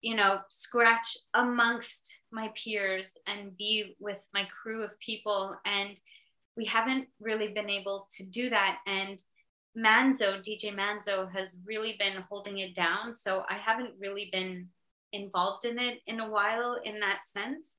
you 0.00 0.16
know, 0.16 0.40
scratch 0.48 1.16
amongst 1.34 2.22
my 2.32 2.50
peers 2.54 3.16
and 3.26 3.56
be 3.56 3.96
with 4.00 4.20
my 4.32 4.44
crew 4.44 4.82
of 4.82 4.98
people. 5.00 5.54
And 5.64 6.00
we 6.56 6.64
haven't 6.64 7.08
really 7.20 7.48
been 7.48 7.68
able 7.68 8.08
to 8.12 8.24
do 8.24 8.48
that. 8.50 8.78
And 8.86 9.22
Manzo, 9.76 10.40
DJ 10.40 10.74
Manzo, 10.74 11.30
has 11.32 11.58
really 11.64 11.96
been 11.98 12.22
holding 12.28 12.58
it 12.58 12.74
down. 12.74 13.14
So 13.14 13.44
I 13.48 13.58
haven't 13.58 13.94
really 13.98 14.30
been 14.32 14.68
involved 15.12 15.64
in 15.64 15.78
it 15.78 16.00
in 16.06 16.20
a 16.20 16.28
while 16.28 16.78
in 16.82 17.00
that 17.00 17.26
sense. 17.26 17.76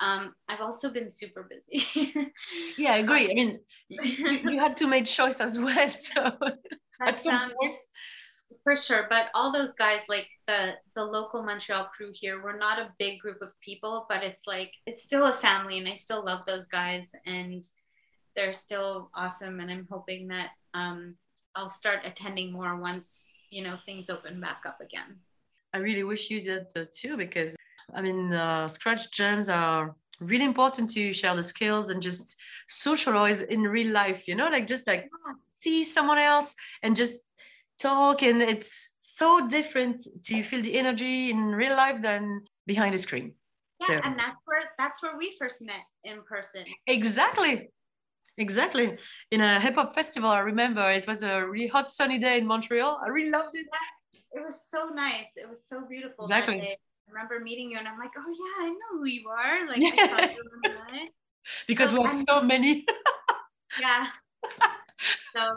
Um, 0.00 0.34
I've 0.48 0.60
also 0.60 0.90
been 0.90 1.10
super 1.10 1.48
busy. 1.48 2.32
Yeah, 2.78 2.92
I 2.92 2.98
agree. 2.98 3.30
I 3.30 3.34
mean, 3.34 3.60
you, 3.88 4.00
you 4.50 4.58
had 4.58 4.76
to 4.78 4.86
make 4.86 5.06
choice 5.06 5.40
as 5.40 5.58
well. 5.58 5.88
So 7.02 7.12
some 7.22 7.34
um, 7.34 7.52
for 8.62 8.76
sure 8.76 9.06
but 9.08 9.28
all 9.34 9.50
those 9.50 9.72
guys 9.72 10.02
like 10.06 10.28
the 10.46 10.74
the 10.94 11.02
local 11.02 11.42
montreal 11.42 11.88
crew 11.96 12.10
here 12.12 12.42
we're 12.42 12.58
not 12.58 12.78
a 12.78 12.92
big 12.98 13.18
group 13.20 13.40
of 13.40 13.58
people 13.60 14.04
but 14.10 14.22
it's 14.22 14.42
like 14.46 14.70
it's 14.84 15.02
still 15.02 15.24
a 15.24 15.32
family 15.32 15.78
and 15.78 15.88
i 15.88 15.94
still 15.94 16.22
love 16.22 16.40
those 16.46 16.66
guys 16.66 17.12
and 17.24 17.64
they're 18.36 18.52
still 18.52 19.08
awesome 19.14 19.60
and 19.60 19.70
i'm 19.70 19.86
hoping 19.90 20.28
that 20.28 20.50
um, 20.74 21.14
i'll 21.56 21.70
start 21.70 22.00
attending 22.04 22.52
more 22.52 22.76
once 22.76 23.26
you 23.48 23.62
know 23.64 23.78
things 23.86 24.10
open 24.10 24.40
back 24.42 24.60
up 24.66 24.78
again 24.82 25.16
I 25.72 25.78
really 25.78 26.02
wish 26.02 26.30
you 26.30 26.40
did 26.40 26.66
uh, 26.74 26.84
too, 26.92 27.16
because 27.16 27.56
I 27.94 28.02
mean, 28.02 28.32
uh, 28.32 28.68
scratch 28.68 29.10
jams 29.12 29.48
are 29.48 29.94
really 30.20 30.44
important 30.44 30.90
to 30.90 31.12
share 31.12 31.34
the 31.36 31.42
skills 31.42 31.90
and 31.90 32.02
just 32.02 32.36
socialize 32.68 33.42
in 33.42 33.62
real 33.62 33.92
life. 33.92 34.28
You 34.28 34.34
know, 34.34 34.48
like 34.48 34.66
just 34.66 34.86
like 34.86 35.08
see 35.58 35.84
someone 35.84 36.18
else 36.18 36.54
and 36.82 36.94
just 36.96 37.22
talk, 37.78 38.22
and 38.22 38.42
it's 38.42 38.90
so 39.00 39.46
different 39.48 40.02
to 40.24 40.42
feel 40.42 40.62
the 40.62 40.78
energy 40.78 41.30
in 41.30 41.38
real 41.54 41.76
life 41.76 42.00
than 42.02 42.42
behind 42.66 42.94
the 42.94 42.98
screen. 42.98 43.34
yeah 43.80 43.86
So- 43.86 44.00
and 44.04 44.18
that's 44.18 44.36
where 44.44 44.64
that's 44.78 45.02
where 45.02 45.16
we 45.16 45.32
first 45.38 45.62
met 45.62 45.84
in 46.04 46.22
person 46.22 46.64
Exactly. 46.86 47.70
Exactly. 48.36 48.96
In 49.30 49.40
a 49.42 49.60
hip 49.60 49.74
hop 49.74 49.94
festival, 49.94 50.30
I 50.30 50.38
remember 50.38 50.84
it 50.90 51.06
was 51.06 51.22
a 51.22 51.44
really 51.46 51.66
hot 51.68 51.90
sunny 51.90 52.18
day 52.18 52.38
in 52.38 52.46
Montreal. 52.46 52.98
I 53.04 53.08
really 53.08 53.30
loved 53.30 53.54
it. 53.54 53.66
it 54.32 54.42
was 54.48 54.56
so 54.70 54.80
nice 55.06 55.30
it 55.36 55.48
was 55.48 55.60
so 55.66 55.76
beautiful 55.88 56.24
Exactly. 56.24 56.76
That 57.12 57.28
day 57.28 57.30
I 57.30 57.38
remember 57.38 57.44
meeting 57.44 57.70
you 57.70 57.78
and 57.78 57.88
I'm 57.88 57.98
like, 57.98 58.12
oh 58.16 58.34
yeah, 58.38 58.66
I 58.66 58.68
know 58.70 58.98
who 58.98 59.06
you 59.06 59.28
are. 59.28 59.66
Like 59.66 60.92
you. 60.94 61.08
Because 61.66 61.92
we 61.92 62.00
have 62.00 62.10
I'm- 62.10 62.24
so 62.28 62.42
many. 62.42 62.84
yeah 63.80 64.06
so 65.36 65.48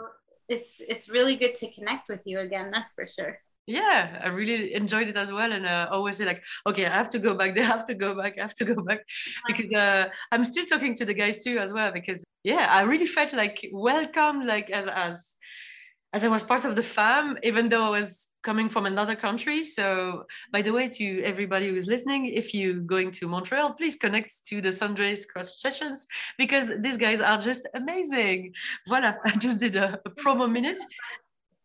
it's 0.48 0.80
it's 0.88 1.08
really 1.08 1.34
good 1.34 1.54
to 1.56 1.72
connect 1.72 2.08
with 2.08 2.20
you 2.24 2.38
again 2.38 2.70
that's 2.70 2.94
for 2.94 3.06
sure 3.06 3.38
yeah, 3.66 4.20
I 4.22 4.28
really 4.28 4.74
enjoyed 4.74 5.08
it 5.08 5.16
as 5.16 5.32
well. 5.32 5.50
And 5.50 5.64
uh, 5.64 5.86
I 5.90 5.94
always 5.94 6.18
say 6.18 6.26
like, 6.26 6.44
okay, 6.66 6.84
I 6.84 6.92
have 6.92 7.08
to 7.10 7.18
go 7.18 7.34
back. 7.34 7.54
They 7.54 7.62
have 7.62 7.86
to 7.86 7.94
go 7.94 8.14
back. 8.14 8.34
I 8.38 8.42
have 8.42 8.54
to 8.56 8.64
go 8.66 8.82
back 8.82 9.00
because 9.46 9.72
uh, 9.72 10.10
I'm 10.30 10.44
still 10.44 10.66
talking 10.66 10.94
to 10.96 11.06
the 11.06 11.14
guys 11.14 11.42
too 11.42 11.58
as 11.58 11.72
well. 11.72 11.90
Because 11.90 12.24
yeah, 12.42 12.66
I 12.70 12.82
really 12.82 13.06
felt 13.06 13.32
like 13.32 13.66
welcome, 13.72 14.42
like 14.46 14.70
as 14.70 14.86
as 14.86 15.38
as 16.12 16.24
I 16.24 16.28
was 16.28 16.42
part 16.42 16.66
of 16.66 16.76
the 16.76 16.82
fam, 16.82 17.38
even 17.42 17.70
though 17.70 17.86
I 17.86 18.00
was 18.00 18.28
coming 18.44 18.68
from 18.68 18.84
another 18.86 19.16
country. 19.16 19.64
So, 19.64 19.86
by 20.52 20.62
the 20.62 20.70
way, 20.72 20.88
to 21.00 21.22
everybody 21.22 21.68
who's 21.70 21.86
listening, 21.86 22.26
if 22.26 22.54
you're 22.54 22.80
going 22.94 23.10
to 23.18 23.26
Montreal, 23.26 23.72
please 23.74 23.96
connect 23.96 24.30
to 24.48 24.60
the 24.60 24.72
Sunday 24.72 25.16
cross 25.32 25.60
sessions 25.60 26.06
because 26.38 26.66
these 26.80 26.98
guys 26.98 27.20
are 27.20 27.38
just 27.38 27.66
amazing. 27.74 28.54
Voila, 28.86 29.14
I 29.24 29.30
just 29.46 29.58
did 29.60 29.74
a, 29.76 30.00
a 30.06 30.10
promo 30.10 30.46
minute. 30.50 30.80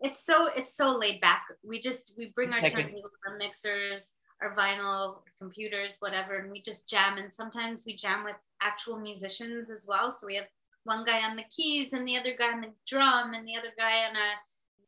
it's 0.02 0.22
so 0.30 0.50
it's 0.60 0.74
so 0.82 0.88
laid 0.98 1.20
back 1.28 1.44
we 1.72 1.78
just 1.90 2.06
we 2.18 2.24
bring 2.38 2.52
our 2.54 2.60
Exactly. 2.60 2.84
turntables 2.84 3.16
our 3.28 3.36
mixers 3.44 4.02
our 4.42 4.52
vinyl 4.56 5.02
computers 5.38 5.98
whatever 6.00 6.34
and 6.40 6.50
we 6.54 6.60
just 6.70 6.82
jam 6.94 7.18
and 7.18 7.30
sometimes 7.42 7.84
we 7.86 7.94
jam 8.04 8.24
with 8.24 8.38
actual 8.62 8.98
musicians 9.10 9.70
as 9.70 9.82
well 9.92 10.08
so 10.10 10.26
we 10.26 10.36
have 10.36 10.48
one 10.86 11.04
guy 11.04 11.20
on 11.30 11.36
the 11.36 11.44
keys 11.56 11.92
and 11.92 12.08
the 12.08 12.16
other 12.20 12.34
guy 12.42 12.52
on 12.56 12.62
the 12.62 12.72
drum 12.88 13.34
and 13.36 13.46
the 13.46 13.58
other 13.60 13.74
guy 13.78 13.96
on 14.08 14.16
a 14.16 14.30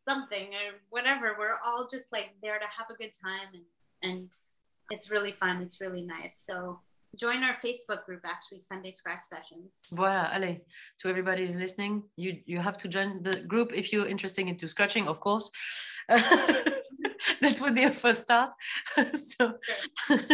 something 0.07 0.47
or 0.53 0.79
whatever 0.89 1.35
we're 1.37 1.57
all 1.65 1.87
just 1.89 2.11
like 2.11 2.33
there 2.41 2.59
to 2.59 2.65
have 2.65 2.87
a 2.89 2.95
good 2.95 3.11
time 3.13 3.49
and 3.53 3.63
and 4.03 4.31
it's 4.89 5.11
really 5.11 5.31
fun 5.31 5.61
it's 5.61 5.79
really 5.79 6.03
nice 6.03 6.35
so 6.45 6.79
join 7.17 7.43
our 7.43 7.53
facebook 7.53 8.05
group 8.05 8.21
actually 8.25 8.59
sunday 8.59 8.91
scratch 8.91 9.23
sessions 9.23 9.85
Voilà, 9.93 10.33
allez, 10.33 10.61
to 10.99 11.09
everybody 11.09 11.45
who's 11.45 11.55
listening, 11.57 12.03
you 12.15 12.41
you 12.45 12.59
have 12.59 12.77
to 12.77 12.87
join 12.87 13.21
the 13.21 13.41
group 13.41 13.71
if 13.73 13.91
you're 13.91 14.07
interested 14.07 14.47
into 14.47 14.67
scratching, 14.67 15.07
of 15.07 15.19
course. 15.19 15.51
that 16.07 17.59
would 17.59 17.75
be 17.75 17.83
a 17.83 17.91
first 17.91 18.23
start. 18.23 18.51
so, 19.15 19.53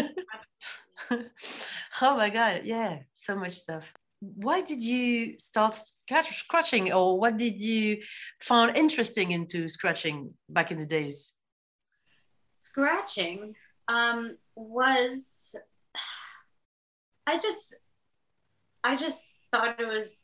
oh 2.01 2.17
my 2.17 2.29
god, 2.29 2.61
yeah, 2.63 2.99
so 3.13 3.35
much 3.35 3.55
stuff. 3.55 3.91
Why 4.19 4.61
did 4.61 4.81
you 4.81 5.37
start 5.37 5.77
scratching, 6.09 6.91
or 6.91 7.19
what 7.19 7.37
did 7.37 7.61
you 7.61 8.01
find 8.41 8.75
interesting 8.75 9.31
into 9.31 9.69
scratching 9.69 10.33
back 10.49 10.71
in 10.71 10.79
the 10.79 10.85
days? 10.85 11.37
scratching 12.77 13.55
um, 13.87 14.37
was 14.55 15.55
i 17.25 17.37
just 17.37 17.75
i 18.83 18.95
just 18.95 19.25
thought 19.51 19.79
it 19.79 19.87
was 19.87 20.21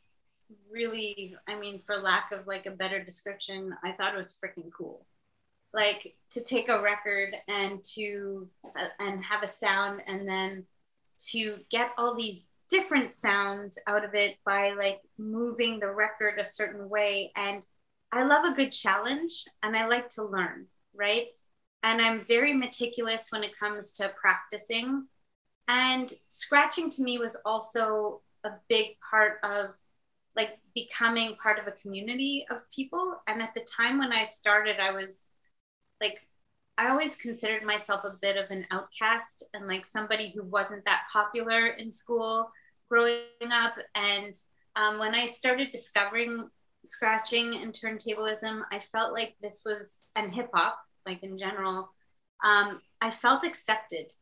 really 0.70 1.34
i 1.48 1.56
mean 1.56 1.80
for 1.84 1.96
lack 1.96 2.30
of 2.30 2.46
like 2.46 2.66
a 2.66 2.70
better 2.70 3.02
description 3.02 3.74
i 3.82 3.90
thought 3.92 4.14
it 4.14 4.16
was 4.16 4.36
freaking 4.42 4.70
cool 4.76 5.04
like 5.72 6.14
to 6.30 6.42
take 6.44 6.68
a 6.68 6.80
record 6.80 7.34
and 7.48 7.82
to 7.82 8.48
uh, 8.78 8.86
and 9.00 9.22
have 9.24 9.42
a 9.42 9.48
sound 9.48 10.00
and 10.06 10.28
then 10.28 10.64
to 11.18 11.58
get 11.70 11.90
all 11.98 12.14
these 12.14 12.44
different 12.68 13.12
sounds 13.12 13.78
out 13.86 14.04
of 14.04 14.14
it 14.14 14.36
by 14.44 14.72
like 14.78 15.00
moving 15.18 15.78
the 15.78 15.90
record 15.90 16.38
a 16.38 16.44
certain 16.44 16.88
way 16.88 17.30
and 17.36 17.66
i 18.12 18.22
love 18.22 18.44
a 18.44 18.54
good 18.54 18.72
challenge 18.72 19.44
and 19.62 19.76
i 19.76 19.86
like 19.86 20.08
to 20.08 20.24
learn 20.24 20.66
right 20.94 21.28
and 21.84 22.00
I'm 22.00 22.24
very 22.24 22.54
meticulous 22.54 23.28
when 23.28 23.44
it 23.44 23.56
comes 23.56 23.92
to 23.92 24.10
practicing. 24.18 25.06
And 25.68 26.10
scratching 26.28 26.88
to 26.90 27.02
me 27.02 27.18
was 27.18 27.36
also 27.44 28.22
a 28.42 28.52
big 28.70 28.96
part 29.08 29.34
of 29.44 29.74
like 30.34 30.58
becoming 30.74 31.36
part 31.40 31.58
of 31.58 31.66
a 31.66 31.72
community 31.72 32.46
of 32.50 32.68
people. 32.70 33.20
And 33.26 33.42
at 33.42 33.52
the 33.54 33.60
time 33.60 33.98
when 33.98 34.12
I 34.12 34.24
started, 34.24 34.80
I 34.80 34.92
was 34.92 35.26
like, 36.00 36.26
I 36.76 36.88
always 36.88 37.16
considered 37.16 37.62
myself 37.62 38.04
a 38.04 38.16
bit 38.20 38.36
of 38.36 38.50
an 38.50 38.66
outcast 38.70 39.44
and 39.54 39.66
like 39.66 39.86
somebody 39.86 40.32
who 40.34 40.42
wasn't 40.42 40.84
that 40.86 41.04
popular 41.12 41.68
in 41.68 41.92
school 41.92 42.50
growing 42.90 43.22
up. 43.52 43.74
And 43.94 44.34
um, 44.76 44.98
when 44.98 45.14
I 45.14 45.26
started 45.26 45.70
discovering 45.70 46.48
scratching 46.84 47.54
and 47.54 47.72
turntablism, 47.72 48.62
I 48.72 48.78
felt 48.78 49.12
like 49.12 49.36
this 49.40 49.62
was, 49.64 50.00
and 50.16 50.34
hip 50.34 50.50
hop, 50.52 50.78
like 51.06 51.22
in 51.22 51.38
general, 51.38 51.92
um, 52.44 52.80
I 53.00 53.10
felt 53.10 53.44
accepted, 53.44 54.12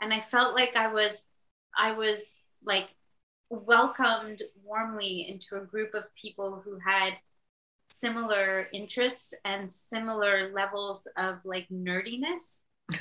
and 0.00 0.12
I 0.12 0.20
felt 0.20 0.54
like 0.54 0.76
I 0.76 0.92
was, 0.92 1.26
I 1.76 1.92
was 1.92 2.38
like 2.64 2.94
welcomed 3.50 4.42
warmly 4.62 5.26
into 5.28 5.56
a 5.56 5.66
group 5.66 5.94
of 5.94 6.14
people 6.14 6.62
who 6.64 6.78
had 6.78 7.14
similar 7.90 8.68
interests 8.72 9.34
and 9.44 9.70
similar 9.70 10.52
levels 10.52 11.06
of 11.16 11.38
like 11.44 11.68
nerdiness. 11.72 12.66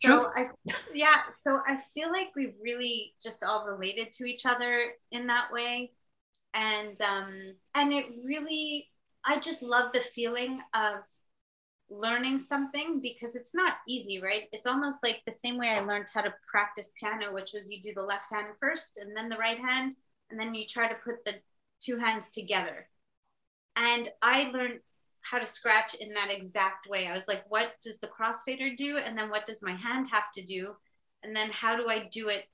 so 0.00 0.26
I, 0.36 0.46
yeah, 0.94 1.16
so 1.42 1.60
I 1.66 1.78
feel 1.94 2.10
like 2.10 2.30
we've 2.36 2.54
really 2.62 3.14
just 3.22 3.42
all 3.42 3.66
related 3.66 4.12
to 4.12 4.24
each 4.24 4.46
other 4.46 4.92
in 5.10 5.26
that 5.26 5.52
way, 5.52 5.92
and 6.54 7.00
um, 7.00 7.54
and 7.74 7.92
it 7.92 8.06
really, 8.24 8.88
I 9.24 9.40
just 9.40 9.62
love 9.62 9.92
the 9.92 10.00
feeling 10.00 10.60
of 10.74 11.00
learning 11.90 12.38
something 12.38 13.00
because 13.00 13.34
it's 13.34 13.54
not 13.54 13.74
easy, 13.88 14.20
right? 14.20 14.44
It's 14.52 14.66
almost 14.66 15.02
like 15.02 15.22
the 15.26 15.32
same 15.32 15.58
way 15.58 15.70
I 15.70 15.80
learned 15.80 16.06
how 16.14 16.20
to 16.20 16.32
practice 16.48 16.92
piano, 16.98 17.34
which 17.34 17.50
was 17.52 17.68
you 17.68 17.82
do 17.82 17.92
the 17.94 18.02
left 18.02 18.32
hand 18.32 18.48
first 18.58 18.98
and 19.02 19.16
then 19.16 19.28
the 19.28 19.36
right 19.36 19.58
hand, 19.58 19.96
and 20.30 20.38
then 20.38 20.54
you 20.54 20.66
try 20.66 20.88
to 20.88 20.94
put 21.04 21.24
the 21.24 21.34
two 21.80 21.98
hands 21.98 22.30
together. 22.30 22.86
And 23.76 24.08
I 24.22 24.50
learned 24.50 24.80
how 25.22 25.38
to 25.38 25.46
scratch 25.46 25.94
in 25.94 26.14
that 26.14 26.30
exact 26.30 26.88
way. 26.88 27.06
I 27.06 27.14
was 27.14 27.28
like, 27.28 27.44
what 27.48 27.72
does 27.82 27.98
the 27.98 28.08
crossfader 28.08 28.76
do? 28.76 28.98
And 28.98 29.16
then 29.16 29.30
what 29.30 29.44
does 29.44 29.62
my 29.62 29.74
hand 29.74 30.08
have 30.10 30.30
to 30.34 30.42
do? 30.42 30.74
And 31.22 31.36
then 31.36 31.50
how 31.50 31.76
do 31.76 31.88
I 31.88 32.08
do 32.10 32.28
it 32.28 32.44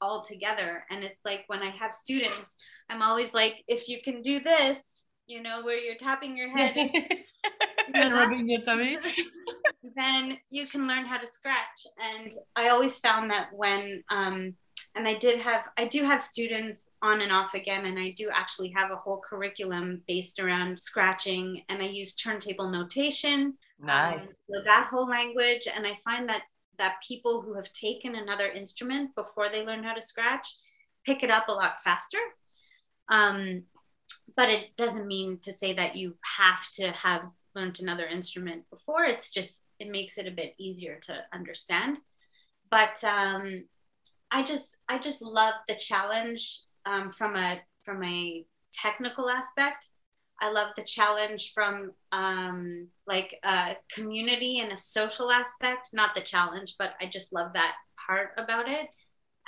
all 0.00 0.22
together? 0.22 0.84
And 0.90 1.02
it's 1.02 1.20
like 1.24 1.44
when 1.48 1.62
I 1.62 1.70
have 1.70 1.92
students, 1.92 2.56
I'm 2.88 3.02
always 3.02 3.34
like, 3.34 3.64
if 3.66 3.88
you 3.88 4.00
can 4.02 4.22
do 4.22 4.40
this, 4.40 5.06
you 5.26 5.42
know, 5.42 5.62
where 5.62 5.78
you're 5.78 5.96
tapping 5.96 6.36
your 6.36 6.56
head 6.56 6.76
and 7.94 8.12
rubbing 8.12 8.48
your 8.48 8.62
tummy. 8.62 8.96
then 9.96 10.38
you 10.50 10.66
can 10.66 10.86
learn 10.86 11.04
how 11.04 11.18
to 11.18 11.26
scratch. 11.26 11.86
And 11.98 12.32
I 12.54 12.68
always 12.68 12.98
found 12.98 13.30
that 13.30 13.48
when, 13.52 14.04
um, 14.10 14.54
and 14.96 15.06
I 15.06 15.14
did 15.14 15.40
have, 15.40 15.64
I 15.76 15.86
do 15.86 16.04
have 16.04 16.22
students 16.22 16.90
on 17.02 17.20
and 17.20 17.30
off 17.30 17.54
again, 17.54 17.84
and 17.84 17.98
I 17.98 18.14
do 18.16 18.30
actually 18.32 18.70
have 18.76 18.90
a 18.90 18.96
whole 18.96 19.20
curriculum 19.20 20.02
based 20.08 20.40
around 20.40 20.80
scratching, 20.80 21.62
and 21.68 21.82
I 21.82 21.86
use 21.86 22.14
turntable 22.14 22.70
notation. 22.70 23.54
Nice. 23.78 24.28
Um, 24.28 24.34
so 24.50 24.62
that 24.64 24.88
whole 24.90 25.06
language, 25.08 25.68
and 25.72 25.86
I 25.86 25.94
find 26.04 26.28
that 26.28 26.42
that 26.78 26.96
people 27.06 27.40
who 27.40 27.54
have 27.54 27.72
taken 27.72 28.16
another 28.16 28.48
instrument 28.48 29.14
before 29.14 29.48
they 29.50 29.64
learn 29.64 29.82
how 29.82 29.94
to 29.94 30.02
scratch 30.02 30.46
pick 31.06 31.22
it 31.22 31.30
up 31.30 31.48
a 31.48 31.52
lot 31.52 31.80
faster. 31.80 32.18
Um, 33.08 33.62
but 34.36 34.50
it 34.50 34.76
doesn't 34.76 35.06
mean 35.06 35.38
to 35.42 35.52
say 35.52 35.72
that 35.72 35.96
you 35.96 36.16
have 36.36 36.68
to 36.72 36.90
have 36.90 37.30
learned 37.54 37.78
another 37.80 38.04
instrument 38.04 38.64
before. 38.70 39.04
It's 39.04 39.32
just 39.32 39.62
it 39.78 39.88
makes 39.88 40.18
it 40.18 40.26
a 40.26 40.32
bit 40.32 40.54
easier 40.58 40.98
to 41.02 41.18
understand. 41.32 41.98
But 42.70 43.02
um, 43.04 43.64
I 44.30 44.42
just 44.42 44.76
I 44.88 44.98
just 44.98 45.22
love 45.22 45.54
the 45.68 45.76
challenge 45.76 46.60
um, 46.84 47.10
from 47.10 47.36
a 47.36 47.60
from 47.84 48.02
a 48.04 48.44
technical 48.72 49.30
aspect. 49.30 49.88
I 50.40 50.50
love 50.50 50.72
the 50.76 50.82
challenge 50.82 51.52
from 51.54 51.92
um, 52.12 52.88
like 53.06 53.38
a 53.42 53.76
community 53.92 54.60
and 54.60 54.72
a 54.72 54.78
social 54.78 55.30
aspect. 55.30 55.90
Not 55.92 56.14
the 56.14 56.20
challenge, 56.20 56.74
but 56.78 56.94
I 57.00 57.06
just 57.06 57.32
love 57.32 57.52
that 57.54 57.74
part 58.06 58.30
about 58.36 58.68
it. 58.68 58.88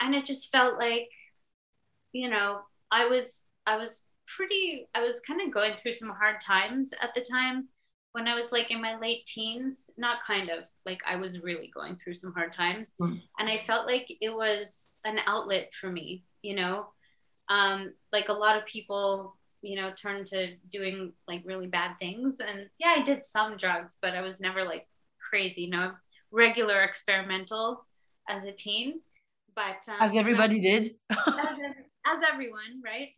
And 0.00 0.14
it 0.14 0.24
just 0.24 0.50
felt 0.50 0.78
like, 0.78 1.08
you 2.12 2.30
know, 2.30 2.60
I 2.90 3.06
was 3.06 3.44
I 3.66 3.76
was 3.76 4.04
pretty 4.36 4.88
I 4.94 5.02
was 5.02 5.20
kind 5.26 5.40
of 5.40 5.52
going 5.52 5.74
through 5.74 5.92
some 5.92 6.10
hard 6.10 6.40
times 6.40 6.92
at 7.02 7.14
the 7.14 7.20
time 7.20 7.68
when 8.12 8.26
I 8.26 8.34
was 8.34 8.52
like 8.52 8.70
in 8.70 8.80
my 8.80 8.98
late 8.98 9.26
teens, 9.26 9.90
not 9.96 10.22
kind 10.26 10.50
of 10.50 10.64
like 10.86 11.00
I 11.06 11.16
was 11.16 11.42
really 11.42 11.70
going 11.72 11.96
through 11.96 12.14
some 12.14 12.32
hard 12.32 12.52
times. 12.54 12.92
Mm. 13.00 13.20
And 13.38 13.48
I 13.48 13.58
felt 13.58 13.86
like 13.86 14.06
it 14.20 14.34
was 14.34 14.88
an 15.04 15.18
outlet 15.26 15.72
for 15.74 15.90
me, 15.90 16.24
you 16.42 16.54
know, 16.54 16.86
um, 17.48 17.92
like 18.12 18.28
a 18.28 18.32
lot 18.32 18.56
of 18.56 18.66
people, 18.66 19.36
you 19.62 19.76
know, 19.76 19.92
turn 19.96 20.24
to 20.26 20.54
doing 20.70 21.12
like 21.26 21.42
really 21.44 21.66
bad 21.66 21.98
things. 21.98 22.38
And 22.40 22.68
yeah, 22.78 22.94
I 22.96 23.02
did 23.02 23.24
some 23.24 23.56
drugs, 23.56 23.98
but 24.00 24.14
I 24.14 24.22
was 24.22 24.40
never 24.40 24.64
like 24.64 24.86
crazy, 25.18 25.62
you 25.62 25.70
know, 25.70 25.92
regular 26.30 26.82
experimental 26.82 27.84
as 28.28 28.46
a 28.46 28.52
teen. 28.52 29.00
But 29.54 29.88
um, 29.88 29.96
as 30.00 30.16
everybody 30.16 30.60
did. 30.70 30.94
as, 31.10 31.58
as 32.06 32.30
everyone, 32.32 32.82
right? 32.84 33.10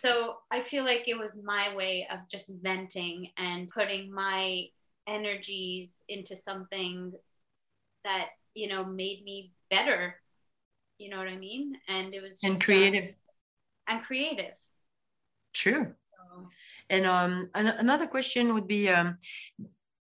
So 0.00 0.36
I 0.50 0.60
feel 0.60 0.84
like 0.84 1.08
it 1.08 1.18
was 1.18 1.38
my 1.44 1.74
way 1.76 2.08
of 2.10 2.20
just 2.30 2.50
venting 2.62 3.28
and 3.36 3.68
putting 3.68 4.10
my 4.10 4.64
energies 5.06 6.04
into 6.08 6.34
something 6.34 7.12
that 8.04 8.28
you 8.54 8.66
know 8.68 8.82
made 8.84 9.22
me 9.24 9.52
better. 9.70 10.16
You 10.98 11.10
know 11.10 11.18
what 11.18 11.28
I 11.28 11.36
mean? 11.36 11.74
And 11.88 12.14
it 12.14 12.22
was 12.22 12.40
just, 12.40 12.44
and 12.44 12.60
creative. 12.62 13.10
Uh, 13.10 13.92
and 13.92 14.02
creative. 14.02 14.54
True. 15.52 15.92
So. 15.92 16.48
And 16.88 17.04
um, 17.04 17.50
an- 17.54 17.78
another 17.78 18.06
question 18.06 18.54
would 18.54 18.66
be: 18.66 18.88
um, 18.88 19.18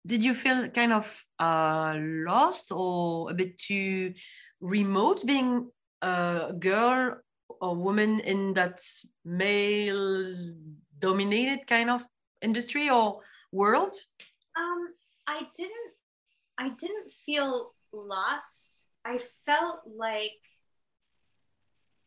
Did 0.05 0.23
you 0.23 0.35
feel 0.35 0.69
kind 0.69 0.93
of 0.93 1.07
uh, 1.39 1.95
lost 1.99 2.71
or 2.71 3.31
a 3.31 3.35
bit 3.35 3.57
too 3.57 4.13
remote 4.61 5.25
being 5.25 5.71
a 6.03 6.53
girl 6.59 7.17
or 7.61 7.75
woman 7.75 8.21
in 8.21 8.53
that 8.55 8.81
male 9.27 10.55
dominated 11.01 11.67
kind 11.67 11.91
of 11.91 12.03
industry 12.41 12.89
or 12.89 13.21
world? 13.53 13.93
Um 14.57 14.95
i 15.27 15.43
didn't 15.55 15.93
i 16.57 16.69
didn't 16.71 17.11
feel 17.11 17.75
lost. 17.93 18.85
I 19.05 19.19
felt 19.45 19.81
like 19.87 20.41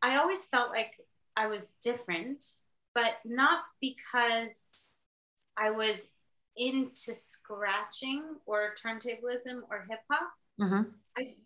i 0.02 0.18
always 0.18 0.46
felt 0.46 0.70
like 0.70 0.98
i 1.36 1.48
was 1.48 1.70
different 1.82 2.44
but 2.94 3.20
not 3.26 3.60
because 3.82 4.88
i 5.58 5.72
was 5.72 6.08
into 6.58 7.14
scratching 7.14 8.24
or 8.46 8.74
turntablism 8.76 9.62
or 9.70 9.86
hip 9.90 10.00
hop. 10.12 10.30
Mm-hmm. 10.60 10.90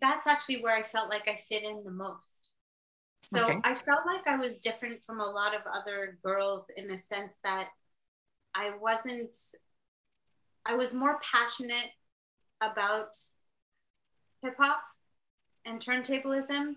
that's 0.01 0.25
actually 0.25 0.63
where 0.63 0.75
i 0.75 0.81
felt 0.81 1.09
like 1.11 1.27
i 1.27 1.37
fit 1.37 1.63
in 1.63 1.83
the 1.83 1.91
most 1.91 2.52
so 3.23 3.45
okay. 3.45 3.59
I 3.63 3.73
felt 3.73 4.05
like 4.05 4.27
I 4.27 4.35
was 4.35 4.59
different 4.59 5.01
from 5.05 5.21
a 5.21 5.25
lot 5.25 5.55
of 5.55 5.61
other 5.71 6.17
girls 6.23 6.65
in 6.75 6.91
a 6.91 6.97
sense 6.97 7.37
that 7.43 7.69
I 8.53 8.71
wasn't, 8.79 9.35
I 10.65 10.75
was 10.75 10.93
more 10.93 11.19
passionate 11.31 11.91
about 12.61 13.15
hip 14.41 14.55
hop 14.59 14.81
and 15.65 15.79
turntablism 15.79 16.75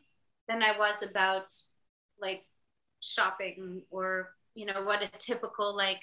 than 0.49 0.62
I 0.62 0.78
was 0.78 1.03
about 1.03 1.53
like 2.20 2.44
shopping 3.01 3.82
or, 3.90 4.30
you 4.55 4.66
know, 4.66 4.84
what 4.84 5.03
a 5.03 5.18
typical, 5.18 5.76
like, 5.76 6.01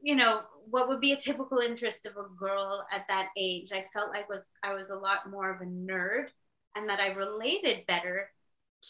you 0.00 0.16
know, 0.16 0.40
what 0.70 0.88
would 0.88 1.00
be 1.00 1.12
a 1.12 1.16
typical 1.16 1.58
interest 1.58 2.06
of 2.06 2.16
a 2.16 2.34
girl 2.38 2.86
at 2.90 3.04
that 3.08 3.28
age. 3.36 3.72
I 3.72 3.84
felt 3.92 4.08
like 4.08 4.28
was 4.28 4.48
I 4.62 4.74
was 4.74 4.90
a 4.90 4.98
lot 4.98 5.30
more 5.30 5.54
of 5.54 5.60
a 5.60 5.66
nerd 5.66 6.28
and 6.74 6.88
that 6.88 7.00
I 7.00 7.08
related 7.08 7.86
better 7.86 8.30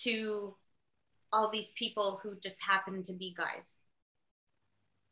to 0.03 0.57
all 1.32 1.51
these 1.51 1.72
people 1.72 2.20
who 2.22 2.38
just 2.42 2.62
happen 2.62 3.03
to 3.03 3.12
be 3.12 3.34
guys. 3.36 3.82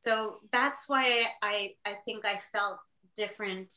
So 0.03 0.39
that's 0.53 0.89
why 0.89 1.25
I, 1.43 1.75
I 1.85 1.95
think 2.05 2.25
I 2.25 2.39
felt 2.53 2.79
different 3.17 3.73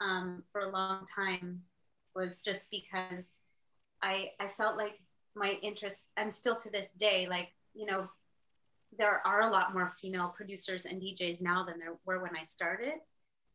um, 0.00 0.42
for 0.52 0.62
a 0.62 0.70
long 0.70 1.06
time 1.14 1.62
was 2.14 2.40
just 2.40 2.70
because 2.70 3.26
I, 4.02 4.30
I 4.40 4.48
felt 4.48 4.76
like 4.76 5.00
my 5.34 5.56
interest 5.62 6.02
and 6.16 6.32
still 6.32 6.56
to 6.56 6.70
this 6.70 6.92
day, 6.92 7.26
like, 7.28 7.48
you 7.74 7.86
know, 7.86 8.08
there 8.98 9.24
are 9.26 9.42
a 9.42 9.50
lot 9.50 9.72
more 9.72 9.88
female 9.88 10.32
producers 10.36 10.86
and 10.86 11.00
DJs 11.00 11.42
now 11.42 11.64
than 11.64 11.78
there 11.78 11.94
were 12.04 12.20
when 12.20 12.36
I 12.36 12.42
started, 12.42 12.94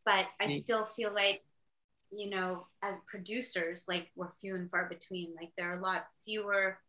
but 0.05 0.25
I 0.39 0.45
still 0.47 0.85
feel 0.85 1.13
like 1.13 1.43
you 2.15 2.29
know, 2.29 2.67
as 2.81 2.95
producers, 3.07 3.85
like 3.87 4.09
we're 4.15 4.31
few 4.31 4.55
and 4.55 4.69
far 4.69 4.87
between. 4.87 5.35
Like 5.35 5.51
there 5.57 5.71
are 5.71 5.77
a 5.77 5.81
lot 5.81 6.07
fewer 6.23 6.79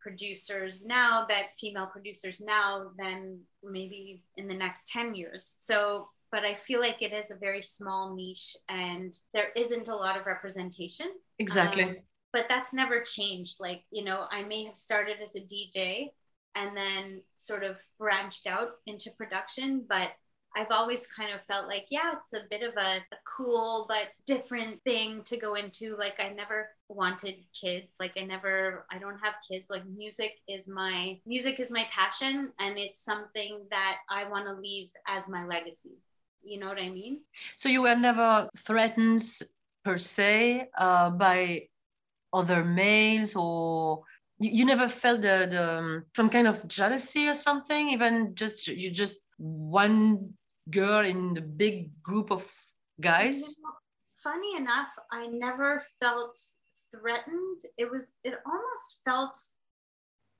producers 0.00 0.82
now 0.84 1.26
that 1.28 1.56
female 1.58 1.86
producers 1.86 2.40
now 2.40 2.90
than 2.98 3.40
maybe 3.62 4.22
in 4.36 4.48
the 4.48 4.54
next 4.54 4.86
10 4.88 5.14
years. 5.14 5.52
So, 5.56 6.08
but 6.32 6.44
I 6.44 6.54
feel 6.54 6.80
like 6.80 7.02
it 7.02 7.12
is 7.12 7.30
a 7.30 7.36
very 7.36 7.62
small 7.62 8.14
niche 8.14 8.56
and 8.68 9.12
there 9.34 9.50
isn't 9.56 9.88
a 9.88 9.96
lot 9.96 10.18
of 10.18 10.26
representation. 10.26 11.08
Exactly. 11.38 11.84
Um, 11.84 11.96
but 12.32 12.48
that's 12.48 12.72
never 12.72 13.00
changed. 13.00 13.56
Like, 13.60 13.82
you 13.90 14.04
know, 14.04 14.24
I 14.30 14.42
may 14.42 14.64
have 14.64 14.76
started 14.76 15.16
as 15.22 15.34
a 15.34 15.40
DJ 15.40 16.10
and 16.54 16.76
then 16.76 17.22
sort 17.36 17.64
of 17.64 17.80
branched 17.98 18.46
out 18.46 18.70
into 18.86 19.10
production, 19.16 19.84
but 19.88 20.10
I've 20.56 20.70
always 20.70 21.06
kind 21.06 21.32
of 21.32 21.40
felt 21.46 21.68
like, 21.68 21.86
yeah, 21.90 22.12
it's 22.12 22.32
a 22.32 22.42
bit 22.50 22.62
of 22.62 22.74
a, 22.76 22.96
a, 22.96 23.18
cool 23.24 23.86
but 23.88 24.08
different 24.26 24.82
thing 24.82 25.22
to 25.24 25.36
go 25.36 25.54
into. 25.54 25.96
Like, 25.96 26.18
I 26.18 26.30
never 26.30 26.68
wanted 26.88 27.36
kids. 27.58 27.94
Like, 28.00 28.18
I 28.20 28.24
never, 28.24 28.86
I 28.90 28.98
don't 28.98 29.18
have 29.22 29.34
kids. 29.48 29.70
Like, 29.70 29.86
music 29.86 30.38
is 30.48 30.68
my 30.68 31.18
music 31.24 31.60
is 31.60 31.70
my 31.70 31.86
passion, 31.92 32.52
and 32.58 32.78
it's 32.78 33.04
something 33.04 33.64
that 33.70 33.98
I 34.08 34.28
want 34.28 34.46
to 34.46 34.54
leave 34.54 34.88
as 35.06 35.28
my 35.28 35.44
legacy. 35.46 35.98
You 36.42 36.58
know 36.58 36.68
what 36.68 36.78
I 36.78 36.88
mean? 36.88 37.20
So 37.56 37.68
you 37.68 37.82
were 37.82 37.96
never 37.96 38.48
threatened 38.56 39.22
per 39.84 39.98
se 39.98 40.68
uh, 40.76 41.10
by 41.10 41.68
other 42.32 42.64
males 42.64 43.34
or 43.34 44.02
you, 44.38 44.50
you 44.50 44.64
never 44.64 44.88
felt 44.88 45.22
the, 45.22 45.46
the 45.50 45.78
um, 45.78 46.04
some 46.14 46.30
kind 46.30 46.46
of 46.46 46.66
jealousy 46.66 47.28
or 47.28 47.34
something 47.34 47.90
even 47.90 48.34
just 48.34 48.68
you 48.68 48.90
just 48.90 49.20
one 49.38 50.32
girl 50.70 51.04
in 51.04 51.34
the 51.34 51.40
big 51.40 52.02
group 52.02 52.30
of 52.30 52.46
guys? 53.00 53.56
Funny 54.22 54.56
enough, 54.56 54.90
I 55.10 55.26
never 55.26 55.82
felt 56.00 56.38
threatened. 56.90 57.62
It 57.78 57.90
was, 57.90 58.12
it 58.24 58.34
almost 58.46 59.00
felt 59.04 59.38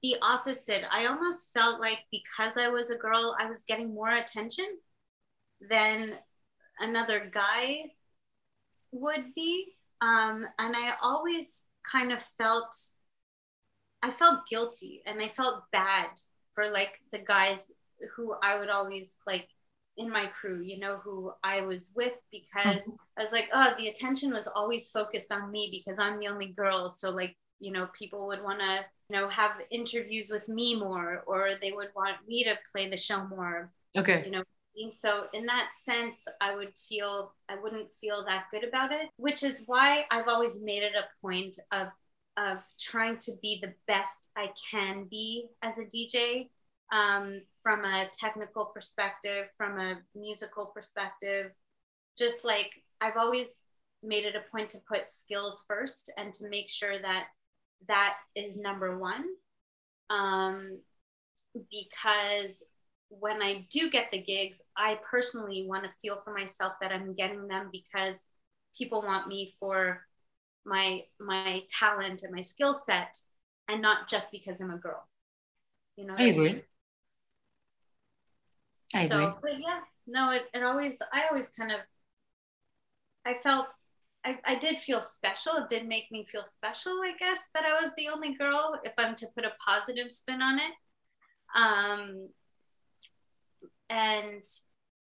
the 0.03 0.17
opposite. 0.23 0.85
I 0.91 1.07
almost 1.07 1.53
felt 1.53 1.81
like 1.81 2.01
because 2.11 2.57
I 2.57 2.69
was 2.69 2.91
a 2.91 2.97
girl, 2.97 3.37
I 3.39 3.49
was 3.49 3.65
getting 3.65 3.95
more 3.95 4.11
attention 4.11 4.67
than 5.69 6.15
another 6.79 7.31
guy 7.33 7.85
would 8.93 9.35
be. 9.35 9.75
Um, 10.01 10.47
and 10.59 10.75
I 10.77 10.95
always 11.03 11.67
kind 11.91 12.13
of 12.13 12.23
felt 12.23 12.75
I 14.03 14.11
felt 14.11 14.47
guilty 14.49 15.03
and 15.05 15.21
I 15.21 15.29
felt 15.29 15.65
bad 15.73 16.09
for 16.55 16.71
like 16.71 17.01
the 17.13 17.19
guys 17.19 17.71
who 18.17 18.35
I 18.43 18.59
would 18.59 18.71
always 18.71 19.19
like 19.27 19.49
in 20.01 20.11
my 20.11 20.27
crew, 20.27 20.63
you 20.63 20.79
know, 20.79 20.97
who 20.97 21.31
I 21.45 21.61
was 21.61 21.91
with 21.95 22.21
because 22.33 22.91
I 23.19 23.23
was 23.23 23.33
like, 23.33 23.51
oh, 23.53 23.75
the 23.79 23.89
attention 23.89 24.33
was 24.33 24.49
always 24.49 24.89
focused 24.89 25.31
on 25.31 25.51
me 25.51 25.69
because 25.71 25.99
I'm 25.99 26.19
the 26.19 26.29
only 26.29 26.47
girl. 26.47 26.89
So 26.89 27.11
like, 27.11 27.37
you 27.61 27.71
know, 27.71 27.87
people 27.97 28.27
would 28.27 28.43
want 28.43 28.61
to, 28.61 28.85
you 29.11 29.17
know, 29.17 29.29
have 29.29 29.53
interviews 29.71 30.31
with 30.31 30.49
me 30.49 30.75
more 30.75 31.23
or 31.27 31.51
they 31.61 31.73
would 31.73 31.91
want 31.95 32.17
me 32.27 32.43
to 32.45 32.55
play 32.73 32.89
the 32.89 32.97
show 32.97 33.27
more. 33.27 33.71
Okay. 33.97 34.23
You 34.25 34.31
know, 34.31 34.43
so 34.91 35.27
in 35.35 35.45
that 35.47 35.71
sense, 35.75 36.25
I 36.41 36.57
would 36.57 36.77
feel 36.79 37.35
I 37.51 37.57
wouldn't 37.63 37.91
feel 38.01 38.25
that 38.25 38.47
good 38.51 38.65
about 38.65 38.93
it, 38.93 39.11
which 39.19 39.43
is 39.43 39.65
why 39.67 40.07
I've 40.11 40.29
always 40.29 40.59
made 40.59 40.83
it 40.83 40.93
a 40.95 41.05
point 41.21 41.59
of 41.71 41.89
of 42.39 42.65
trying 42.79 43.19
to 43.19 43.33
be 43.43 43.59
the 43.61 43.75
best 43.87 44.29
I 44.37 44.51
can 44.71 45.05
be 45.11 45.49
as 45.63 45.79
a 45.79 45.85
DJ 45.85 46.49
um, 46.93 47.43
from 47.63 47.85
a 47.85 48.09
technical 48.19 48.67
perspective, 48.67 49.47
from 49.57 49.79
a 49.79 49.99
musical 50.15 50.67
perspective. 50.67 51.55
Just 52.19 52.45
like 52.45 52.71
I've 53.01 53.17
always 53.17 53.63
made 54.03 54.25
it 54.25 54.35
a 54.35 54.51
point 54.51 54.71
to 54.71 54.79
put 54.89 55.11
skills 55.11 55.65
first 55.69 56.13
and 56.17 56.33
to 56.35 56.49
make 56.49 56.71
sure 56.71 56.99
that 56.99 57.27
that 57.89 58.15
is 58.35 58.59
number 58.59 58.99
one. 58.99 59.25
Um, 60.09 60.81
because 61.71 62.65
when 63.09 63.43
I 63.43 63.67
do 63.71 63.91
get 63.91 64.11
the 64.11 64.23
gigs, 64.23 64.63
I 64.77 64.99
personally 65.09 65.67
want 65.67 65.85
to 65.85 65.99
feel 66.01 66.19
for 66.21 66.33
myself 66.33 66.75
that 66.81 66.93
I'm 66.93 67.15
getting 67.15 67.49
them 67.49 67.69
because 67.73 68.29
people 68.77 69.03
want 69.03 69.29
me 69.29 69.53
for 69.59 70.01
my 70.65 71.03
my 71.19 71.63
talent 71.69 72.23
and 72.23 72.35
my 72.35 72.41
skill 72.41 72.75
set 72.75 73.17
and 73.69 73.81
not 73.81 74.09
just 74.09 74.31
because 74.31 74.61
I'm 74.61 74.71
a 74.71 74.77
girl. 74.77 75.09
You 75.97 76.07
know 76.07 76.15
I 76.17 76.25
agree. 76.25 76.49
I, 76.49 76.53
mean? 76.53 76.63
I 78.95 79.03
agree. 79.03 79.09
so, 79.09 79.39
but 79.43 79.59
yeah, 79.59 79.81
no, 80.07 80.33
it, 80.33 80.45
it 80.55 80.63
always 80.63 80.99
I 81.13 81.25
always 81.31 81.49
kind 81.49 81.73
of 81.73 81.79
I 83.25 83.35
felt 83.43 83.67
I, 84.25 84.39
I 84.45 84.55
did 84.57 84.79
feel 84.79 85.01
special. 85.01 85.53
It 85.57 85.69
did 85.69 85.89
make 85.89 86.11
me 86.11 86.25
feel 86.25 86.45
special, 86.45 86.93
I 86.93 87.13
guess, 87.19 87.49
that 87.55 87.65
I 87.65 87.81
was 87.81 87.93
the 87.97 88.09
only 88.09 88.35
girl, 88.35 88.79
if 88.85 88.93
I'm 88.99 89.15
to 89.17 89.27
put 89.35 89.45
a 89.45 89.53
positive 89.67 90.13
spin 90.13 90.43
on 90.43 90.59
it. 90.59 90.73
Um, 91.57 92.29
and 93.89 94.45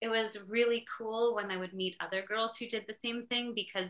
it 0.01 0.07
was 0.07 0.37
really 0.47 0.85
cool 0.97 1.35
when 1.35 1.51
I 1.51 1.57
would 1.57 1.73
meet 1.73 1.95
other 1.99 2.23
girls 2.27 2.57
who 2.57 2.67
did 2.67 2.85
the 2.87 2.93
same 2.93 3.25
thing 3.25 3.53
because 3.55 3.89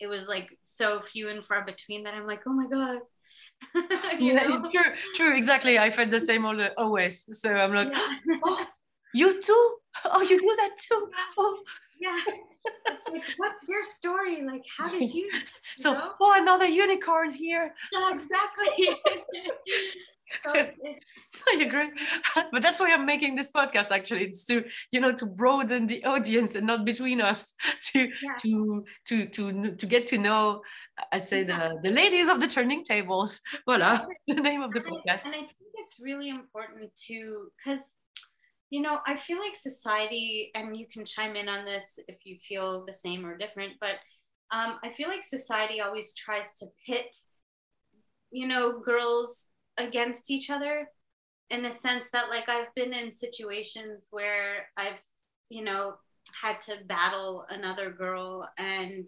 it 0.00 0.06
was 0.06 0.26
like 0.26 0.58
so 0.60 1.00
few 1.00 1.28
and 1.28 1.44
far 1.44 1.64
between 1.64 2.04
that 2.04 2.14
I'm 2.14 2.26
like, 2.26 2.42
oh 2.46 2.52
my 2.52 2.66
God. 2.66 2.98
you 3.74 4.32
yeah, 4.32 4.32
know? 4.34 4.58
it's 4.60 4.70
true, 4.70 4.92
true, 5.14 5.36
exactly. 5.36 5.78
I 5.78 5.90
felt 5.90 6.10
the 6.10 6.20
same 6.20 6.44
all 6.44 6.56
the, 6.56 6.72
always. 6.78 7.28
So 7.40 7.54
I'm 7.54 7.74
like, 7.74 7.88
yeah. 7.92 8.36
oh, 8.44 8.66
you 9.14 9.42
too? 9.42 9.76
Oh, 10.04 10.22
you 10.22 10.40
do 10.40 10.56
that 10.58 10.70
too? 10.78 11.08
Oh. 11.38 11.58
Yeah. 12.00 12.18
It's 12.88 13.04
like, 13.08 13.22
what's 13.36 13.68
your 13.68 13.84
story? 13.84 14.42
Like, 14.42 14.62
how 14.76 14.90
did 14.90 15.12
you? 15.14 15.24
you 15.24 15.40
so, 15.78 15.94
know? 15.94 16.12
oh, 16.20 16.34
another 16.36 16.66
unicorn 16.66 17.32
here. 17.32 17.74
Yeah, 17.92 18.10
exactly. 18.12 18.88
I 20.46 21.60
agree, 21.60 21.90
but 22.52 22.62
that's 22.62 22.80
why 22.80 22.92
I'm 22.92 23.06
making 23.06 23.34
this 23.34 23.50
podcast. 23.50 23.90
Actually, 23.90 24.24
it's 24.24 24.44
to 24.46 24.64
you 24.90 25.00
know 25.00 25.12
to 25.12 25.26
broaden 25.26 25.86
the 25.86 26.04
audience 26.04 26.54
and 26.54 26.66
not 26.66 26.84
between 26.84 27.20
us. 27.20 27.54
To 27.92 28.00
yeah. 28.00 28.34
to 28.42 28.84
to 29.08 29.26
to 29.26 29.74
to 29.74 29.86
get 29.86 30.06
to 30.08 30.18
know. 30.18 30.62
I 31.12 31.18
say 31.18 31.42
the 31.42 31.78
the 31.82 31.90
ladies 31.90 32.28
of 32.28 32.40
the 32.40 32.48
turning 32.48 32.84
tables. 32.84 33.40
Voila, 33.66 34.06
the 34.26 34.34
name 34.34 34.62
of 34.62 34.72
the 34.72 34.80
and 34.80 34.88
podcast. 34.88 35.24
I, 35.24 35.28
and 35.28 35.34
I 35.34 35.40
think 35.40 35.72
it's 35.74 35.98
really 36.00 36.30
important 36.30 36.94
to 37.08 37.48
because 37.56 37.96
you 38.70 38.80
know 38.80 39.00
I 39.06 39.16
feel 39.16 39.38
like 39.38 39.54
society, 39.54 40.50
and 40.54 40.76
you 40.76 40.86
can 40.90 41.04
chime 41.04 41.36
in 41.36 41.48
on 41.48 41.64
this 41.64 41.98
if 42.08 42.18
you 42.24 42.38
feel 42.48 42.84
the 42.86 42.92
same 42.92 43.26
or 43.26 43.36
different, 43.36 43.72
but 43.80 43.96
um, 44.52 44.78
I 44.84 44.92
feel 44.92 45.08
like 45.08 45.24
society 45.24 45.80
always 45.80 46.14
tries 46.14 46.54
to 46.56 46.66
pit 46.86 47.14
you 48.32 48.48
know 48.48 48.80
girls 48.80 49.48
against 49.78 50.30
each 50.30 50.50
other 50.50 50.88
in 51.50 51.62
the 51.62 51.70
sense 51.70 52.08
that 52.12 52.30
like 52.30 52.48
I've 52.48 52.74
been 52.74 52.92
in 52.92 53.12
situations 53.12 54.08
where 54.10 54.66
I've, 54.76 55.00
you 55.48 55.64
know, 55.64 55.94
had 56.40 56.60
to 56.62 56.76
battle 56.86 57.44
another 57.50 57.90
girl 57.90 58.48
and 58.58 59.06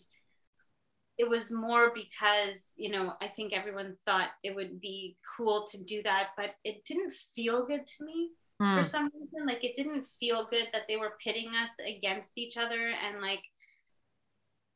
it 1.17 1.29
was 1.29 1.53
more 1.53 1.93
because, 1.95 2.61
you 2.77 2.91
know, 2.91 3.13
I 3.23 3.29
think 3.29 3.53
everyone 3.53 3.97
thought 4.05 4.31
it 4.43 4.55
would 4.55 4.81
be 4.81 5.17
cool 5.37 5.65
to 5.71 5.85
do 5.85 6.03
that, 6.03 6.31
but 6.37 6.51
it 6.65 6.85
didn't 6.85 7.13
feel 7.13 7.65
good 7.65 7.87
to 7.87 8.05
me 8.05 8.31
mm. 8.61 8.77
for 8.77 8.83
some 8.83 9.11
reason. 9.15 9.47
Like 9.47 9.65
it 9.65 9.77
didn't 9.77 10.07
feel 10.19 10.47
good 10.51 10.67
that 10.73 10.83
they 10.89 10.97
were 10.97 11.15
pitting 11.23 11.51
us 11.51 11.71
against 11.87 12.37
each 12.37 12.57
other 12.57 12.93
and 13.07 13.23
like 13.23 13.43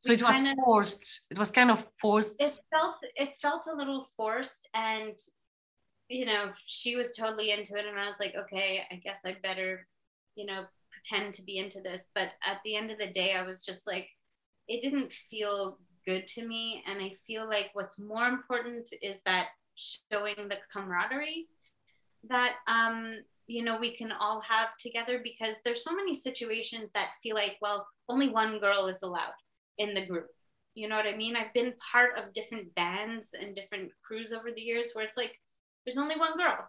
so 0.01 0.13
it 0.13 0.23
was 0.23 0.53
forced 0.65 1.27
it 1.29 1.37
was 1.39 1.51
kind 1.51 1.73
of 1.73 1.85
forced 2.01 2.41
it 2.41 2.57
felt 2.71 2.95
it 3.17 3.31
felt 3.41 3.67
a 3.67 3.77
little 3.77 4.07
forced 4.17 4.69
and 4.73 5.19
you 6.09 6.25
know, 6.27 6.51
she 6.67 6.97
was 6.97 7.15
totally 7.15 7.51
into 7.51 7.77
it. 7.77 7.87
And 7.87 7.99
I 7.99 8.07
was 8.07 8.19
like, 8.19 8.35
okay, 8.35 8.83
I 8.91 8.97
guess 8.97 9.23
I 9.25 9.37
better, 9.43 9.87
you 10.35 10.47
know, 10.47 10.65
pretend 10.91 11.35
to 11.35 11.43
be 11.43 11.59
into 11.59 11.81
this. 11.81 12.09
But 12.15 12.31
at 12.47 12.59
the 12.65 12.77
end 12.77 12.91
of 12.91 12.99
the 12.99 13.09
day, 13.09 13.35
I 13.35 13.43
was 13.43 13.63
just 13.65 13.87
like, 13.87 14.09
it 14.69 14.83
didn't 14.83 15.13
feel 15.13 15.79
good 16.07 16.27
to 16.29 16.47
me. 16.47 16.83
And 16.87 17.03
I 17.03 17.13
feel 17.27 17.47
like 17.47 17.71
what's 17.75 17.99
more 17.99 18.27
important 18.27 18.91
is 19.03 19.21
that 19.27 19.49
showing 19.75 20.37
the 20.37 20.57
camaraderie 20.73 21.47
that, 22.29 22.57
um, 22.67 23.17
you 23.47 23.63
know, 23.63 23.79
we 23.79 23.95
can 23.95 24.13
all 24.13 24.41
have 24.41 24.77
together 24.79 25.21
because 25.23 25.57
there's 25.65 25.85
so 25.85 25.95
many 25.95 26.15
situations 26.15 26.91
that 26.93 27.11
feel 27.23 27.35
like, 27.35 27.57
well, 27.61 27.87
only 28.09 28.29
one 28.29 28.59
girl 28.59 28.87
is 28.87 29.03
allowed 29.03 29.33
in 29.79 29.95
the 29.95 30.05
group. 30.05 30.27
You 30.75 30.89
know 30.89 30.97
what 30.97 31.07
I 31.07 31.17
mean? 31.17 31.37
I've 31.37 31.55
been 31.55 31.75
part 31.93 32.19
of 32.19 32.33
different 32.33 32.75
bands 32.75 33.35
and 33.39 33.55
different 33.55 33.91
crews 34.07 34.33
over 34.33 34.51
the 34.55 34.61
years 34.61 34.93
where 34.93 35.05
it's 35.05 35.17
like, 35.17 35.39
there's 35.89 35.99
only 35.99 36.19
one 36.19 36.37
girl. 36.37 36.69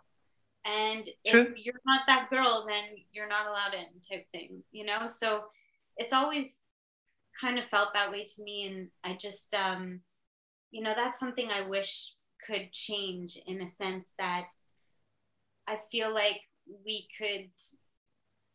And 0.65 1.05
True. 1.27 1.41
if 1.41 1.65
you're 1.65 1.81
not 1.85 2.07
that 2.07 2.29
girl, 2.29 2.65
then 2.65 2.83
you're 3.11 3.27
not 3.27 3.47
allowed 3.47 3.73
in, 3.73 3.87
type 4.09 4.25
thing, 4.31 4.63
you 4.71 4.85
know? 4.85 5.07
So 5.07 5.43
it's 5.97 6.13
always 6.13 6.59
kind 7.39 7.59
of 7.59 7.65
felt 7.65 7.93
that 7.93 8.11
way 8.11 8.25
to 8.25 8.43
me. 8.43 8.67
And 8.67 8.87
I 9.03 9.17
just, 9.19 9.53
um, 9.53 9.99
you 10.71 10.81
know, 10.81 10.93
that's 10.95 11.19
something 11.19 11.49
I 11.51 11.67
wish 11.67 12.13
could 12.47 12.71
change 12.71 13.37
in 13.45 13.61
a 13.61 13.67
sense 13.67 14.13
that 14.19 14.47
I 15.67 15.79
feel 15.91 16.13
like 16.13 16.39
we 16.85 17.07
could 17.17 17.49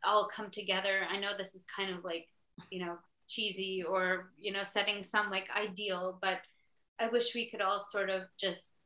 all 0.03 0.29
come 0.35 0.51
together. 0.51 1.03
I 1.11 1.19
know 1.19 1.33
this 1.37 1.55
is 1.55 1.67
kind 1.77 1.93
of 1.95 2.05
like, 2.05 2.27
you 2.71 2.85
know, 2.85 2.97
cheesy 3.29 3.83
or, 3.83 4.31
you 4.39 4.51
know, 4.51 4.63
setting 4.63 5.03
some 5.03 5.31
like 5.31 5.49
ideal, 5.55 6.19
but 6.23 6.39
I 6.99 7.09
wish 7.09 7.35
we 7.35 7.51
could 7.51 7.61
all 7.61 7.81
sort 7.81 8.09
of 8.09 8.23
just 8.39 8.77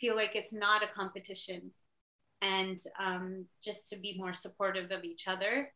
feel 0.00 0.16
like 0.16 0.34
it's 0.34 0.52
not 0.52 0.82
a 0.82 0.86
competition 0.86 1.70
and 2.42 2.78
um, 2.98 3.44
just 3.62 3.88
to 3.90 3.96
be 3.96 4.16
more 4.16 4.32
supportive 4.32 4.90
of 4.90 5.04
each 5.04 5.28
other. 5.28 5.72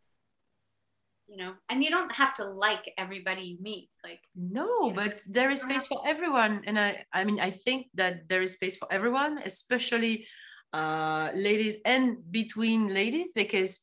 You 1.27 1.39
know 1.39 1.55
and 1.71 1.83
you 1.83 1.89
don't 1.89 2.13
have 2.13 2.35
to 2.35 2.45
like 2.45 2.93
everybody 2.99 3.43
you 3.43 3.57
meet 3.59 3.89
like 4.05 4.21
no 4.37 4.67
you 4.67 4.89
know, 4.89 4.91
but 4.91 5.23
there 5.27 5.49
is 5.49 5.63
space 5.63 5.87
for 5.87 6.03
everyone 6.07 6.61
and 6.67 6.79
i 6.79 7.03
i 7.15 7.25
mean 7.25 7.41
i 7.41 7.51
think 7.51 7.87
that 7.95 8.29
there 8.29 8.43
is 8.43 8.53
space 8.53 8.77
for 8.77 8.87
everyone 8.93 9.39
especially 9.39 10.27
uh 10.75 11.31
ladies 11.35 11.77
and 11.87 12.31
between 12.31 12.93
ladies 12.93 13.33
because 13.35 13.81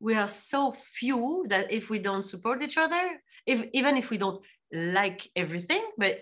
we 0.00 0.14
are 0.14 0.26
so 0.26 0.74
few 0.98 1.46
that 1.48 1.70
if 1.70 1.90
we 1.90 2.00
don't 2.00 2.24
support 2.24 2.60
each 2.60 2.76
other 2.76 3.22
if 3.46 3.64
even 3.72 3.96
if 3.96 4.10
we 4.10 4.18
don't 4.18 4.42
like 4.72 5.30
everything 5.36 5.84
but 5.96 6.18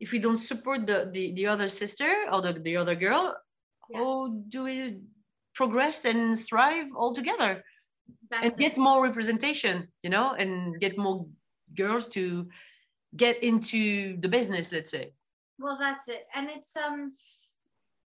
if 0.00 0.12
we 0.12 0.18
don't 0.18 0.36
support 0.36 0.86
the 0.86 1.08
the, 1.12 1.32
the 1.32 1.46
other 1.46 1.68
sister 1.68 2.10
or 2.32 2.42
the, 2.42 2.52
the 2.52 2.76
other 2.76 2.94
girl 2.94 3.34
yeah. 3.90 3.98
how 3.98 4.28
do 4.48 4.64
we 4.64 4.98
progress 5.54 6.04
and 6.04 6.38
thrive 6.38 6.86
all 6.94 7.14
together 7.14 7.62
That's 8.30 8.44
and 8.44 8.58
get 8.58 8.72
it. 8.72 8.78
more 8.78 9.02
representation 9.02 9.88
you 10.02 10.10
know 10.10 10.34
and 10.34 10.78
get 10.80 10.98
more 10.98 11.26
girls 11.74 12.08
to 12.08 12.48
get 13.16 13.42
into 13.42 14.18
the 14.20 14.28
business 14.28 14.72
let's 14.72 14.90
say 14.90 15.12
well 15.58 15.78
that's 15.80 16.08
it 16.08 16.26
and 16.34 16.50
it's 16.50 16.76
um 16.76 17.12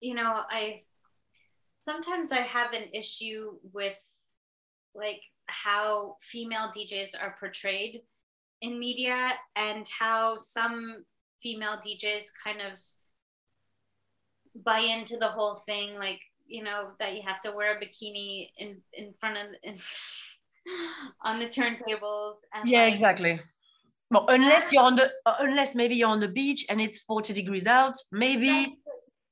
you 0.01 0.15
know 0.15 0.43
i 0.51 0.83
sometimes 1.85 2.31
i 2.31 2.43
have 2.43 2.73
an 2.73 2.89
issue 2.95 3.53
with 3.73 3.97
like 4.95 5.21
how 5.47 6.17
female 6.23 6.71
djs 6.77 7.15
are 7.21 7.35
portrayed 7.41 8.03
in 8.63 8.79
media 8.79 9.33
and 9.57 9.89
how 9.89 10.37
some 10.37 11.05
female 11.43 11.77
DJs 11.77 12.27
kind 12.45 12.61
of 12.61 12.79
buy 14.65 14.81
into 14.81 15.17
the 15.17 15.29
whole 15.29 15.57
thing, 15.57 15.99
like 15.99 16.21
you 16.47 16.63
know 16.63 16.89
that 16.99 17.15
you 17.15 17.23
have 17.25 17.41
to 17.41 17.53
wear 17.53 17.77
a 17.77 17.81
bikini 17.81 18.51
in 18.59 18.79
in 18.93 19.15
front 19.19 19.39
of 19.39 19.47
in, 19.63 19.75
on 21.23 21.39
the 21.39 21.47
turntables 21.47 22.37
and 22.53 22.69
yeah 22.69 22.85
like, 22.85 22.93
exactly. 22.93 23.41
Well 24.11 24.27
unless 24.29 24.73
you're 24.73 24.83
on 24.83 24.97
the 24.97 25.13
uh, 25.25 25.37
unless 25.39 25.75
maybe 25.75 25.95
you're 25.95 26.09
on 26.09 26.21
the 26.21 26.29
beach 26.29 26.67
and 26.69 26.81
it's 26.81 26.99
40 26.99 27.33
degrees 27.33 27.67
out 27.69 27.95
maybe 28.11 28.79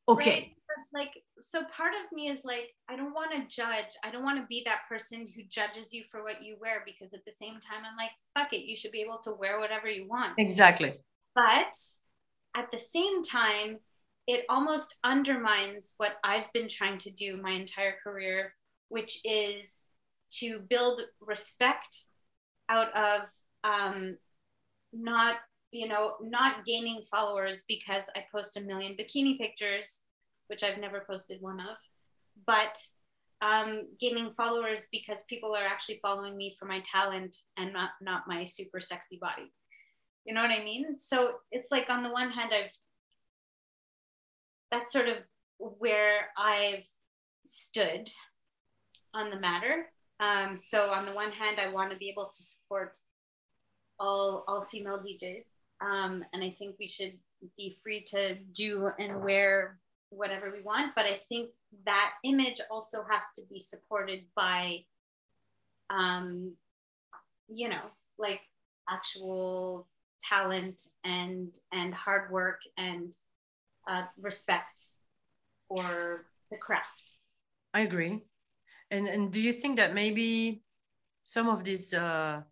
okay. 0.09 0.31
Right? 0.31 0.55
Like 0.95 1.23
so 1.41 1.65
part 1.65 1.95
of 1.95 2.13
me 2.13 2.29
is 2.29 2.41
like 2.45 2.69
i 2.89 2.97
don't 2.97 3.13
want 3.13 3.33
to 3.33 3.41
judge. 3.55 3.93
I 4.05 4.11
don't 4.11 4.23
want 4.23 4.41
to 4.41 4.47
be 4.47 4.63
that 4.65 4.83
person 4.89 5.29
who 5.35 5.43
judges 5.49 5.93
you 5.93 6.05
for 6.11 6.23
what 6.23 6.43
you 6.43 6.57
wear 6.61 6.83
because 6.87 7.13
at 7.13 7.25
the 7.27 7.33
same 7.33 7.55
time 7.55 7.83
i'm 7.85 7.97
like 7.97 8.13
fuck 8.35 8.53
it. 8.53 8.69
You 8.69 8.77
should 8.77 8.93
be 8.93 9.03
able 9.03 9.19
to 9.25 9.33
wear 9.33 9.59
whatever 9.59 9.89
you 9.89 10.09
want. 10.09 10.35
Exactly 10.39 10.95
but 11.35 11.75
at 12.57 12.71
the 12.71 12.79
same 12.79 13.23
time 13.23 13.79
it 14.27 14.45
almost 14.49 14.97
undermines 15.05 15.95
what 15.97 16.17
i've 16.25 16.53
been 16.53 16.69
trying 16.69 16.99
to 16.99 17.11
do 17.11 17.41
my 17.41 17.53
entire 17.53 17.95
career 18.03 18.53
which 18.89 19.21
is 19.25 19.89
to 20.31 20.61
build 20.69 21.03
respect 21.21 22.07
out 22.69 22.97
of 22.97 23.21
um, 23.65 24.17
not 24.93 25.37
you 25.71 25.87
know 25.89 26.15
not 26.23 26.65
gaining 26.65 27.03
followers 27.11 27.65
because 27.69 28.05
i 28.17 28.25
post 28.33 28.57
a 28.57 28.61
million 28.61 28.97
bikini 28.97 29.39
pictures 29.39 30.01
which 30.47 30.63
i've 30.63 30.79
never 30.79 31.05
posted 31.09 31.41
one 31.43 31.61
of 31.61 31.77
but 32.47 32.79
um, 33.41 33.83
gaining 34.01 34.33
followers 34.33 34.87
because 34.91 35.23
people 35.29 35.55
are 35.55 35.65
actually 35.65 36.01
following 36.03 36.37
me 36.37 36.57
for 36.59 36.65
my 36.65 36.81
talent 36.81 37.37
and 37.57 37.73
not 37.73 37.91
not 38.01 38.23
my 38.27 38.45
super 38.45 38.81
sexy 38.81 39.19
body 39.21 39.53
you 40.29 40.35
know 40.35 40.43
what 40.43 40.53
i 40.53 40.63
mean 40.63 40.99
so 40.99 41.37
it's 41.51 41.71
like 41.73 41.89
on 41.91 42.03
the 42.03 42.11
one 42.11 42.31
hand 42.31 42.53
i've 42.55 42.71
that's 44.71 44.93
sort 44.93 45.09
of 45.09 45.17
where 45.59 46.29
i've 46.37 46.87
stood 47.45 48.09
on 49.15 49.31
the 49.31 49.41
matter 49.41 49.87
um, 50.21 50.59
so 50.59 50.91
on 50.91 51.07
the 51.07 51.13
one 51.13 51.33
hand 51.33 51.59
i 51.59 51.73
want 51.73 51.91
to 51.91 51.97
be 51.97 52.11
able 52.11 52.27
to 52.27 52.43
support 52.43 52.99
all 53.99 54.45
all 54.47 54.65
female 54.65 54.99
DJs. 54.99 55.45
Um, 55.81 56.25
and 56.33 56.43
I 56.43 56.55
think 56.59 56.77
we 56.79 56.89
should 56.89 57.15
be 57.57 57.77
free 57.83 58.03
to 58.09 58.37
do 58.53 58.91
and 58.99 59.23
wear 59.23 59.79
whatever 60.11 60.51
we 60.51 60.63
want. 60.63 60.95
But 60.95 61.07
I 61.07 61.21
think 61.29 61.51
that 61.85 62.13
image 62.25 62.61
also 62.71 63.05
has 63.11 63.25
to 63.37 63.43
be 63.51 63.61
supported 63.61 64.25
by, 64.35 64.85
um, 65.91 66.55
you 67.49 67.69
know, 67.69 67.83
like 68.19 68.41
actual 68.89 69.87
talent 70.21 70.83
and 71.05 71.55
and 71.73 71.95
hard 71.95 72.31
work 72.31 72.61
and 72.77 73.17
uh, 73.89 74.05
respect 74.21 74.81
for 75.69 76.27
the 76.51 76.57
craft. 76.57 77.17
I 77.75 77.81
agree. 77.81 78.23
And 78.91 79.07
and 79.07 79.33
do 79.33 79.41
you 79.41 79.53
think 79.53 79.77
that 79.77 79.95
maybe 79.95 80.63
some 81.25 81.49
of 81.49 81.65
these 81.65 81.93
uh, 81.93 82.43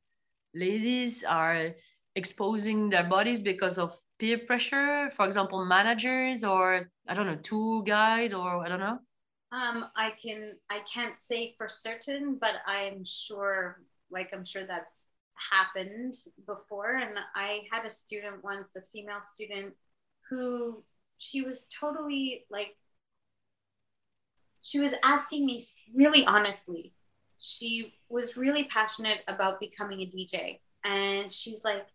ladies 0.55 1.25
are 1.25 1.75
exposing 2.14 2.91
their 2.91 3.05
bodies 3.05 3.43
because 3.43 3.79
of 3.79 3.97
peer 4.19 4.39
pressure? 4.39 5.11
For 5.17 5.27
example, 5.27 5.64
managers 5.64 6.45
or 6.45 6.91
I 7.09 7.14
don't 7.14 7.27
know, 7.27 7.37
tour 7.37 7.83
guide 7.83 8.35
or 8.35 8.64
I 8.64 8.69
don't 8.69 8.81
know. 8.81 8.99
Um, 9.53 9.87
I 9.97 10.12
can 10.23 10.59
I 10.69 10.81
can't 10.93 11.19
say 11.19 11.55
for 11.57 11.69
certain, 11.69 12.37
but 12.41 12.55
I'm 12.67 13.05
sure 13.05 13.81
like 14.11 14.31
I'm 14.33 14.45
sure 14.45 14.64
that's 14.67 15.09
happened 15.51 16.14
before. 16.47 16.97
And 16.97 17.18
I 17.34 17.62
had 17.70 17.84
a 17.84 17.91
student 17.91 18.43
once, 18.43 18.76
a 18.76 18.82
female 18.82 19.22
student, 19.22 19.74
who 20.28 20.82
she 21.18 21.43
was 21.43 21.66
totally 21.66 22.45
like 22.51 22.76
she 24.61 24.80
was 24.80 24.95
asking 25.05 25.47
me 25.47 25.62
really 25.95 26.24
honestly. 26.24 26.93
She 27.39 27.95
was 28.09 28.37
really 28.37 28.64
passionate 28.64 29.20
about 29.28 29.61
becoming 29.61 30.01
a 30.01 30.07
DJ. 30.07 30.59
And 30.84 31.32
she's 31.32 31.62
like, 31.62 31.87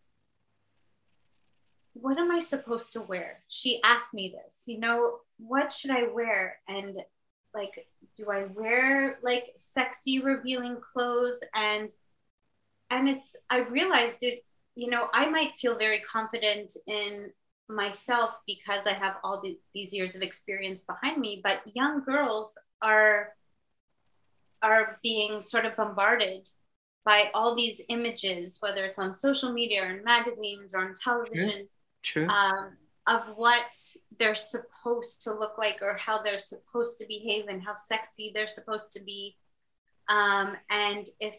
What 1.93 2.17
am 2.17 2.31
I 2.31 2.39
supposed 2.39 2.93
to 2.93 3.01
wear? 3.01 3.43
She 3.49 3.81
asked 3.83 4.13
me 4.13 4.29
this, 4.29 4.63
you 4.67 4.79
know, 4.79 5.19
what 5.37 5.73
should 5.73 5.91
I 5.91 6.03
wear? 6.13 6.59
And 6.67 6.97
like, 7.53 7.87
do 8.15 8.29
I 8.31 8.45
wear 8.45 9.19
like 9.21 9.51
sexy, 9.57 10.21
revealing 10.21 10.77
clothes? 10.79 11.43
And 11.53 11.93
and 12.91 13.07
it's 13.09 13.35
I 13.49 13.59
realized 13.59 14.19
it, 14.21 14.43
you 14.75 14.89
know, 14.89 15.07
I 15.13 15.29
might 15.29 15.55
feel 15.55 15.77
very 15.77 15.99
confident 15.99 16.73
in 16.85 17.31
myself 17.69 18.37
because 18.45 18.85
I 18.85 18.93
have 18.93 19.15
all 19.23 19.41
the, 19.41 19.57
these 19.73 19.93
years 19.93 20.15
of 20.15 20.21
experience 20.21 20.81
behind 20.81 21.19
me, 21.19 21.41
but 21.43 21.61
young 21.73 22.03
girls 22.03 22.57
are 22.81 23.29
are 24.61 24.99
being 25.01 25.41
sort 25.41 25.65
of 25.65 25.75
bombarded 25.75 26.47
by 27.03 27.31
all 27.33 27.55
these 27.55 27.81
images, 27.89 28.57
whether 28.59 28.85
it's 28.85 28.99
on 28.99 29.17
social 29.17 29.51
media 29.51 29.83
or 29.83 29.97
in 29.97 30.03
magazines 30.03 30.75
or 30.75 30.81
on 30.81 30.93
television, 30.93 31.67
True. 32.03 32.27
um, 32.27 32.73
of 33.07 33.23
what 33.35 33.73
they're 34.19 34.35
supposed 34.35 35.23
to 35.23 35.33
look 35.33 35.57
like 35.57 35.79
or 35.81 35.95
how 35.95 36.21
they're 36.21 36.37
supposed 36.37 36.99
to 36.99 37.07
behave 37.07 37.47
and 37.47 37.63
how 37.63 37.73
sexy 37.73 38.31
they're 38.35 38.45
supposed 38.45 38.91
to 38.91 39.01
be. 39.03 39.35
Um, 40.09 40.55
and 40.69 41.07
if, 41.19 41.35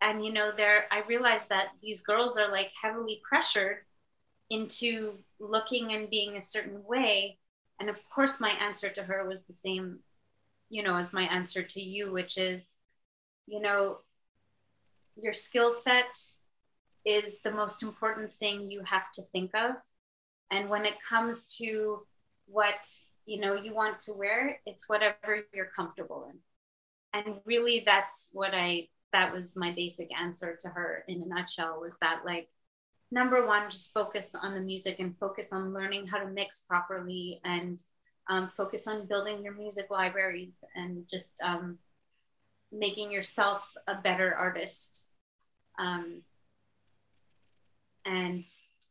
and 0.00 0.24
you 0.24 0.32
know, 0.32 0.50
there, 0.50 0.86
I 0.90 1.02
realized 1.02 1.50
that 1.50 1.72
these 1.82 2.00
girls 2.00 2.38
are 2.38 2.50
like 2.50 2.72
heavily 2.80 3.20
pressured 3.28 3.78
into 4.48 5.18
looking 5.38 5.92
and 5.92 6.10
being 6.10 6.36
a 6.36 6.42
certain 6.42 6.84
way. 6.84 7.38
And 7.78 7.88
of 7.88 8.00
course, 8.10 8.40
my 8.40 8.50
answer 8.50 8.88
to 8.90 9.02
her 9.02 9.26
was 9.26 9.42
the 9.42 9.52
same, 9.52 10.00
you 10.68 10.82
know, 10.82 10.96
as 10.96 11.12
my 11.12 11.22
answer 11.22 11.62
to 11.62 11.80
you, 11.80 12.10
which 12.10 12.38
is, 12.38 12.76
you 13.46 13.60
know, 13.60 13.98
your 15.16 15.32
skill 15.32 15.70
set 15.70 16.18
is 17.04 17.38
the 17.44 17.52
most 17.52 17.82
important 17.82 18.32
thing 18.32 18.70
you 18.70 18.82
have 18.84 19.10
to 19.12 19.22
think 19.22 19.54
of. 19.54 19.76
And 20.50 20.68
when 20.68 20.84
it 20.84 20.96
comes 21.08 21.56
to 21.58 22.06
what 22.46 22.88
you 23.26 23.40
know 23.40 23.54
you 23.54 23.74
want 23.74 23.98
to 24.00 24.12
wear, 24.12 24.60
it's 24.66 24.88
whatever 24.88 25.44
you're 25.54 25.70
comfortable 25.76 26.28
in. 26.30 26.38
And 27.12 27.36
really 27.44 27.82
that's 27.86 28.28
what 28.32 28.54
I 28.54 28.88
that 29.12 29.32
was 29.32 29.56
my 29.56 29.72
basic 29.72 30.08
answer 30.18 30.56
to 30.60 30.68
her 30.68 31.04
in 31.08 31.22
a 31.22 31.26
nutshell 31.26 31.80
was 31.80 31.96
that 32.00 32.22
like 32.24 32.48
number 33.10 33.44
one, 33.46 33.70
just 33.70 33.92
focus 33.92 34.34
on 34.40 34.54
the 34.54 34.60
music 34.60 35.00
and 35.00 35.18
focus 35.18 35.52
on 35.52 35.74
learning 35.74 36.06
how 36.06 36.18
to 36.18 36.28
mix 36.28 36.60
properly 36.60 37.40
and 37.44 37.82
um, 38.28 38.48
focus 38.56 38.86
on 38.86 39.06
building 39.06 39.42
your 39.42 39.54
music 39.54 39.86
libraries 39.90 40.62
and 40.76 41.04
just 41.10 41.36
um, 41.42 41.78
making 42.70 43.10
yourself 43.10 43.74
a 43.88 43.96
better 43.96 44.32
artist. 44.34 45.08
Um, 45.78 46.22
and 48.04 48.44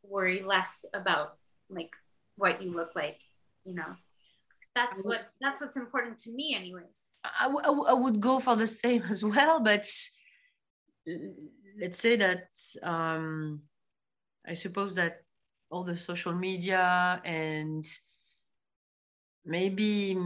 worry 0.03 0.41
less 0.41 0.85
about 0.93 1.35
like 1.69 1.95
what 2.35 2.61
you 2.61 2.73
look 2.73 2.91
like 2.95 3.19
you 3.63 3.75
know 3.75 3.95
that's 4.79 5.03
what 5.03 5.21
that's 5.41 5.59
what's 5.61 5.77
important 5.77 6.17
to 6.19 6.31
me 6.31 6.55
anyways. 6.55 6.99
I, 7.23 7.43
w- 7.43 7.61
I 7.63 7.71
w- 7.75 7.85
I 7.85 7.93
would 7.93 8.19
go 8.21 8.39
for 8.39 8.55
the 8.55 8.67
same 8.67 9.03
as 9.09 9.23
well, 9.23 9.59
but 9.59 9.85
let's 11.81 11.99
say 11.99 12.15
that 12.15 12.47
um, 12.83 13.61
I 14.47 14.53
suppose 14.53 14.95
that 14.95 15.23
all 15.69 15.83
the 15.83 15.95
social 15.95 16.33
media 16.33 17.21
and 17.25 17.85
maybe 19.45 20.17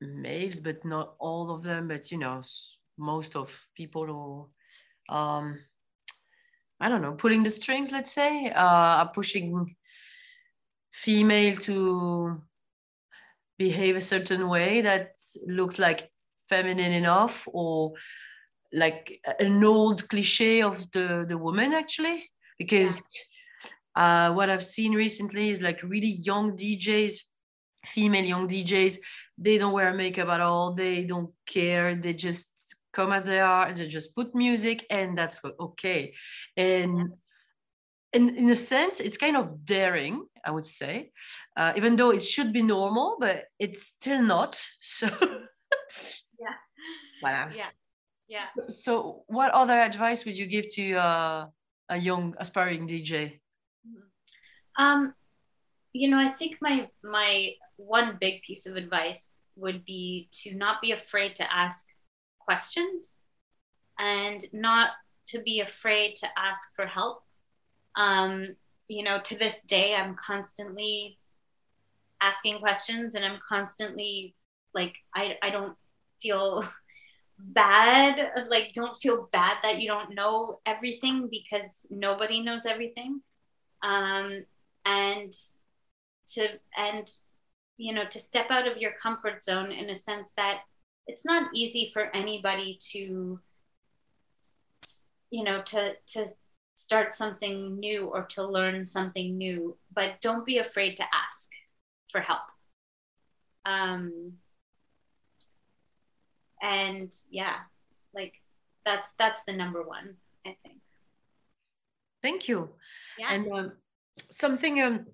males, 0.00 0.60
but 0.60 0.84
not 0.84 1.14
all 1.18 1.50
of 1.50 1.62
them, 1.62 1.88
but 1.88 2.10
you 2.12 2.18
know, 2.18 2.42
most 2.96 3.36
of 3.36 3.48
people 3.74 4.06
who, 4.06 5.14
um, 5.14 5.58
I 6.80 6.88
don't 6.88 7.02
know, 7.02 7.12
pulling 7.12 7.42
the 7.42 7.50
strings, 7.50 7.90
let's 7.92 8.12
say, 8.12 8.50
uh, 8.50 9.02
are 9.02 9.08
pushing 9.08 9.76
female 10.92 11.56
to 11.56 12.42
behave 13.64 13.96
a 13.96 14.08
certain 14.14 14.42
way 14.54 14.80
that 14.88 15.02
looks 15.46 15.76
like 15.78 16.10
feminine 16.48 16.94
enough 17.02 17.36
or 17.60 17.92
like 18.72 19.20
an 19.38 19.62
old 19.64 20.08
cliche 20.08 20.62
of 20.70 20.76
the 20.92 21.06
the 21.30 21.38
woman 21.46 21.70
actually? 21.82 22.18
Because 22.58 23.02
uh, 24.02 24.28
what 24.36 24.50
i've 24.50 24.68
seen 24.76 24.92
recently 25.06 25.50
is 25.50 25.60
like 25.68 25.80
really 25.94 26.14
young 26.30 26.46
djs 26.60 27.12
female 27.94 28.28
young 28.32 28.46
djs 28.52 28.94
they 29.36 29.58
don't 29.58 29.72
wear 29.78 29.92
makeup 29.92 30.28
at 30.28 30.40
all 30.40 30.74
they 30.82 31.02
don't 31.12 31.32
care 31.46 31.88
they 32.04 32.14
just 32.28 32.50
come 32.92 33.12
as 33.12 33.24
they 33.24 33.40
are 33.40 33.72
they 33.72 33.86
just 33.86 34.14
put 34.14 34.34
music 34.34 34.86
and 34.90 35.16
that's 35.16 35.40
okay. 35.60 36.14
And 36.56 37.12
in, 38.12 38.36
in 38.36 38.50
a 38.50 38.54
sense 38.54 39.00
it's 39.00 39.16
kind 39.16 39.36
of 39.36 39.64
daring 39.64 40.24
i 40.44 40.50
would 40.50 40.66
say 40.66 41.10
uh, 41.56 41.72
even 41.76 41.96
though 41.96 42.10
it 42.10 42.22
should 42.22 42.52
be 42.52 42.62
normal 42.62 43.16
but 43.20 43.44
it's 43.58 43.82
still 43.82 44.22
not 44.22 44.54
so. 44.80 45.08
Yeah. 46.40 46.56
Voilà. 47.22 47.54
yeah. 47.54 47.70
Yeah. 48.28 48.46
So 48.68 49.24
what 49.26 49.50
other 49.52 49.78
advice 49.78 50.24
would 50.24 50.38
you 50.38 50.46
give 50.46 50.68
to 50.76 50.94
uh, 50.94 51.46
a 51.88 51.96
young 51.96 52.34
aspiring 52.38 52.86
dj 52.88 53.40
Um, 54.78 55.14
you 55.92 56.08
know, 56.08 56.18
I 56.18 56.28
think 56.28 56.56
my 56.60 56.88
my 57.02 57.50
one 57.76 58.18
big 58.20 58.42
piece 58.42 58.66
of 58.66 58.76
advice 58.76 59.42
would 59.56 59.84
be 59.84 60.28
to 60.42 60.54
not 60.54 60.80
be 60.80 60.92
afraid 60.92 61.34
to 61.36 61.44
ask 61.52 61.86
questions 62.38 63.20
and 63.98 64.44
not 64.52 64.90
to 65.28 65.42
be 65.42 65.60
afraid 65.60 66.16
to 66.16 66.28
ask 66.38 66.74
for 66.76 66.86
help. 66.86 67.24
Um, 67.96 68.56
you 68.88 69.02
know, 69.02 69.20
to 69.24 69.38
this 69.38 69.60
day, 69.60 69.94
I'm 69.94 70.16
constantly 70.16 71.18
asking 72.20 72.58
questions 72.58 73.14
and 73.14 73.24
I'm 73.24 73.38
constantly 73.46 74.34
like, 74.74 74.96
I, 75.14 75.36
I 75.42 75.50
don't 75.50 75.76
feel 76.20 76.64
bad, 77.38 78.32
like, 78.48 78.72
don't 78.74 78.96
feel 78.96 79.28
bad 79.32 79.58
that 79.62 79.80
you 79.80 79.88
don't 79.88 80.14
know 80.14 80.60
everything 80.66 81.28
because 81.30 81.86
nobody 81.90 82.40
knows 82.40 82.66
everything. 82.66 83.20
Um, 83.82 84.44
and 84.84 85.32
to, 86.28 86.48
and, 86.76 87.10
you 87.76 87.94
know, 87.94 88.04
to 88.10 88.18
step 88.20 88.50
out 88.50 88.68
of 88.68 88.76
your 88.76 88.92
comfort 89.00 89.42
zone 89.42 89.72
in 89.72 89.88
a 89.88 89.94
sense 89.94 90.32
that 90.36 90.60
it's 91.06 91.24
not 91.24 91.50
easy 91.54 91.90
for 91.92 92.14
anybody 92.14 92.78
to 92.92 93.40
you 95.30 95.44
know 95.44 95.62
to 95.62 95.94
to 96.06 96.26
start 96.82 97.14
something 97.14 97.78
new 97.78 98.06
or 98.06 98.22
to 98.34 98.46
learn 98.46 98.84
something 98.84 99.36
new 99.36 99.76
but 99.94 100.20
don't 100.20 100.46
be 100.46 100.58
afraid 100.58 100.96
to 100.96 101.04
ask 101.24 101.50
for 102.08 102.20
help. 102.20 102.46
Um 103.64 104.34
and 106.62 107.10
yeah 107.30 107.56
like 108.14 108.34
that's 108.84 109.08
that's 109.18 109.42
the 109.44 109.52
number 109.52 109.82
one 109.82 110.16
i 110.46 110.54
think. 110.62 110.80
Thank 112.22 112.48
you. 112.48 112.70
Yeah. 113.18 113.32
And 113.32 113.52
um, 113.52 113.72
something 114.30 114.82
um, 114.82 115.06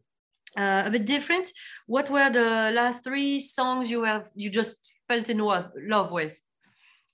uh, 0.56 0.82
a 0.86 0.90
bit 0.90 1.06
different. 1.06 1.50
What 1.86 2.10
were 2.10 2.30
the 2.30 2.72
last 2.74 3.04
three 3.04 3.40
songs 3.40 3.90
you 3.90 4.04
have 4.04 4.28
you 4.34 4.50
just 4.50 4.76
felt 5.08 5.28
in 5.28 5.38
love, 5.38 5.70
love 5.76 6.10
with 6.10 6.40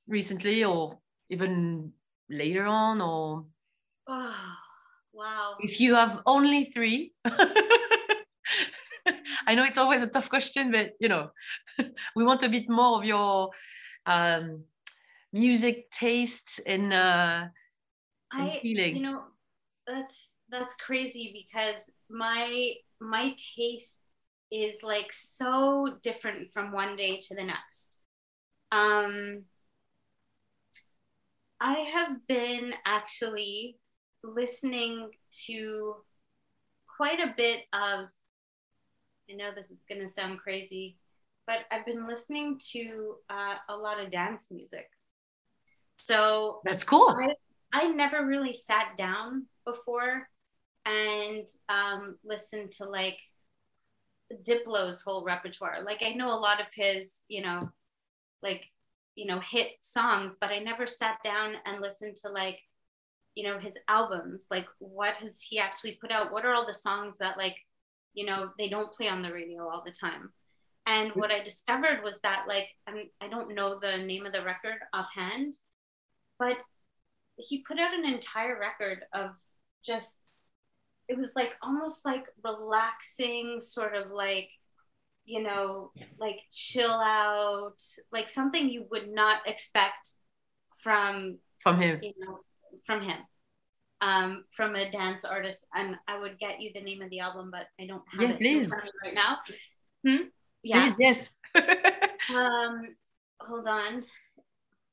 recently 0.06 0.64
or 0.64 0.98
even 1.28 1.92
later 2.30 2.64
on 2.64 3.00
or 3.00 3.44
oh 4.08 4.54
wow. 5.12 5.56
If 5.60 5.80
you 5.80 5.94
have 5.94 6.20
only 6.26 6.64
three 6.64 7.12
i 9.46 9.54
know 9.54 9.64
it's 9.64 9.78
always 9.78 10.00
a 10.02 10.06
tough 10.06 10.28
question 10.28 10.70
but 10.70 10.92
you 11.00 11.08
know 11.08 11.30
we 12.16 12.24
want 12.24 12.42
a 12.42 12.48
bit 12.48 12.68
more 12.68 12.98
of 12.98 13.04
your 13.04 13.50
um, 14.06 14.64
music 15.32 15.90
taste 15.90 16.60
and, 16.66 16.92
uh, 16.92 17.44
and 18.32 18.50
I, 18.50 18.58
feeling. 18.60 18.96
you 18.96 19.02
know 19.02 19.24
that's 19.86 20.28
that's 20.50 20.74
crazy 20.76 21.32
because 21.32 21.82
my 22.10 22.72
my 23.00 23.34
taste 23.56 24.02
is 24.50 24.82
like 24.82 25.12
so 25.12 25.96
different 26.02 26.52
from 26.52 26.72
one 26.72 26.94
day 26.94 27.16
to 27.16 27.34
the 27.34 27.42
next. 27.42 27.98
Um 28.70 29.44
I 31.58 31.74
have 31.94 32.26
been 32.26 32.74
actually 32.84 33.78
listening 34.22 35.10
to 35.46 35.96
quite 36.86 37.20
a 37.20 37.34
bit 37.36 37.60
of, 37.72 38.08
I 39.30 39.34
know 39.34 39.50
this 39.54 39.70
is 39.70 39.84
going 39.88 40.06
to 40.06 40.12
sound 40.12 40.38
crazy, 40.40 40.96
but 41.46 41.60
I've 41.70 41.86
been 41.86 42.06
listening 42.06 42.58
to 42.72 43.16
uh, 43.28 43.54
a 43.68 43.76
lot 43.76 44.00
of 44.00 44.10
dance 44.10 44.48
music. 44.50 44.88
So 45.96 46.60
that's 46.64 46.84
cool 46.84 47.08
I, 47.10 47.34
I 47.72 47.88
never 47.88 48.26
really 48.26 48.52
sat 48.52 48.96
down 48.96 49.46
before 49.64 50.28
and 50.84 51.46
um, 51.68 52.18
listened 52.24 52.72
to 52.72 52.84
like 52.84 53.18
Diplo's 54.42 55.02
whole 55.02 55.24
repertoire. 55.24 55.82
Like 55.84 56.02
I 56.04 56.10
know 56.10 56.34
a 56.34 56.40
lot 56.40 56.60
of 56.60 56.66
his, 56.74 57.20
you 57.28 57.42
know, 57.42 57.60
like 58.42 58.64
you 59.14 59.26
know 59.26 59.40
hit 59.40 59.72
songs 59.80 60.36
but 60.40 60.50
i 60.50 60.58
never 60.58 60.86
sat 60.86 61.16
down 61.22 61.54
and 61.66 61.80
listened 61.80 62.16
to 62.16 62.28
like 62.28 62.60
you 63.34 63.44
know 63.44 63.58
his 63.58 63.76
albums 63.88 64.46
like 64.50 64.66
what 64.78 65.14
has 65.14 65.40
he 65.40 65.58
actually 65.58 65.98
put 66.00 66.10
out? 66.10 66.32
What 66.32 66.44
are 66.44 66.54
all 66.54 66.66
the 66.66 66.74
songs 66.74 67.18
that 67.18 67.38
like 67.38 67.56
you 68.14 68.26
know 68.26 68.50
they 68.58 68.68
don't 68.68 68.92
play 68.92 69.08
on 69.08 69.22
the 69.22 69.32
radio 69.32 69.68
all 69.68 69.82
the 69.84 69.92
time? 69.92 70.30
And 70.84 71.12
what 71.12 71.30
i 71.30 71.40
discovered 71.40 72.02
was 72.02 72.18
that 72.20 72.46
like 72.48 72.68
I'm, 72.88 73.08
i 73.20 73.28
don't 73.28 73.54
know 73.54 73.78
the 73.78 73.98
name 73.98 74.26
of 74.26 74.32
the 74.32 74.42
record 74.42 74.78
offhand 74.92 75.56
but 76.40 76.56
he 77.36 77.62
put 77.62 77.78
out 77.78 77.94
an 77.94 78.04
entire 78.04 78.58
record 78.58 79.04
of 79.12 79.30
just 79.86 80.16
it 81.08 81.16
was 81.16 81.30
like 81.36 81.52
almost 81.62 82.04
like 82.04 82.24
relaxing 82.42 83.60
sort 83.60 83.94
of 83.94 84.10
like 84.10 84.50
you 85.24 85.42
know, 85.42 85.92
like 86.18 86.40
chill 86.50 86.90
out, 86.90 87.80
like 88.10 88.28
something 88.28 88.68
you 88.68 88.86
would 88.90 89.10
not 89.10 89.38
expect 89.46 90.14
from 90.76 91.38
from 91.60 91.80
him. 91.80 92.00
You 92.02 92.12
know, 92.18 92.40
from 92.86 93.02
him. 93.02 93.18
Um, 94.00 94.44
from 94.50 94.74
a 94.74 94.90
dance 94.90 95.24
artist, 95.24 95.64
and 95.74 95.96
I 96.08 96.18
would 96.18 96.36
get 96.40 96.60
you 96.60 96.72
the 96.74 96.80
name 96.80 97.02
of 97.02 97.10
the 97.10 97.20
album, 97.20 97.52
but 97.52 97.66
I 97.80 97.86
don't 97.86 98.02
have 98.10 98.20
yeah, 98.20 98.30
it 98.30 98.38
please. 98.38 98.72
right 99.04 99.14
now. 99.14 99.38
Hmm? 100.04 100.24
Yeah. 100.64 100.92
Please, 100.92 100.94
yes. 100.98 101.30
um, 102.34 102.96
hold 103.40 103.68
on, 103.68 104.02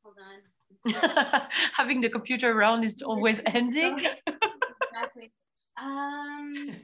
hold 0.04 0.16
on. 0.20 0.40
Having 1.74 2.02
the 2.02 2.10
computer 2.10 2.52
around 2.52 2.84
is 2.84 3.02
always 3.02 3.42
ending. 3.46 4.06
exactly. 4.28 5.32
Um, 5.82 6.76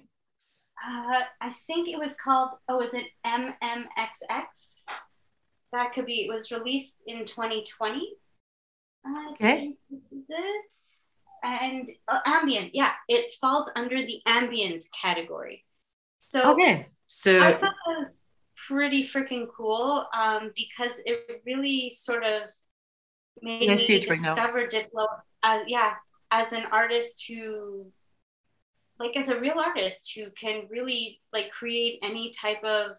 uh, 0.85 1.21
I 1.41 1.55
think 1.67 1.89
it 1.89 1.97
was 1.97 2.15
called, 2.15 2.51
oh, 2.69 2.81
is 2.81 2.93
it 2.93 3.05
MMXX? 3.25 4.83
That 5.71 5.93
could 5.93 6.05
be, 6.05 6.25
it 6.25 6.33
was 6.33 6.51
released 6.51 7.03
in 7.07 7.25
2020. 7.25 8.13
okay. 9.33 9.75
It. 9.91 10.75
And 11.45 11.91
uh, 12.07 12.19
ambient, 12.25 12.73
yeah, 12.73 12.93
it 13.07 13.33
falls 13.39 13.69
under 13.75 13.97
the 13.97 14.19
ambient 14.25 14.85
category. 14.99 15.63
So, 16.21 16.53
okay. 16.53 16.87
So, 17.05 17.43
I 17.43 17.51
thought 17.51 17.61
that 17.61 17.99
was 17.99 18.25
pretty 18.67 19.03
freaking 19.03 19.45
cool 19.55 20.07
um, 20.11 20.51
because 20.55 20.93
it 21.05 21.43
really 21.45 21.89
sort 21.91 22.23
of 22.23 22.49
made 23.41 23.61
me 23.61 23.69
right 23.69 24.07
discover 24.07 24.67
Diplo 24.67 25.05
as, 25.43 25.61
yeah, 25.67 25.93
as 26.31 26.51
an 26.51 26.65
artist 26.71 27.25
who 27.27 27.91
like 28.99 29.17
as 29.17 29.29
a 29.29 29.39
real 29.39 29.59
artist 29.59 30.13
who 30.15 30.29
can 30.31 30.67
really 30.69 31.21
like 31.33 31.51
create 31.51 31.99
any 32.01 32.31
type 32.31 32.63
of 32.63 32.97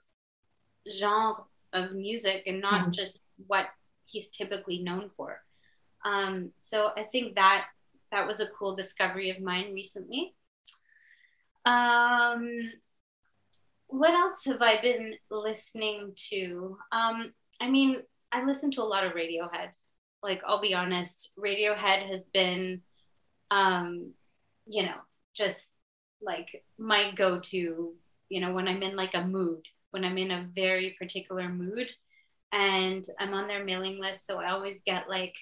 genre 0.93 1.45
of 1.73 1.93
music 1.93 2.43
and 2.47 2.61
not 2.61 2.83
mm-hmm. 2.83 2.91
just 2.93 3.21
what 3.47 3.67
he's 4.05 4.29
typically 4.29 4.83
known 4.83 5.09
for. 5.11 5.43
Um, 6.05 6.53
so 6.59 6.91
I 6.97 7.03
think 7.03 7.35
that 7.37 7.67
that 8.13 8.27
was 8.27 8.41
a 8.41 8.47
cool 8.47 8.77
discovery 8.77 9.31
of 9.31 9.41
mine 9.41 9.73
recently. 9.73 10.35
Um, 11.65 12.73
what 13.89 14.11
else 14.11 14.45
have 14.47 14.63
I 14.63 14.81
been 14.81 15.15
listening 15.31 16.13
to? 16.31 16.79
Um, 16.93 17.33
I 17.61 17.69
mean, 17.69 18.03
I 18.33 18.45
listen 18.45 18.71
to 18.73 18.83
a 18.83 18.85
lot 18.85 19.05
of 19.05 19.13
Radiohead. 19.13 19.71
Like, 20.23 20.43
I'll 20.47 20.61
be 20.61 20.75
honest, 20.75 21.33
Radiohead 21.39 22.09
has 22.09 22.27
been, 22.27 22.83
um, 23.51 24.13
you 24.67 24.83
know, 24.83 24.97
just 25.35 25.73
like 26.23 26.65
my 26.79 27.13
go-to 27.13 27.95
you 28.29 28.41
know 28.41 28.53
when 28.53 28.69
i'm 28.69 28.83
in 28.83 28.97
like 28.97 29.15
a 29.15 29.25
mood 29.25 29.63
when 29.91 30.05
i'm 30.05 30.19
in 30.19 30.31
a 30.31 30.49
very 30.55 30.97
particular 30.99 31.49
mood 31.49 31.89
and 32.53 33.05
i'm 33.19 33.35
on 33.35 33.47
their 33.47 33.65
mailing 33.65 34.01
list 34.01 34.27
so 34.27 34.39
i 34.39 34.51
always 34.51 34.83
get 34.83 35.09
like 35.09 35.35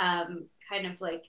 um, 0.00 0.48
kind 0.68 0.86
of 0.86 1.00
like 1.00 1.22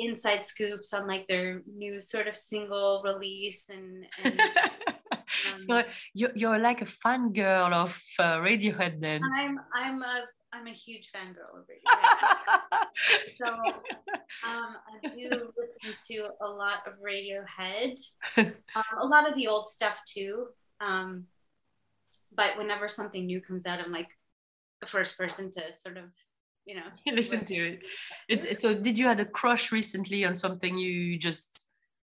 inside 0.00 0.44
scoops 0.44 0.92
on 0.92 1.06
like 1.06 1.26
their 1.28 1.62
new 1.66 2.00
sort 2.00 2.26
of 2.26 2.36
single 2.36 3.02
release 3.04 3.68
and, 3.68 4.06
and 4.24 4.40
um, 5.20 5.58
so 5.68 5.82
you're, 6.14 6.32
you're 6.34 6.58
like 6.58 6.82
a 6.82 6.86
fan 6.86 7.32
girl 7.32 7.72
of 7.72 8.00
uh, 8.18 8.38
radiohead 8.38 9.00
then 9.00 9.20
i'm 9.36 9.58
i'm 9.74 10.02
a 10.02 10.24
I'm 10.52 10.66
a 10.66 10.72
huge 10.72 11.10
fangirl 11.14 11.58
of 11.58 11.66
Radiohead. 11.66 12.80
so 13.36 13.46
um, 13.46 14.76
I 15.04 15.08
do 15.14 15.30
listen 15.56 15.94
to 16.08 16.28
a 16.42 16.48
lot 16.48 16.86
of 16.86 16.94
Radiohead, 16.94 18.00
um, 18.36 18.84
a 18.98 19.06
lot 19.06 19.28
of 19.28 19.36
the 19.36 19.46
old 19.46 19.68
stuff 19.68 20.00
too. 20.04 20.48
Um, 20.80 21.26
but 22.34 22.56
whenever 22.58 22.88
something 22.88 23.26
new 23.26 23.40
comes 23.40 23.66
out, 23.66 23.80
I'm 23.80 23.92
like 23.92 24.08
the 24.80 24.86
first 24.86 25.16
person 25.16 25.50
to 25.52 25.74
sort 25.74 25.96
of, 25.96 26.04
you 26.70 26.76
know, 26.76 26.90
listen 27.12 27.44
to 27.44 27.54
it. 27.54 27.80
It's 28.28 28.62
so. 28.62 28.74
Did 28.74 28.96
you 28.96 29.06
had 29.06 29.18
a 29.18 29.24
crush 29.24 29.72
recently 29.72 30.24
on 30.24 30.36
something 30.36 30.78
you 30.78 31.18
just 31.18 31.66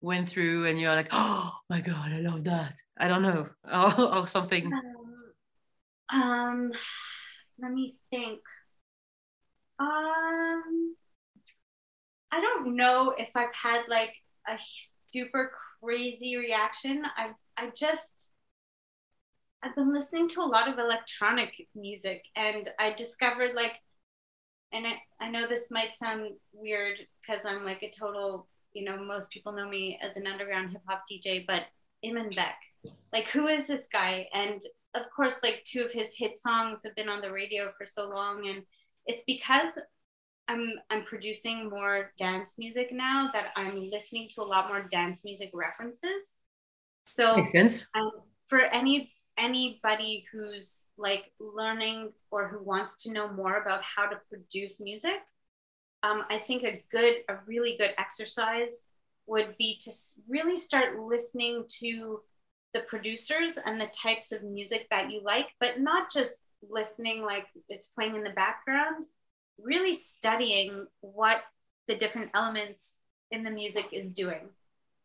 went 0.01 0.29
through 0.29 0.67
and 0.67 0.81
you're 0.81 0.95
like, 0.95 1.09
oh 1.13 1.53
my 1.69 1.81
god, 1.81 2.11
I 2.13 2.21
love 2.21 2.45
that. 2.45 2.75
I 2.99 3.07
don't 3.07 3.23
know, 3.23 3.49
or, 3.73 4.17
or 4.17 4.27
something. 4.27 4.73
Um, 6.13 6.21
um 6.21 6.73
let 7.61 7.71
me 7.73 7.95
think. 8.11 8.41
Um, 9.79 10.97
I 12.33 12.41
don't 12.41 12.75
know 12.75 13.15
if 13.17 13.31
I've 13.37 13.55
had 13.55 13.83
like 13.89 14.13
a 14.49 14.57
super 15.11 15.53
crazy 15.81 16.37
reaction. 16.37 17.05
I've 17.17 17.37
I 17.57 17.71
just 17.77 18.33
I've 19.63 19.77
been 19.77 19.95
listening 19.95 20.29
to 20.31 20.41
a 20.41 20.51
lot 20.57 20.69
of 20.69 20.79
electronic 20.79 21.69
music 21.77 22.25
and 22.35 22.69
I 22.79 22.95
discovered 22.95 23.55
like 23.55 23.75
and 24.73 24.87
I, 24.87 25.25
I 25.25 25.31
know 25.31 25.47
this 25.49 25.71
might 25.71 25.95
sound 25.95 26.31
weird 26.53 26.99
because 27.21 27.45
I'm 27.45 27.65
like 27.65 27.83
a 27.83 27.91
total, 27.91 28.47
you 28.73 28.85
know, 28.85 28.97
most 29.03 29.31
people 29.31 29.53
know 29.53 29.69
me 29.69 29.99
as 30.03 30.17
an 30.17 30.27
underground 30.27 30.71
hip 30.71 30.83
hop 30.89 31.05
DJ, 31.11 31.45
but 31.47 31.63
Imanbek, 32.05 32.55
like 33.13 33.29
who 33.31 33.49
is 33.49 33.67
this 33.67 33.89
guy? 33.93 34.29
And 34.33 34.61
of 34.95 35.03
course, 35.15 35.41
like 35.43 35.63
two 35.65 35.85
of 35.85 35.93
his 35.93 36.15
hit 36.17 36.39
songs 36.39 36.83
have 36.85 36.95
been 36.97 37.09
on 37.09 37.21
the 37.21 37.33
radio 37.33 37.71
for 37.77 37.87
so 37.87 38.09
long, 38.09 38.49
and 38.49 38.63
it's 39.07 39.23
because 39.27 39.79
I'm 40.49 40.65
I'm 40.91 41.03
producing 41.03 41.69
more 41.69 42.13
dance 42.19 42.55
music 42.59 42.91
now 42.93 43.31
that 43.33 43.53
I'm 43.57 43.91
listening 43.91 44.29
to 44.35 44.43
a 44.43 44.45
lot 44.45 44.69
more 44.69 44.83
dance 44.83 45.23
music 45.25 45.51
references. 45.55 46.35
So 47.07 47.37
Makes 47.37 47.53
sense. 47.53 47.87
um, 47.95 48.11
for 48.49 48.61
any 48.61 49.13
anybody 49.41 50.27
who's 50.31 50.85
like 50.99 51.33
learning 51.41 52.13
or 52.31 52.49
who 52.49 52.63
wants 52.63 53.03
to 53.05 53.13
know 53.13 53.33
more 53.33 53.61
about 53.61 53.83
how 53.83 54.07
to 54.07 54.21
produce 54.29 54.81
music, 54.81 55.21
um, 56.03 56.25
I 56.31 56.39
think 56.39 56.63
a 56.63 56.83
good, 56.91 57.17
a 57.29 57.37
really 57.47 57.77
good 57.79 57.93
exercise 57.99 58.85
would 59.27 59.57
be 59.59 59.79
to 59.83 59.93
really 60.29 60.57
start 60.57 60.99
listening 60.99 61.65
to 61.81 62.21
the 62.75 62.81
producers 62.81 63.59
and 63.65 63.81
the 63.81 63.87
types 63.89 64.33
of 64.33 64.43
music 64.43 64.87
that 64.91 65.11
you 65.11 65.21
like, 65.25 65.55
but 65.61 65.81
not 65.81 66.11
just 66.11 66.45
listening 66.69 67.23
like 67.23 67.47
it's 67.69 67.89
playing 67.89 68.17
in 68.17 68.23
the 68.23 68.31
background, 68.31 69.07
really 69.63 69.95
studying 69.95 70.87
what 71.01 71.43
the 71.89 71.97
different 71.97 72.31
elements 72.35 72.97
in 73.31 73.43
the 73.43 73.51
music 73.51 73.89
is 73.93 74.13
doing. 74.13 74.49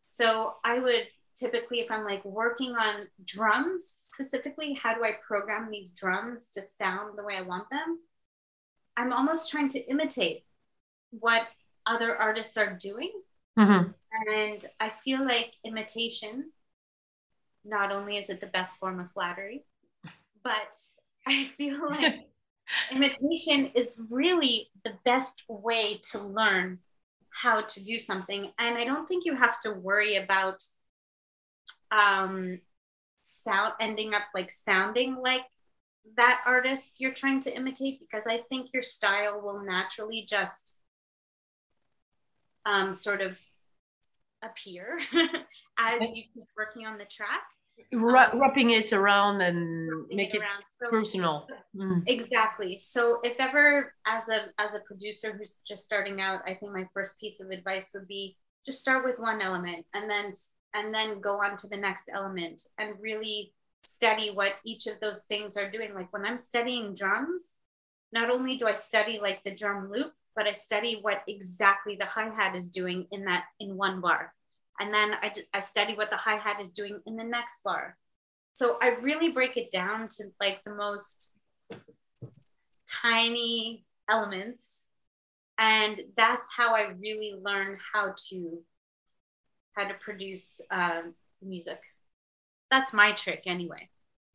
So 0.09 0.55
I 0.63 0.79
would 0.79 1.07
typically, 1.35 1.79
if 1.79 1.91
I'm 1.91 2.05
like 2.05 2.23
working 2.25 2.75
on 2.75 3.07
drums 3.23 3.83
specifically, 3.85 4.73
how 4.73 4.93
do 4.93 5.03
I 5.03 5.11
program 5.25 5.69
these 5.69 5.91
drums 5.91 6.49
to 6.51 6.61
sound 6.61 7.17
the 7.17 7.23
way 7.23 7.35
I 7.37 7.41
want 7.41 7.69
them? 7.69 7.99
I'm 8.97 9.13
almost 9.13 9.51
trying 9.51 9.69
to 9.69 9.79
imitate 9.89 10.45
what 11.11 11.47
other 11.85 12.15
artists 12.15 12.57
are 12.57 12.73
doing. 12.73 13.11
Mhm. 13.57 13.93
And 14.27 14.65
I 14.79 14.89
feel 14.89 15.23
like 15.25 15.53
imitation, 15.63 16.51
not 17.63 17.91
only 17.91 18.17
is 18.17 18.29
it 18.29 18.39
the 18.39 18.47
best 18.47 18.79
form 18.79 18.99
of 18.99 19.11
flattery, 19.11 19.65
but 20.43 20.75
I 21.27 21.45
feel 21.45 21.89
like 21.89 22.29
imitation 22.91 23.71
is 23.75 23.95
really 24.09 24.71
the 24.83 24.93
best 25.03 25.43
way 25.47 25.99
to 26.11 26.19
learn 26.19 26.79
how 27.29 27.61
to 27.61 27.83
do 27.83 27.99
something. 27.99 28.51
And 28.57 28.77
I 28.77 28.85
don't 28.85 29.07
think 29.07 29.25
you 29.25 29.35
have 29.35 29.59
to 29.61 29.73
worry 29.73 30.15
about 30.15 30.63
um, 31.91 32.59
sound 33.21 33.73
ending 33.79 34.13
up 34.13 34.23
like 34.33 34.49
sounding 34.51 35.15
like 35.15 35.45
that 36.17 36.41
artist 36.45 36.95
you're 36.99 37.13
trying 37.13 37.39
to 37.41 37.55
imitate 37.55 37.99
because 37.99 38.25
I 38.27 38.37
think 38.49 38.73
your 38.73 38.83
style 38.83 39.41
will 39.41 39.63
naturally 39.63 40.23
just 40.27 40.75
um, 42.65 42.93
sort 42.93 43.21
of 43.21 43.39
appear 44.43 44.99
as 45.79 46.15
you 46.15 46.23
keep 46.33 46.47
working 46.57 46.85
on 46.85 46.97
the 46.97 47.05
track. 47.05 47.43
Wra- 47.91 48.29
Um, 48.31 48.39
wrapping 48.39 48.71
it 48.71 48.93
around 48.93 49.41
and 49.41 50.07
make 50.09 50.33
it 50.33 50.41
around. 50.41 50.63
So- 50.67 50.89
personal. 50.89 51.47
Mm. 51.75 52.03
Exactly. 52.07 52.77
So 52.77 53.19
if 53.23 53.39
ever 53.39 53.93
as 54.07 54.29
a 54.29 54.45
as 54.59 54.73
a 54.75 54.79
producer 54.79 55.35
who's 55.37 55.59
just 55.67 55.83
starting 55.83 56.21
out, 56.21 56.41
I 56.45 56.53
think 56.53 56.71
my 56.71 56.87
first 56.93 57.19
piece 57.19 57.41
of 57.41 57.49
advice 57.49 57.91
would 57.93 58.07
be 58.07 58.37
just 58.65 58.79
start 58.81 59.03
with 59.03 59.19
one 59.19 59.41
element 59.41 59.85
and 59.93 60.09
then 60.09 60.33
and 60.75 60.93
then 60.93 61.21
go 61.21 61.41
on 61.41 61.55
to 61.57 61.67
the 61.67 61.77
next 61.77 62.09
element 62.13 62.61
and 62.77 62.99
really 63.01 63.53
study 63.83 64.29
what 64.29 64.53
each 64.65 64.87
of 64.87 64.99
those 64.99 65.23
things 65.23 65.57
are 65.57 65.71
doing. 65.71 65.93
Like 65.93 66.11
when 66.11 66.25
I'm 66.25 66.37
studying 66.37 66.93
drums, 66.93 67.55
not 68.11 68.29
only 68.29 68.57
do 68.57 68.67
I 68.67 68.73
study 68.73 69.19
like 69.19 69.41
the 69.43 69.55
drum 69.55 69.89
loop, 69.91 70.11
but 70.35 70.47
I 70.47 70.51
study 70.51 70.99
what 71.01 71.21
exactly 71.27 71.95
the 71.95 72.05
hi-hat 72.05 72.55
is 72.55 72.69
doing 72.69 73.07
in 73.11 73.23
that 73.25 73.45
in 73.59 73.77
one 73.77 74.01
bar. 74.01 74.33
And 74.79 74.93
then 74.93 75.13
I, 75.21 75.31
I 75.53 75.59
study 75.61 75.95
what 75.95 76.09
the 76.09 76.17
hi-hat 76.17 76.61
is 76.61 76.73
doing 76.73 76.99
in 77.05 77.15
the 77.15 77.23
next 77.23 77.63
bar. 77.63 77.97
So 78.53 78.77
I 78.81 78.89
really 79.01 79.31
break 79.31 79.55
it 79.55 79.71
down 79.71 80.09
to 80.17 80.25
like 80.41 80.61
the 80.65 80.75
most 80.75 81.33
tiny 82.87 83.85
elements 84.09 84.87
and 85.57 86.01
that's 86.15 86.53
how 86.55 86.75
i 86.75 86.89
really 86.99 87.33
learn 87.41 87.77
how 87.93 88.13
to 88.29 88.61
how 89.75 89.85
to 89.87 89.93
produce 89.95 90.61
um, 90.71 91.13
music 91.41 91.81
that's 92.71 92.93
my 92.93 93.11
trick 93.11 93.43
anyway 93.45 93.87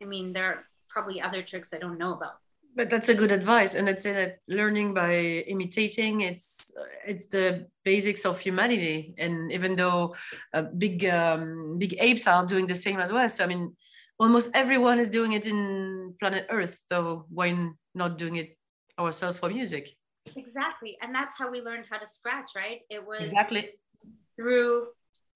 i 0.03 0.05
mean 0.05 0.32
there 0.32 0.47
are 0.47 0.64
probably 0.88 1.20
other 1.20 1.43
tricks 1.43 1.72
i 1.72 1.78
don't 1.78 1.99
know 1.99 2.14
about 2.14 2.38
But 2.70 2.86
that's 2.86 3.11
a 3.11 3.18
good 3.18 3.34
advice, 3.34 3.74
and 3.74 3.91
I'd 3.91 3.99
say 3.99 4.12
that 4.14 4.38
learning 4.47 4.95
by 4.95 5.43
imitating 5.55 6.22
it's 6.30 6.70
it's 7.03 7.26
the 7.26 7.66
basics 7.82 8.22
of 8.22 8.38
humanity. 8.38 9.11
And 9.18 9.51
even 9.51 9.74
though 9.74 10.14
uh, 10.55 10.70
big 10.78 11.03
um, 11.03 11.78
big 11.82 11.99
apes 11.99 12.30
are 12.30 12.47
doing 12.47 12.70
the 12.70 12.78
same 12.78 13.03
as 13.03 13.11
us, 13.11 13.43
I 13.43 13.47
mean, 13.51 13.74
almost 14.22 14.55
everyone 14.55 15.03
is 15.03 15.11
doing 15.11 15.34
it 15.34 15.51
in 15.51 15.59
planet 16.22 16.47
Earth. 16.47 16.78
So 16.86 17.26
why 17.26 17.51
not 17.91 18.22
doing 18.22 18.36
it 18.38 18.55
ourselves 19.03 19.38
for 19.43 19.51
music? 19.51 19.91
exactly 20.36 20.95
and 21.03 21.11
that's 21.11 21.34
how 21.41 21.51
we 21.51 21.59
learned 21.68 21.86
how 21.91 21.99
to 21.99 22.07
scratch 22.07 22.51
right 22.55 22.80
it 22.86 23.03
was 23.03 23.18
Exactly. 23.26 23.62
through 24.36 24.86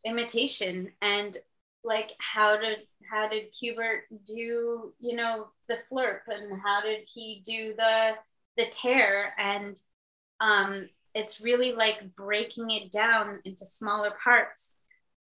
imitation. 0.04 0.90
And 1.02 1.36
like 1.82 2.12
how 2.18 2.56
did 2.56 2.78
how 3.10 3.28
did 3.28 3.52
Qbert 3.52 4.00
do 4.26 4.92
you 4.98 5.16
know 5.16 5.48
the 5.68 5.78
flirp? 5.88 6.22
And 6.28 6.60
how 6.60 6.80
did 6.80 7.06
he 7.12 7.42
do 7.44 7.74
the 7.76 8.14
the 8.56 8.66
tear? 8.66 9.34
And 9.38 9.80
um 10.40 10.88
it's 11.14 11.40
really 11.40 11.72
like 11.72 12.14
breaking 12.16 12.70
it 12.70 12.90
down 12.90 13.40
into 13.44 13.64
smaller 13.64 14.10
parts 14.22 14.78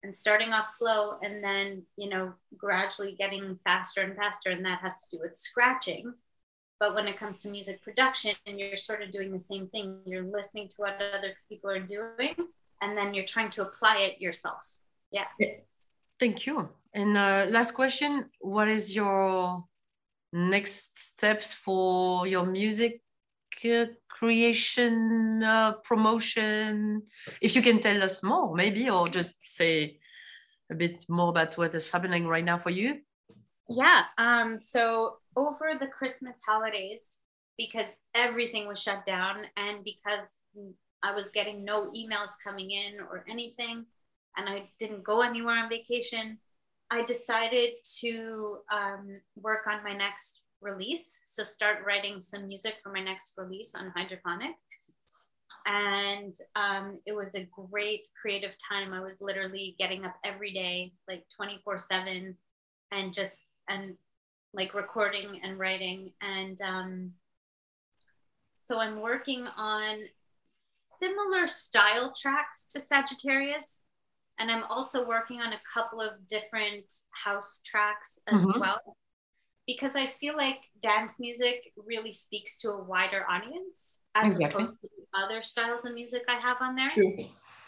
and 0.03 0.15
starting 0.15 0.53
off 0.53 0.69
slow 0.69 1.17
and 1.21 1.43
then 1.43 1.83
you 1.97 2.09
know 2.09 2.33
gradually 2.57 3.15
getting 3.17 3.57
faster 3.63 4.01
and 4.01 4.15
faster. 4.15 4.49
And 4.49 4.65
that 4.65 4.79
has 4.81 5.05
to 5.05 5.17
do 5.17 5.21
with 5.21 5.35
scratching. 5.35 6.13
But 6.79 6.95
when 6.95 7.07
it 7.07 7.17
comes 7.17 7.41
to 7.41 7.49
music 7.49 7.81
production 7.81 8.35
and 8.45 8.57
you're 8.57 8.77
sort 8.77 9.01
of 9.01 9.11
doing 9.11 9.33
the 9.33 9.39
same 9.39 9.67
thing. 9.67 9.99
You're 10.05 10.23
listening 10.23 10.69
to 10.69 10.75
what 10.77 11.01
other 11.13 11.33
people 11.49 11.69
are 11.69 11.79
doing 11.79 12.35
and 12.81 12.97
then 12.97 13.13
you're 13.13 13.25
trying 13.25 13.49
to 13.49 13.61
apply 13.61 13.97
it 13.97 14.21
yourself 14.21 14.79
yeah 15.11 15.25
Thank 16.19 16.45
you. 16.45 16.69
And 16.93 17.17
uh, 17.17 17.45
last 17.49 17.73
question: 17.73 18.25
What 18.39 18.67
is 18.67 18.93
your 18.93 19.63
next 20.33 20.99
steps 20.99 21.53
for 21.53 22.27
your 22.27 22.45
music 22.45 23.01
uh, 23.63 23.85
creation 24.09 25.41
uh, 25.41 25.73
promotion? 25.83 27.03
If 27.41 27.55
you 27.55 27.61
can 27.61 27.79
tell 27.79 28.03
us 28.03 28.21
more, 28.21 28.53
maybe, 28.53 28.89
or 28.89 29.07
just 29.07 29.35
say 29.43 29.99
a 30.69 30.75
bit 30.75 31.05
more 31.07 31.29
about 31.29 31.57
what 31.57 31.73
is 31.73 31.89
happening 31.89 32.27
right 32.27 32.43
now 32.43 32.57
for 32.57 32.69
you. 32.69 32.99
Yeah. 33.69 34.03
Um, 34.17 34.57
so 34.57 35.17
over 35.37 35.75
the 35.79 35.87
Christmas 35.87 36.41
holidays, 36.45 37.19
because 37.57 37.87
everything 38.13 38.67
was 38.67 38.83
shut 38.83 39.05
down 39.05 39.45
and 39.55 39.85
because 39.85 40.37
I 41.03 41.13
was 41.13 41.31
getting 41.31 41.63
no 41.63 41.91
emails 41.91 42.31
coming 42.43 42.71
in 42.71 42.99
or 42.99 43.25
anything, 43.29 43.85
and 44.37 44.49
I 44.49 44.69
didn't 44.79 45.03
go 45.03 45.21
anywhere 45.21 45.55
on 45.55 45.69
vacation, 45.69 46.37
I 46.91 47.03
decided 47.03 47.73
to 47.99 48.57
um, 48.71 49.21
work 49.35 49.67
on 49.67 49.83
my 49.83 49.93
next 49.93 50.41
release. 50.61 51.19
So 51.23 51.43
start 51.43 51.85
writing 51.85 52.19
some 52.19 52.47
music 52.47 52.75
for 52.81 52.91
my 52.91 52.99
next 52.99 53.35
release 53.37 53.75
on 53.75 53.93
Hydrofonik. 53.95 54.55
And 55.65 56.35
um, 56.55 56.99
it 57.05 57.13
was 57.13 57.35
a 57.35 57.47
great 57.69 58.07
creative 58.19 58.55
time. 58.57 58.93
I 58.93 59.01
was 59.01 59.21
literally 59.21 59.75
getting 59.77 60.05
up 60.05 60.15
every 60.23 60.51
day, 60.51 60.93
like 61.07 61.25
24 61.35 61.77
7, 61.77 62.35
and 62.91 63.13
just 63.13 63.37
and 63.67 63.95
like 64.53 64.73
recording 64.73 65.39
and 65.43 65.59
writing 65.59 66.11
and 66.21 66.59
um, 66.61 67.11
so 68.61 68.79
i'm 68.79 69.01
working 69.01 69.45
on 69.57 69.99
similar 70.99 71.47
style 71.47 72.13
tracks 72.19 72.65
to 72.69 72.79
sagittarius 72.79 73.83
and 74.39 74.51
i'm 74.51 74.63
also 74.65 75.05
working 75.07 75.39
on 75.41 75.53
a 75.53 75.61
couple 75.73 76.01
of 76.01 76.25
different 76.27 76.91
house 77.11 77.61
tracks 77.65 78.19
as 78.27 78.45
Mhm. 78.45 78.59
well 78.59 78.97
because 79.67 79.95
i 79.95 80.05
feel 80.05 80.35
like 80.35 80.59
dance 80.81 81.19
music 81.19 81.71
really 81.77 82.11
speaks 82.11 82.57
to 82.59 82.69
a 82.71 82.83
wider 82.83 83.25
audience 83.29 83.99
as 84.15 84.33
Exactly. 84.33 84.63
opposed 84.63 84.79
to 84.81 84.89
the 84.97 85.19
other 85.19 85.41
styles 85.41 85.85
of 85.85 85.93
music 85.93 86.23
i 86.29 86.35
have 86.35 86.57
on 86.61 86.75
there 86.75 86.91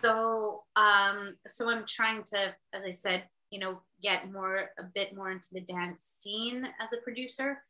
so 0.02 0.64
um 0.76 1.36
so 1.48 1.70
i'm 1.70 1.86
trying 1.86 2.24
to 2.24 2.54
as 2.74 2.84
i 2.86 2.92
said 2.92 3.24
you 3.52 3.60
know 3.60 3.82
get 4.02 4.32
more 4.32 4.70
a 4.80 4.84
bit 4.96 5.16
more 5.16 5.32
into 5.32 5.50
the 5.54 5.62
dance 5.62 6.14
scene 6.20 6.66
as 6.80 6.92
a 6.94 7.02
producer 7.04 7.62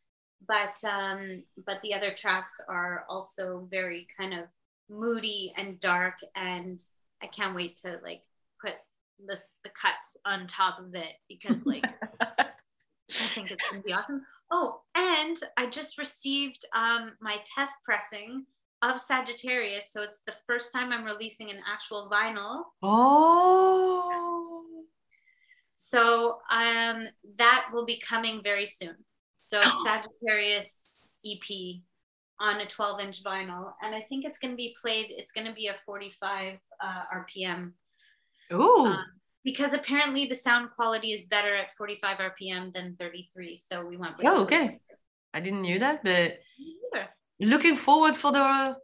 but 0.48 0.82
um 0.86 1.44
but 1.66 1.82
the 1.82 1.94
other 1.94 2.12
tracks 2.12 2.56
are 2.70 3.06
also 3.10 3.68
very 3.70 4.08
kind 4.18 4.34
of 4.34 4.46
moody 4.92 5.54
and 5.58 5.80
dark 5.80 6.16
and 6.36 6.86
i 7.24 7.28
can't 7.28 7.56
wait 7.56 7.78
to 7.78 8.00
like 8.04 8.22
put 8.62 8.74
this 9.26 9.50
the 9.64 9.70
cuts 9.70 10.18
on 10.26 10.48
top 10.48 10.80
of 10.80 10.94
it 10.94 11.14
because 11.28 11.66
like 11.66 11.86
I 13.12 13.28
think 13.28 13.52
it's 13.52 13.64
gonna 13.70 13.84
be 13.84 13.94
awesome. 13.94 14.24
Oh, 14.52 14.82
and 14.96 15.36
I 15.58 15.66
just 15.66 15.98
received 15.98 16.66
um, 16.74 17.14
my 17.20 17.38
test 17.46 17.78
pressing 17.84 18.46
of 18.82 18.98
Sagittarius. 18.98 19.92
So 19.92 20.02
it's 20.02 20.22
the 20.26 20.36
first 20.48 20.74
time 20.74 20.92
I'm 20.92 21.04
releasing 21.04 21.50
an 21.50 21.60
actual 21.68 22.10
vinyl. 22.12 22.64
Oh. 22.82 24.84
So 25.76 26.40
um, 26.52 27.08
that 27.38 27.70
will 27.74 27.86
be 27.86 28.00
coming 28.00 28.42
very 28.44 28.66
soon. 28.66 28.96
So 29.48 29.62
Sagittarius 29.86 31.10
EP 31.26 31.82
on 32.42 32.60
a 32.60 32.66
12 32.66 33.00
inch 33.02 33.24
vinyl. 33.24 33.72
And 33.82 33.96
I 33.96 34.02
think 34.02 34.26
it's 34.26 34.38
going 34.38 34.52
to 34.52 34.58
be 34.58 34.76
played, 34.82 35.08
it's 35.10 35.32
going 35.32 35.48
to 35.48 35.54
be 35.54 35.68
a 35.68 35.76
45 35.86 36.58
uh, 36.84 37.04
RPM. 37.16 37.72
Ooh. 38.54 38.88
Um, 38.88 39.06
because 39.44 39.74
apparently 39.74 40.26
the 40.26 40.36
sound 40.36 40.70
quality 40.76 41.14
is 41.14 41.26
better 41.26 41.56
at 41.56 41.74
45 41.78 42.18
RPM 42.18 42.74
than 42.74 42.96
33. 43.00 43.58
So 43.58 43.86
we 43.86 43.98
went 43.98 44.18
with 44.18 44.28
oh, 44.28 44.42
okay. 44.44 44.80
I 45.34 45.40
didn't 45.40 45.62
know 45.62 45.80
that, 45.80 46.04
but 46.04 46.40
looking 47.40 47.78
forward 47.78 48.16
for 48.16 48.32
the 48.32 48.76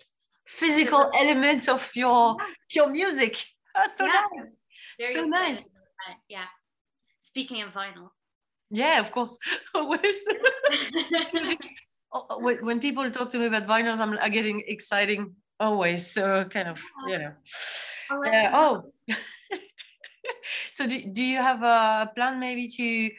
physical 0.48 1.12
elements 1.14 1.68
of 1.68 1.92
your 1.94 2.38
your 2.72 2.90
music. 2.90 3.44
That's 3.76 3.98
so 3.98 4.06
Yeah. 4.06 4.24
nice. 4.38 4.66
Very 5.00 5.14
So 5.14 5.26
nice. 5.26 5.70
Yeah. 6.30 6.46
Speaking 7.20 7.62
of 7.64 7.70
vinyl. 7.74 8.10
Yeah, 8.70 9.00
of 9.00 9.12
course. 9.12 9.38
Always. 9.76 10.28
Oh, 12.14 12.40
when, 12.40 12.66
when 12.66 12.80
people 12.80 13.10
talk 13.12 13.30
to 13.32 13.40
me 13.40 13.48
about 13.48 13.68
vinyls, 13.68 14.00
I'm, 14.00 14.18
I'm 14.18 14.32
getting 14.32 14.64
exciting 14.68 15.36
always. 15.60 16.10
So 16.10 16.46
kind 16.46 16.70
of, 16.70 16.82
you 17.08 17.18
know. 17.18 17.34
Yeah. 18.26 18.52
Oh. 18.54 18.92
so 20.72 20.88
do, 20.88 21.02
do 21.12 21.24
you 21.24 21.38
have 21.38 21.62
a 21.64 22.12
plan 22.16 22.40
maybe 22.40 22.68
to 22.70 23.12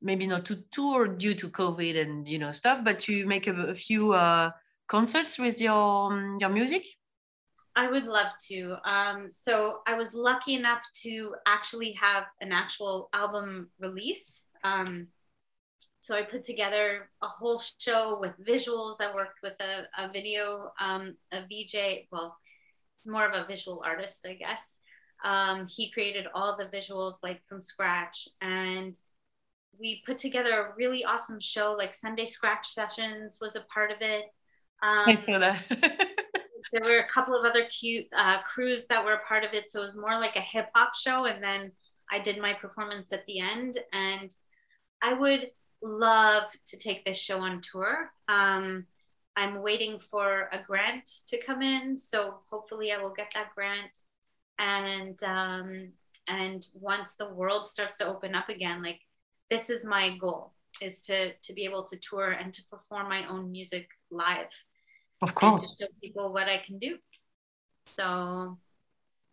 maybe 0.00 0.26
not 0.26 0.44
to 0.46 0.56
tour 0.72 1.06
due 1.06 1.34
to 1.34 1.48
COVID 1.48 2.00
and 2.00 2.28
you 2.28 2.38
know 2.38 2.52
stuff, 2.52 2.80
but 2.84 2.98
to 3.00 3.26
make 3.26 3.46
a, 3.46 3.54
a 3.54 3.74
few 3.74 4.12
uh, 4.12 4.50
concerts 4.88 5.38
with 5.38 5.60
your 5.60 6.12
um, 6.12 6.36
your 6.40 6.50
music? 6.50 6.84
I 7.74 7.88
would 7.88 8.04
love 8.04 8.32
to. 8.48 8.76
Um, 8.84 9.30
so 9.30 9.78
I 9.86 9.94
was 9.94 10.12
lucky 10.12 10.54
enough 10.54 10.84
to 11.04 11.34
actually 11.46 11.92
have 11.92 12.24
an 12.40 12.52
actual 12.52 13.08
album 13.14 13.70
release. 13.78 14.44
Um, 14.62 15.06
so 16.02 16.16
I 16.16 16.22
put 16.22 16.42
together 16.42 17.08
a 17.22 17.28
whole 17.28 17.62
show 17.78 18.18
with 18.20 18.32
visuals. 18.44 18.96
I 19.00 19.14
worked 19.14 19.38
with 19.40 19.54
a, 19.60 19.86
a 20.02 20.10
video, 20.12 20.72
um, 20.80 21.14
a 21.30 21.42
VJ, 21.42 22.08
well, 22.10 22.36
more 23.06 23.24
of 23.24 23.34
a 23.34 23.46
visual 23.46 23.80
artist, 23.84 24.26
I 24.28 24.34
guess. 24.34 24.80
Um, 25.24 25.68
he 25.68 25.92
created 25.92 26.26
all 26.34 26.56
the 26.56 26.64
visuals 26.64 27.14
like 27.22 27.40
from 27.48 27.62
scratch 27.62 28.28
and 28.40 28.96
we 29.78 30.02
put 30.04 30.18
together 30.18 30.50
a 30.50 30.74
really 30.76 31.04
awesome 31.04 31.38
show 31.40 31.76
like 31.78 31.94
Sunday 31.94 32.24
Scratch 32.24 32.66
Sessions 32.66 33.38
was 33.40 33.54
a 33.54 33.60
part 33.72 33.92
of 33.92 33.98
it. 34.00 34.24
Um, 34.82 35.04
I 35.06 35.14
saw 35.14 35.38
that. 35.38 35.64
there 36.72 36.82
were 36.82 36.98
a 36.98 37.08
couple 37.08 37.38
of 37.38 37.46
other 37.46 37.66
cute 37.66 38.06
uh, 38.16 38.42
crews 38.42 38.86
that 38.86 39.04
were 39.04 39.14
a 39.14 39.26
part 39.28 39.44
of 39.44 39.54
it. 39.54 39.70
So 39.70 39.80
it 39.80 39.84
was 39.84 39.96
more 39.96 40.18
like 40.18 40.34
a 40.34 40.40
hip 40.40 40.68
hop 40.74 40.96
show. 40.96 41.26
And 41.26 41.40
then 41.40 41.70
I 42.10 42.18
did 42.18 42.40
my 42.40 42.54
performance 42.54 43.12
at 43.12 43.24
the 43.26 43.38
end. 43.38 43.78
And 43.92 44.34
I 45.00 45.14
would 45.14 45.50
love 45.82 46.44
to 46.66 46.76
take 46.76 47.04
this 47.04 47.20
show 47.20 47.40
on 47.40 47.60
tour. 47.60 48.10
Um, 48.28 48.86
I'm 49.36 49.62
waiting 49.62 49.98
for 49.98 50.48
a 50.52 50.62
grant 50.62 51.10
to 51.28 51.38
come 51.38 51.62
in. 51.62 51.96
So 51.96 52.40
hopefully 52.50 52.92
I 52.92 52.98
will 52.98 53.14
get 53.14 53.32
that 53.34 53.54
grant. 53.54 53.98
And 54.58 55.22
um, 55.24 55.92
and 56.28 56.66
once 56.74 57.14
the 57.14 57.28
world 57.28 57.66
starts 57.66 57.98
to 57.98 58.06
open 58.06 58.34
up 58.34 58.48
again, 58.48 58.82
like 58.82 59.00
this 59.50 59.70
is 59.70 59.84
my 59.84 60.16
goal 60.16 60.52
is 60.80 61.00
to 61.02 61.32
to 61.42 61.52
be 61.52 61.64
able 61.64 61.84
to 61.84 61.96
tour 61.98 62.30
and 62.30 62.52
to 62.54 62.62
perform 62.70 63.08
my 63.08 63.26
own 63.28 63.52
music 63.52 63.88
live 64.10 64.48
of 65.20 65.30
and 65.30 65.36
course. 65.36 65.76
to 65.76 65.84
show 65.84 65.88
people 66.02 66.32
what 66.32 66.48
I 66.48 66.58
can 66.58 66.78
do. 66.78 66.98
So 67.86 68.58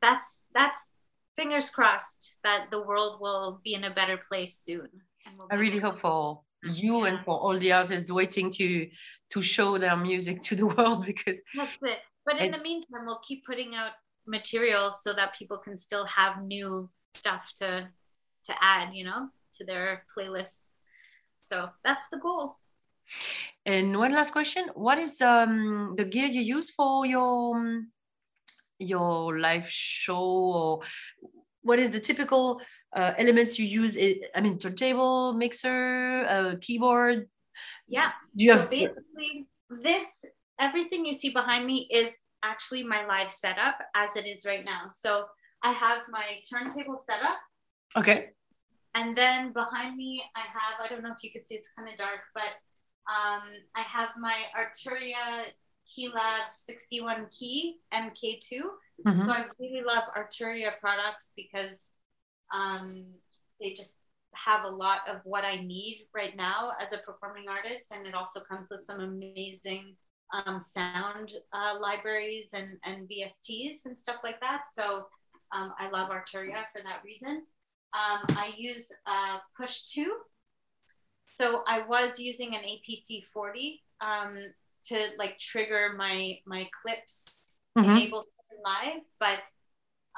that's 0.01 0.41
that's 0.53 0.93
fingers 1.35 1.69
crossed 1.69 2.37
that 2.43 2.67
the 2.71 2.81
world 2.81 3.21
will 3.21 3.61
be 3.63 3.73
in 3.73 3.83
a 3.83 3.93
better 3.93 4.17
place 4.17 4.55
soon. 4.55 4.89
I 5.51 5.55
really 5.55 5.79
hope 5.79 5.99
for 5.99 6.41
you 6.63 7.05
and 7.05 7.19
for 7.23 7.37
all 7.37 7.57
the 7.57 7.71
artists 7.71 8.11
waiting 8.11 8.51
to 8.51 8.89
to 9.31 9.41
show 9.41 9.77
their 9.77 9.95
music 9.95 10.41
to 10.41 10.55
the 10.55 10.65
world 10.75 11.05
because 11.05 11.39
That's 11.55 11.81
it. 11.81 11.99
But 12.25 12.41
in 12.41 12.51
the 12.51 12.59
meantime, 12.59 13.05
we'll 13.05 13.19
keep 13.19 13.45
putting 13.45 13.75
out 13.75 13.91
material 14.27 14.91
so 14.91 15.13
that 15.13 15.33
people 15.37 15.57
can 15.57 15.75
still 15.77 16.05
have 16.05 16.43
new 16.43 16.89
stuff 17.13 17.51
to 17.55 17.87
to 18.45 18.53
add, 18.61 18.93
you 18.93 19.05
know, 19.05 19.29
to 19.53 19.65
their 19.65 20.03
playlists. 20.15 20.73
So 21.51 21.69
that's 21.83 22.07
the 22.11 22.19
goal. 22.19 22.57
And 23.65 23.97
one 23.97 24.13
last 24.13 24.31
question: 24.31 24.69
What 24.75 24.99
is 24.99 25.21
um, 25.21 25.95
the 25.97 26.05
gear 26.05 26.27
you 26.27 26.41
use 26.41 26.71
for 26.71 27.05
your 27.05 27.55
um, 27.55 27.91
your 28.77 29.39
live 29.39 29.69
show, 29.69 30.21
or 30.21 30.81
what 31.61 31.79
is 31.79 31.91
the 31.91 31.99
typical 31.99 32.61
uh, 32.95 33.13
elements 33.17 33.59
you 33.59 33.65
use? 33.65 33.97
I 33.97 34.21
I 34.35 34.41
mean, 34.41 34.57
turntable, 34.57 35.33
mixer, 35.33 36.25
uh, 36.27 36.55
keyboard. 36.61 37.29
Yeah. 37.87 38.11
Do 38.35 38.45
you 38.45 38.53
So 38.53 38.57
have? 38.61 38.69
basically, 38.69 39.47
this 39.69 40.07
everything 40.59 41.05
you 41.05 41.13
see 41.13 41.29
behind 41.29 41.65
me 41.65 41.87
is 41.91 42.17
actually 42.43 42.83
my 42.83 43.05
live 43.05 43.31
setup 43.31 43.77
as 43.95 44.15
it 44.15 44.25
is 44.25 44.45
right 44.45 44.63
now. 44.65 44.89
So 44.91 45.25
I 45.61 45.71
have 45.73 46.03
my 46.09 46.39
turntable 46.49 46.99
setup, 47.05 47.37
Okay. 47.97 48.31
and 48.95 49.15
then 49.15 49.51
behind 49.53 49.97
me 49.97 50.23
I 50.35 50.45
have 50.47 50.75
I 50.83 50.87
don't 50.87 51.03
know 51.03 51.11
if 51.11 51.21
you 51.23 51.31
could 51.33 51.45
see 51.45 51.55
it's 51.55 51.69
kind 51.75 51.89
of 51.89 51.97
dark, 51.97 52.21
but 52.33 52.53
um, 53.11 53.43
I 53.75 53.81
have 53.81 54.09
my 54.19 54.37
Arturia 54.55 55.51
Keylab 55.89 56.53
61 56.53 57.27
key 57.31 57.79
MK2. 57.91 58.61
Mhm. 59.05 59.25
So 59.25 59.31
I 59.31 59.45
really 59.59 59.83
love 59.83 60.03
Arturia 60.15 60.79
products 60.79 61.31
because 61.35 61.91
um, 62.53 63.05
they 63.59 63.73
just 63.73 63.95
have 64.35 64.63
a 64.63 64.69
lot 64.69 64.99
of 65.07 65.21
what 65.23 65.43
I 65.43 65.57
need 65.61 66.07
right 66.13 66.35
now 66.35 66.71
as 66.81 66.93
a 66.93 66.99
performing 66.99 67.49
artist, 67.49 67.85
and 67.91 68.05
it 68.07 68.13
also 68.13 68.39
comes 68.39 68.69
with 68.69 68.81
some 68.81 68.99
amazing 69.01 69.95
um, 70.33 70.61
sound 70.61 71.31
uh, 71.53 71.73
libraries 71.79 72.51
and 72.53 72.77
and 72.83 73.07
VSTs 73.09 73.85
and 73.85 73.97
stuff 73.97 74.17
like 74.23 74.39
that. 74.41 74.63
So 74.71 75.07
um, 75.51 75.73
I 75.79 75.89
love 75.89 76.09
Arturia 76.09 76.63
for 76.71 76.81
that 76.83 77.01
reason. 77.03 77.43
Um, 77.93 78.25
I 78.37 78.51
use 78.55 78.91
uh, 79.07 79.39
Push 79.57 79.85
Two. 79.85 80.13
So 81.25 81.63
I 81.67 81.81
was 81.87 82.19
using 82.19 82.55
an 82.55 82.61
APC 82.61 83.25
40 83.25 83.81
um, 84.01 84.37
to 84.85 85.07
like 85.17 85.37
trigger 85.39 85.93
my 85.97 86.39
my 86.45 86.69
clips 86.81 87.51
Mhm. 87.77 87.85
enable 87.97 88.25
live, 88.65 89.01
but 89.19 89.39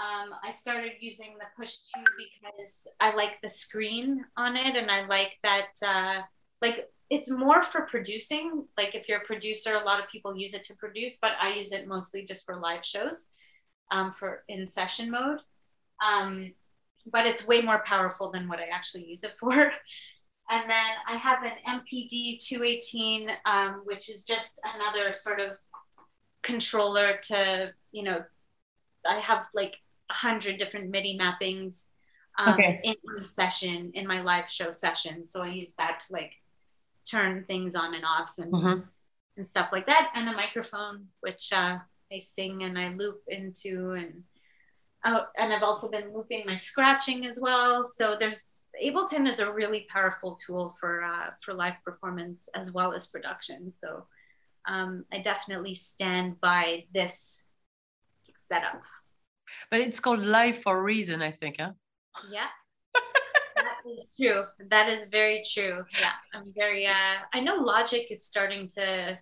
um, 0.02 0.34
I 0.44 0.50
started 0.50 0.94
using 1.00 1.36
the 1.38 1.46
push 1.56 1.78
two 1.78 2.04
because 2.18 2.88
I 3.00 3.14
like 3.14 3.40
the 3.44 3.50
screen 3.50 4.26
on 4.36 4.56
it, 4.56 4.76
and 4.76 4.90
I 4.90 5.06
like 5.06 5.38
that 5.44 5.70
uh, 5.86 6.22
like 6.62 6.90
it's 7.10 7.30
more 7.30 7.62
for 7.62 7.82
producing. 7.82 8.66
Like 8.78 8.96
if 8.96 9.08
you're 9.08 9.22
a 9.22 9.26
producer, 9.26 9.76
a 9.76 9.84
lot 9.84 10.00
of 10.00 10.10
people 10.10 10.36
use 10.36 10.54
it 10.54 10.64
to 10.66 10.76
produce, 10.76 11.18
but 11.22 11.34
I 11.40 11.54
use 11.54 11.72
it 11.72 11.88
mostly 11.88 12.24
just 12.24 12.46
for 12.46 12.56
live 12.58 12.86
shows, 12.86 13.30
um, 13.92 14.12
for 14.12 14.44
in 14.48 14.66
session 14.66 15.12
mode. 15.12 15.40
Um, 16.04 16.54
but 17.12 17.28
it's 17.28 17.46
way 17.46 17.62
more 17.62 17.84
powerful 17.86 18.32
than 18.32 18.48
what 18.48 18.60
I 18.60 18.68
actually 18.72 19.06
use 19.06 19.24
it 19.24 19.34
for. 19.40 19.54
And 19.54 20.70
then 20.70 20.92
I 21.08 21.16
have 21.16 21.44
an 21.44 21.82
MPD 21.82 22.38
218, 22.40 23.30
um, 23.46 23.82
which 23.86 24.10
is 24.10 24.24
just 24.24 24.60
another 24.76 25.14
sort 25.14 25.40
of 25.40 25.58
controller 26.42 27.20
to, 27.24 27.72
you 27.92 28.04
know, 28.04 28.24
I 29.08 29.20
have 29.20 29.46
like 29.54 29.78
hundred 30.12 30.58
different 30.58 30.90
MIDI 30.90 31.18
mappings 31.20 31.88
um, 32.38 32.54
Okay. 32.54 32.80
in 32.84 32.96
my 33.04 33.24
session, 33.24 33.92
in 33.94 34.08
my 34.08 34.22
live 34.22 34.50
show 34.50 34.72
session. 34.72 35.26
So 35.28 35.42
I 35.42 35.50
use 35.50 35.76
that 35.76 36.00
to 36.02 36.14
like 36.14 36.34
turn 37.10 37.44
things 37.46 37.76
on 37.76 37.94
and 37.94 38.06
off 38.06 38.38
and, 38.38 38.54
Mhm. 38.54 38.88
and 39.38 39.48
stuff 39.48 39.70
like 39.72 39.88
that. 39.88 40.12
And 40.16 40.30
a 40.30 40.34
microphone, 40.34 41.10
which 41.22 41.52
uh, 41.54 41.80
I 42.12 42.20
sing 42.20 42.64
and 42.64 42.78
I 42.78 42.90
loop 42.90 43.22
into 43.28 43.92
and 43.94 44.24
Oh, 45.04 45.26
and 45.36 45.52
I've 45.52 45.64
also 45.64 45.90
been 45.90 46.14
looping 46.14 46.44
my 46.46 46.58
scratching 46.58 47.26
as 47.26 47.40
well. 47.42 47.88
So 47.88 48.16
there's 48.20 48.66
Ableton 48.86 49.28
is 49.28 49.40
a 49.40 49.52
really 49.52 49.88
powerful 49.90 50.36
tool 50.36 50.76
for 50.80 51.04
uh, 51.04 51.32
for 51.44 51.56
live 51.56 51.74
performance 51.84 52.48
as 52.54 52.72
well 52.72 52.94
as 52.94 53.08
production. 53.08 53.72
So 53.72 54.06
um, 54.68 55.06
I 55.12 55.18
definitely 55.18 55.74
stand 55.74 56.40
by 56.40 56.86
this 56.94 57.48
setup. 58.36 58.84
But 59.70 59.82
it's 59.82 60.00
called 60.00 60.22
live 60.22 60.62
for 60.62 60.78
a 60.78 60.82
reason, 60.82 61.22
I 61.22 61.32
think. 61.32 61.58
Huh? 61.60 61.72
Yeah. 62.30 62.48
that 63.56 63.78
is 63.90 64.16
true. 64.20 64.46
That 64.70 64.90
is 64.90 65.06
very 65.12 65.42
true. 65.54 65.86
Yeah. 66.00 66.12
I'm 66.34 66.52
very 66.56 66.88
uh 66.88 67.18
I 67.34 67.40
know 67.40 67.56
Logic 67.56 68.06
is 68.10 68.26
starting 68.26 68.68
to 68.76 69.20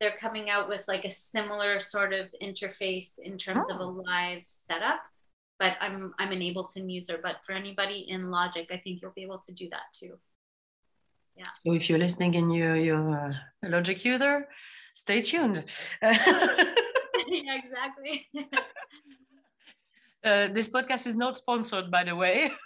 they're 0.00 0.16
coming 0.18 0.50
out 0.50 0.68
with 0.68 0.86
like 0.88 1.04
a 1.04 1.10
similar 1.10 1.78
sort 1.78 2.12
of 2.12 2.26
interface 2.42 3.20
in 3.22 3.38
terms 3.38 3.66
of 3.70 3.78
a 3.80 3.84
live 3.84 4.42
setup. 4.46 5.00
But 5.58 5.76
I'm 5.80 6.12
I'm 6.18 6.32
an 6.32 6.40
Ableton 6.40 6.92
user, 6.92 7.20
but 7.22 7.36
for 7.46 7.52
anybody 7.52 8.06
in 8.08 8.30
Logic, 8.30 8.66
I 8.72 8.78
think 8.78 9.00
you'll 9.00 9.12
be 9.12 9.22
able 9.22 9.38
to 9.38 9.52
do 9.52 9.68
that 9.70 9.92
too. 9.92 10.18
Yeah. 11.36 11.44
So 11.64 11.72
if 11.72 11.88
you're 11.88 11.98
listening 11.98 12.36
and 12.36 12.54
you're, 12.54 12.76
you're 12.76 12.98
a 12.98 13.68
Logic 13.68 14.04
user, 14.04 14.48
stay 14.94 15.22
tuned. 15.22 15.64
yeah, 16.02 16.64
exactly. 17.64 18.28
Uh, 20.24 20.48
this 20.48 20.68
podcast 20.68 21.06
is 21.06 21.16
not 21.16 21.36
sponsored, 21.36 21.90
by 21.90 22.04
the 22.04 22.14
way. 22.14 22.52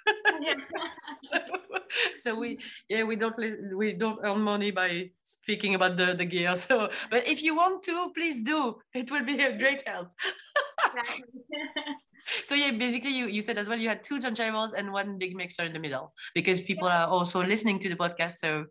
so 2.22 2.34
we 2.34 2.58
yeah 2.88 3.02
we 3.02 3.16
don't 3.16 3.36
we 3.74 3.92
don't 3.92 4.18
earn 4.22 4.40
money 4.40 4.70
by 4.70 5.10
speaking 5.24 5.74
about 5.74 5.96
the 5.96 6.14
the 6.14 6.24
gear. 6.24 6.54
So 6.54 6.88
but 7.10 7.26
if 7.26 7.42
you 7.42 7.56
want 7.56 7.82
to 7.84 8.12
please 8.14 8.42
do. 8.42 8.76
It 8.94 9.10
will 9.10 9.24
be 9.24 9.40
a 9.42 9.56
great 9.56 9.86
help. 9.86 10.08
So 12.48 12.54
yeah 12.54 12.72
basically 12.72 13.12
you, 13.12 13.26
you 13.26 13.40
said 13.40 13.56
as 13.56 13.68
well 13.68 13.78
you 13.78 13.88
had 13.88 14.02
two 14.02 14.18
turntables 14.18 14.72
and 14.76 14.92
one 14.92 15.16
big 15.16 15.36
mixer 15.36 15.62
in 15.62 15.72
the 15.72 15.78
middle 15.78 16.12
because 16.34 16.60
people 16.60 16.88
are 16.88 17.06
also 17.06 17.42
listening 17.42 17.78
to 17.80 17.88
the 17.88 17.94
podcast 17.96 18.38
so. 18.38 18.66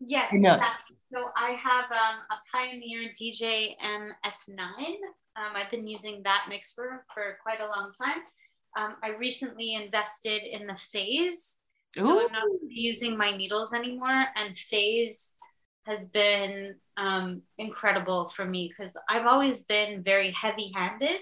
Yes 0.00 0.32
exactly. 0.32 0.96
So 1.12 1.28
i 1.36 1.50
have 1.52 1.90
um, 1.90 2.16
a 2.30 2.38
pioneer 2.50 3.10
dj 3.18 3.74
ms9 3.82 4.96
um, 5.36 5.54
i've 5.54 5.70
been 5.70 5.86
using 5.86 6.22
that 6.22 6.46
mixer 6.48 7.04
for 7.14 7.38
quite 7.42 7.60
a 7.60 7.66
long 7.66 7.92
time 8.00 8.22
um, 8.76 8.96
i 9.02 9.10
recently 9.10 9.74
invested 9.74 10.42
in 10.42 10.66
the 10.66 10.76
phase 10.76 11.58
so 11.96 12.26
I'm 12.26 12.32
not 12.32 12.48
using 12.68 13.16
my 13.16 13.36
needles 13.36 13.74
anymore. 13.74 14.24
And 14.36 14.56
phase 14.56 15.34
has 15.84 16.06
been 16.06 16.76
um, 16.96 17.42
incredible 17.58 18.28
for 18.28 18.44
me 18.44 18.72
because 18.76 18.96
I've 19.08 19.26
always 19.26 19.64
been 19.64 20.02
very 20.02 20.30
heavy 20.30 20.72
handed. 20.74 21.20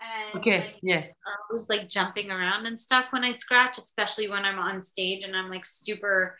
And 0.00 0.40
okay 0.40 0.58
like, 0.60 0.76
yeah 0.82 1.00
I 1.26 1.52
was 1.52 1.68
like 1.68 1.86
jumping 1.86 2.30
around 2.30 2.66
and 2.66 2.80
stuff 2.80 3.06
when 3.10 3.22
I 3.22 3.32
scratch, 3.32 3.76
especially 3.76 4.28
when 4.28 4.44
I'm 4.44 4.58
on 4.58 4.80
stage 4.80 5.24
and 5.24 5.36
I'm 5.36 5.50
like 5.50 5.64
super 5.64 6.38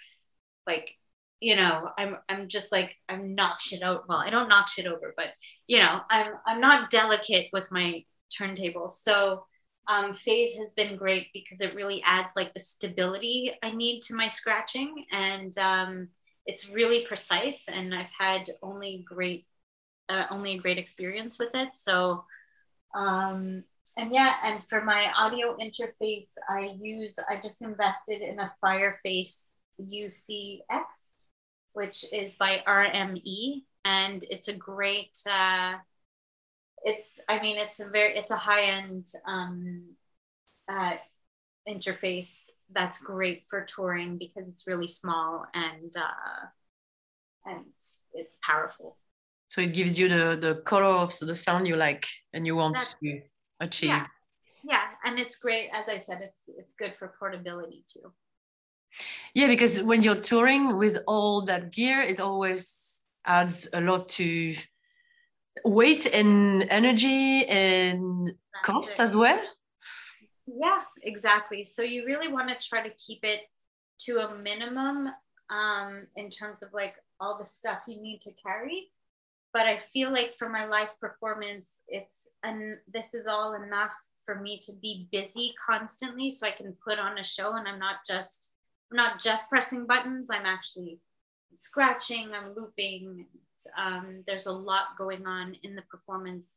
like 0.67 0.93
you 1.41 1.57
know, 1.57 1.91
I'm 1.99 2.19
I'm 2.29 2.49
just 2.49 2.71
like 2.71 2.97
I'm 3.09 3.35
knock 3.35 3.61
shit 3.61 3.83
out. 3.83 4.05
Well, 4.09 4.19
I 4.19 4.31
don't 4.31 4.49
knock 4.49 4.69
shit 4.69 4.87
over, 4.87 5.15
but 5.17 5.29
you 5.67 5.79
know, 5.79 6.01
I'm 6.11 6.33
I'm 6.47 6.61
not 6.61 6.91
delicate 6.91 7.49
with 7.53 7.73
my 7.73 8.05
turntables. 8.39 8.93
So 8.93 9.45
um, 9.89 10.15
phase 10.15 10.57
has 10.57 10.75
been 10.75 10.97
great 10.97 11.29
because 11.33 11.61
it 11.61 11.75
really 11.75 12.03
adds 12.05 12.35
like 12.37 12.53
the 12.55 12.61
stability 12.61 13.53
I 13.63 13.73
need 13.73 14.03
to 14.03 14.15
my 14.15 14.29
scratching, 14.29 15.07
and 15.11 15.57
um, 15.59 16.09
it's 16.47 16.69
really 16.69 17.07
precise. 17.07 17.65
And 17.69 17.95
I've 17.95 18.13
had 18.17 18.53
only 18.63 19.05
great, 19.09 19.47
uh, 20.11 20.27
only 20.31 20.53
a 20.53 20.59
great 20.59 20.79
experience 20.79 21.39
with 21.39 21.51
it. 21.55 21.75
So, 21.75 22.25
um, 22.95 23.65
and 23.97 24.13
yeah, 24.13 24.35
and 24.45 24.63
for 24.69 24.85
my 24.85 25.11
audio 25.17 25.57
interface, 25.57 26.33
I 26.49 26.77
use 26.81 27.19
I 27.29 27.41
just 27.41 27.63
invested 27.63 28.21
in 28.21 28.39
a 28.39 28.53
Fireface 28.63 29.53
UCX, 29.81 30.61
which 31.75 32.05
is 32.13 32.35
by 32.35 32.63
RME, 32.67 33.63
and 33.85 34.25
it's 34.31 34.49
a 34.49 34.55
great. 34.55 35.17
Uh, 35.31 35.75
it's 36.83 37.19
i 37.29 37.41
mean 37.41 37.59
it's 37.59 37.81
a 37.81 37.89
very 37.89 38.17
it's 38.17 38.31
a 38.31 38.37
high 38.37 38.63
end 38.63 39.07
um 39.27 39.85
uh 40.69 40.95
interface 41.69 42.45
that's 42.73 42.99
great 42.99 43.45
for 43.49 43.63
touring 43.65 44.17
because 44.17 44.49
it's 44.49 44.67
really 44.67 44.87
small 44.87 45.45
and 45.55 45.93
uh 45.97 46.47
and 47.47 47.65
it's 48.13 48.39
powerful. 48.45 48.97
So 49.49 49.61
it 49.61 49.73
gives 49.73 49.99
you 49.99 50.09
the 50.09 50.39
the 50.41 50.55
color 50.63 50.87
of 50.87 51.19
the 51.19 51.35
sound 51.35 51.67
you 51.67 51.77
like 51.77 52.07
and 52.33 52.47
you 52.47 52.55
want 52.57 52.77
That's- 52.77 52.97
to 53.03 53.21
achieve. 53.61 53.91
Yeah. 53.91 54.07
Yeah 54.63 54.85
and 55.05 55.19
it's 55.19 55.37
great 55.37 55.69
as 55.73 55.89
i 55.89 55.99
said 55.99 56.21
it's 56.23 56.43
it's 56.47 56.75
good 56.75 56.95
for 56.95 57.15
portability 57.19 57.85
too 57.87 58.13
Yeah, 59.35 59.47
because 59.47 59.83
when 59.83 60.03
you're 60.03 60.21
touring 60.21 60.77
with 60.79 60.99
all 61.07 61.43
that 61.43 61.71
gear, 61.71 62.01
it 62.01 62.21
always 62.21 63.05
adds 63.25 63.69
a 63.73 63.81
lot 63.81 64.09
to 64.09 64.57
weight 65.65 66.07
and 66.07 66.63
energy 66.71 67.45
and 67.47 68.27
That's 68.27 68.67
cost 68.67 68.93
it. 68.95 69.01
as 69.01 69.15
well. 69.15 69.41
Yeah, 70.47 70.83
exactly. 71.03 71.65
So 71.65 71.83
you 71.83 72.05
really 72.05 72.29
want 72.29 72.49
to 72.49 72.69
try 72.69 72.83
to 72.83 72.95
keep 72.95 73.21
it 73.23 73.43
to 74.01 74.19
a 74.19 74.35
minimum 74.37 75.11
um, 75.51 76.07
in 76.17 76.31
terms 76.31 76.63
of 76.63 76.73
like 76.73 76.95
all 77.21 77.39
the 77.39 77.45
stuff 77.45 77.83
you 77.87 78.01
need 78.01 78.21
to 78.23 78.33
carry. 78.35 78.91
But 79.53 79.67
I 79.67 79.79
feel 79.79 80.13
like 80.13 80.35
for 80.35 80.49
my 80.49 80.67
live 80.67 80.99
performance, 81.01 81.77
it's 81.89 82.29
and 82.45 82.79
this 82.93 83.15
is 83.15 83.27
all 83.27 83.55
enough 83.55 83.95
for 84.25 84.37
me 84.37 84.59
to 84.59 84.73
be 84.81 85.09
busy 85.11 85.53
constantly, 85.67 86.31
so 86.31 86.47
I 86.47 86.53
can 86.53 86.77
put 86.85 87.01
on 87.01 87.19
a 87.19 87.25
show, 87.25 87.55
and 87.55 87.67
I'm 87.67 87.81
not 87.81 87.97
just 88.07 88.50
I'm 88.91 88.97
not 88.97 89.21
just 89.21 89.49
pressing 89.49 89.87
buttons. 89.87 90.31
I'm 90.31 90.47
actually 90.47 90.99
scratching. 91.55 92.31
I'm 92.35 92.55
looping. 92.55 93.27
Um, 93.79 94.23
there's 94.27 94.47
a 94.47 94.53
lot 94.53 94.97
going 94.99 95.27
on 95.27 95.55
in 95.63 95.75
the 95.77 95.83
performance, 95.83 96.57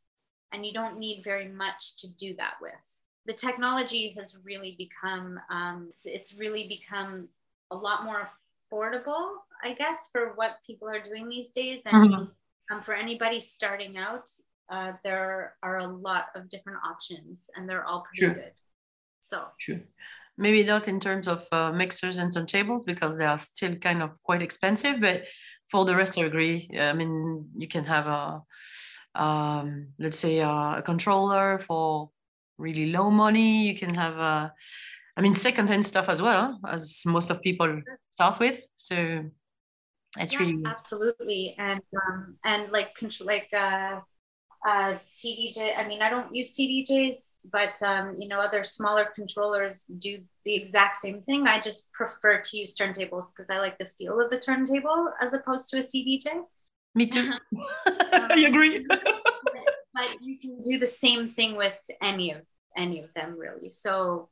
and 0.52 0.64
you 0.64 0.72
don't 0.72 0.98
need 0.98 1.22
very 1.22 1.48
much 1.48 1.96
to 1.98 2.08
do 2.14 2.34
that 2.36 2.54
with 2.60 3.02
the 3.26 3.32
technology 3.32 4.14
has 4.18 4.36
really 4.44 4.74
become 4.76 5.40
um, 5.48 5.88
it's- 6.04 6.34
really 6.34 6.68
become 6.68 7.26
a 7.70 7.76
lot 7.76 8.04
more 8.04 8.26
affordable 8.70 9.36
i 9.62 9.72
guess 9.72 10.10
for 10.12 10.34
what 10.34 10.58
people 10.66 10.86
are 10.86 11.00
doing 11.00 11.26
these 11.28 11.48
days 11.48 11.82
and 11.86 12.10
Mhm. 12.12 12.30
um, 12.70 12.82
for 12.82 12.92
anybody 12.94 13.40
starting 13.40 13.96
out 13.96 14.28
uh, 14.68 14.92
there 15.02 15.56
are 15.62 15.78
a 15.78 15.86
lot 15.86 16.26
of 16.34 16.48
different 16.50 16.78
options 16.84 17.48
and 17.56 17.66
they're 17.68 17.86
all 17.86 18.02
pretty 18.02 18.20
Sure. 18.26 18.34
good 18.34 18.52
so 19.20 19.48
Sure. 19.58 19.80
Maybe 20.36 20.64
not 20.64 20.88
in 20.88 20.98
terms 20.98 21.28
of 21.28 21.46
uh, 21.52 21.72
mixers 21.72 22.18
and 22.18 22.32
turntables 22.32 22.84
because 22.84 23.18
they 23.18 23.24
are 23.24 23.38
still 23.38 23.76
kind 23.76 24.02
of 24.02 24.20
quite 24.22 24.42
expensive, 24.42 25.00
but 25.00 25.24
for 25.70 25.84
the 25.84 25.94
rest, 25.94 26.18
I 26.18 26.22
agree. 26.22 26.68
I 26.78 26.92
mean, 26.92 27.48
you 27.56 27.68
can 27.68 27.84
have 27.84 28.06
a, 28.06 28.42
um, 29.14 29.88
let's 29.98 30.18
say, 30.18 30.40
a, 30.40 30.48
a 30.48 30.82
controller 30.84 31.60
for 31.60 32.10
really 32.58 32.86
low 32.92 33.10
money. 33.10 33.68
You 33.68 33.78
can 33.78 33.94
have 33.94 34.16
a, 34.16 34.52
I 35.16 35.20
mean, 35.20 35.34
secondhand 35.34 35.86
stuff 35.86 36.08
as 36.08 36.20
well, 36.20 36.58
as 36.68 37.02
most 37.06 37.30
of 37.30 37.40
people 37.40 37.80
start 38.14 38.40
with. 38.40 38.60
So 38.76 39.24
it's 40.18 40.32
yeah, 40.32 40.38
really 40.38 40.62
absolutely 40.66 41.54
and 41.58 41.80
um, 42.06 42.36
and 42.44 42.70
like 42.70 42.94
control 42.94 43.26
like 43.26 43.48
uh 43.52 44.00
uh 44.66 44.94
cdj 44.94 45.78
i 45.78 45.86
mean 45.86 46.00
i 46.00 46.08
don't 46.08 46.34
use 46.34 46.56
cdjs 46.56 47.34
but 47.52 47.80
um 47.82 48.14
you 48.16 48.28
know 48.28 48.40
other 48.40 48.64
smaller 48.64 49.06
controllers 49.14 49.84
do 49.98 50.18
the 50.46 50.54
exact 50.54 50.96
same 50.96 51.22
thing. 51.22 51.48
I 51.48 51.58
just 51.58 51.90
prefer 51.92 52.38
to 52.38 52.56
use 52.56 52.74
turntables 52.74 53.26
because 53.32 53.50
i 53.50 53.58
like 53.58 53.78
the 53.78 53.86
feel 53.86 54.20
of 54.20 54.32
a 54.32 54.38
turntable 54.38 55.12
as 55.20 55.34
opposed 55.34 55.68
to 55.70 55.78
a 55.78 55.80
cdj 55.80 56.44
me 56.94 57.06
too. 57.06 57.32
I 57.86 58.44
agree. 58.46 58.86
but 58.88 60.16
you 60.20 60.38
can 60.38 60.62
do 60.62 60.78
the 60.78 60.86
same 60.86 61.28
thing 61.28 61.56
with 61.56 61.78
any 62.02 62.32
of 62.32 62.42
any 62.76 63.00
of 63.02 63.12
them 63.14 63.36
really. 63.38 63.68
So 63.68 64.28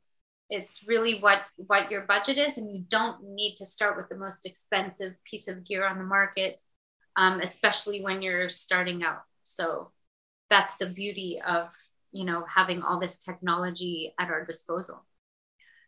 it's 0.49 0.85
really 0.87 1.19
what 1.19 1.41
what 1.55 1.91
your 1.91 2.01
budget 2.01 2.37
is 2.37 2.57
and 2.57 2.69
you 2.69 2.83
don't 2.87 3.23
need 3.23 3.55
to 3.55 3.65
start 3.65 3.97
with 3.97 4.09
the 4.09 4.17
most 4.17 4.45
expensive 4.45 5.13
piece 5.29 5.47
of 5.47 5.63
gear 5.65 5.85
on 5.85 5.97
the 5.97 6.03
market 6.03 6.59
um, 7.15 7.41
especially 7.41 8.01
when 8.01 8.21
you're 8.21 8.49
starting 8.49 9.03
out. 9.03 9.21
So 9.43 9.91
that's 10.53 10.75
the 10.75 10.85
beauty 10.85 11.41
of 11.55 11.69
you 12.11 12.25
know 12.25 12.45
having 12.47 12.81
all 12.81 12.99
this 12.99 13.17
technology 13.17 14.13
at 14.19 14.29
our 14.29 14.45
disposal 14.45 15.05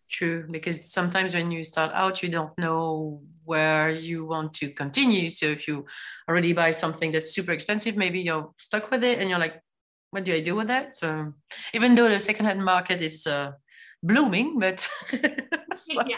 True, 0.08 0.46
because 0.52 0.94
sometimes 0.94 1.34
when 1.34 1.50
you 1.50 1.64
start 1.64 1.92
out, 1.96 2.22
you 2.22 2.30
don't 2.30 2.56
know 2.60 3.24
where 3.44 3.90
you 3.90 4.24
want 4.24 4.54
to 4.62 4.70
continue. 4.70 5.32
So 5.32 5.48
if 5.48 5.68
you 5.68 5.88
already 6.30 6.54
buy 6.54 6.70
something 6.70 7.12
that's 7.12 7.34
super 7.34 7.52
expensive, 7.54 7.98
maybe 7.98 8.22
you're 8.22 8.52
stuck 8.60 8.92
with 8.92 9.04
it 9.04 9.18
and 9.18 9.32
you're 9.32 9.40
like, 9.40 9.60
what 10.12 10.24
do 10.24 10.32
I 10.36 10.42
do 10.42 10.54
with 10.54 10.68
that? 10.68 10.96
So 10.96 11.34
even 11.74 11.96
though 11.96 12.08
the 12.08 12.20
secondhand 12.20 12.64
market 12.64 13.02
is 13.02 13.26
uh, 13.26 13.54
blooming, 14.04 14.60
but 14.60 14.88
yeah 16.06 16.18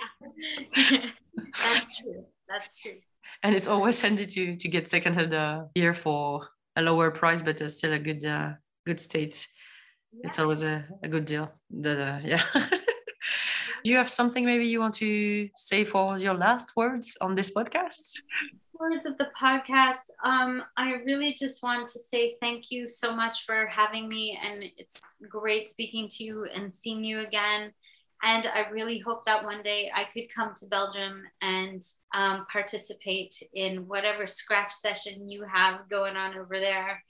that's 1.63 1.99
true 1.99 2.25
that's 2.47 2.79
true 2.81 2.97
and 3.43 3.55
it's 3.55 3.67
always 3.67 3.99
handy 4.01 4.25
to 4.25 4.55
to 4.55 4.67
get 4.67 4.87
secondhand 4.87 5.33
uh, 5.33 5.63
gear 5.75 5.93
for 5.93 6.47
a 6.77 6.81
lower 6.81 7.11
price, 7.11 7.41
but 7.41 7.59
it's 7.59 7.77
still 7.77 7.93
a 7.93 7.99
good 7.99 8.23
uh, 8.23 8.53
good 8.85 9.01
state. 9.01 9.47
It's 10.23 10.39
always 10.39 10.63
a, 10.63 10.85
a 11.03 11.07
good 11.07 11.25
deal. 11.25 11.51
The, 11.69 11.91
uh, 11.91 12.19
yeah. 12.23 12.43
Do 13.83 13.91
you 13.91 13.97
have 13.97 14.09
something 14.09 14.45
maybe 14.45 14.67
you 14.67 14.79
want 14.79 14.95
to 14.95 15.49
say 15.55 15.83
for 15.83 16.17
your 16.17 16.33
last 16.33 16.75
words 16.75 17.15
on 17.21 17.35
this 17.35 17.53
podcast? 17.53 18.13
words 18.79 19.05
of 19.05 19.17
the 19.17 19.29
podcast. 19.39 20.11
Um, 20.23 20.63
I 20.75 20.93
really 21.05 21.33
just 21.33 21.63
want 21.63 21.87
to 21.89 21.99
say 21.99 22.35
thank 22.41 22.65
you 22.69 22.87
so 22.87 23.15
much 23.15 23.45
for 23.45 23.65
having 23.67 24.07
me, 24.07 24.39
and 24.41 24.63
it's 24.77 25.15
great 25.29 25.67
speaking 25.67 26.07
to 26.09 26.23
you 26.23 26.47
and 26.53 26.73
seeing 26.73 27.03
you 27.03 27.21
again. 27.21 27.73
And 28.23 28.47
I 28.47 28.69
really 28.69 28.99
hope 28.99 29.25
that 29.25 29.43
one 29.43 29.61
day 29.61 29.91
I 29.93 30.05
could 30.05 30.33
come 30.33 30.53
to 30.55 30.65
Belgium 30.65 31.23
and 31.41 31.81
um, 32.15 32.45
participate 32.51 33.35
in 33.53 33.87
whatever 33.87 34.25
scratch 34.25 34.71
session 34.71 35.29
you 35.29 35.45
have 35.51 35.87
going 35.87 36.15
on 36.15 36.35
over 36.35 36.59
there. 36.59 37.03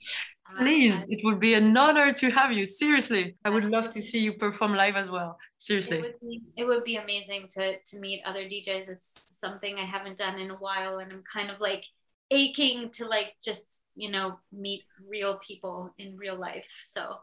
Um, 0.49 0.57
Please, 0.57 1.03
it 1.09 1.21
would 1.23 1.39
be 1.39 1.53
an 1.53 1.75
honor 1.75 2.13
to 2.13 2.29
have 2.31 2.51
you. 2.51 2.65
Seriously, 2.65 3.35
I 3.43 3.49
would 3.49 3.65
love 3.65 3.89
to 3.91 4.01
see 4.01 4.19
you 4.19 4.33
perform 4.33 4.75
live 4.75 4.95
as 4.95 5.09
well. 5.09 5.37
It 5.59 5.63
Seriously. 5.63 6.01
would, 6.01 6.19
be, 6.21 6.41
it 6.55 6.65
would 6.65 6.83
be 6.83 6.97
amazing 6.97 7.47
to, 7.51 7.77
to 7.79 7.99
meet 7.99 8.21
other 8.25 8.43
DJs. 8.43 8.89
It's 8.89 9.27
something 9.31 9.77
I 9.77 9.85
haven't 9.85 10.17
done 10.17 10.37
in 10.39 10.51
a 10.51 10.55
while, 10.55 10.99
and 10.99 11.11
I'm 11.11 11.23
kind 11.31 11.49
of 11.49 11.59
like 11.59 11.83
aching 12.29 12.89
to 12.91 13.07
like 13.07 13.33
just 13.41 13.85
you 13.95 14.11
know 14.11 14.37
meet 14.51 14.83
real 15.07 15.39
people 15.45 15.93
in 15.97 16.17
real 16.17 16.37
life. 16.37 16.81
So, 16.83 17.17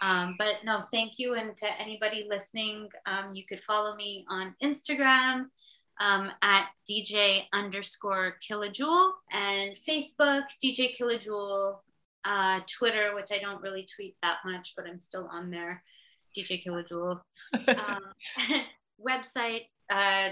um, 0.00 0.36
but 0.38 0.56
no, 0.64 0.84
thank 0.92 1.18
you, 1.18 1.34
and 1.34 1.56
to 1.56 1.80
anybody 1.80 2.26
listening, 2.28 2.88
um, 3.06 3.34
you 3.34 3.44
could 3.46 3.62
follow 3.62 3.94
me 3.94 4.24
on 4.28 4.54
Instagram. 4.62 5.46
Um, 6.00 6.30
at 6.42 6.68
DJ 6.88 7.46
underscore 7.52 8.36
Killa 8.46 8.68
Jewel 8.68 9.14
and 9.32 9.74
Facebook, 9.76 10.44
DJ 10.64 10.94
Killa 10.96 11.18
Jewel, 11.18 11.82
uh, 12.24 12.60
Twitter, 12.78 13.16
which 13.16 13.32
I 13.32 13.40
don't 13.40 13.60
really 13.60 13.84
tweet 13.96 14.14
that 14.22 14.36
much, 14.44 14.74
but 14.76 14.86
I'm 14.86 15.00
still 15.00 15.28
on 15.32 15.50
there, 15.50 15.82
DJ 16.38 16.62
Killa 16.62 16.84
Jewel. 16.88 17.20
um, 17.66 18.04
website, 19.04 19.62
uh, 19.90 20.30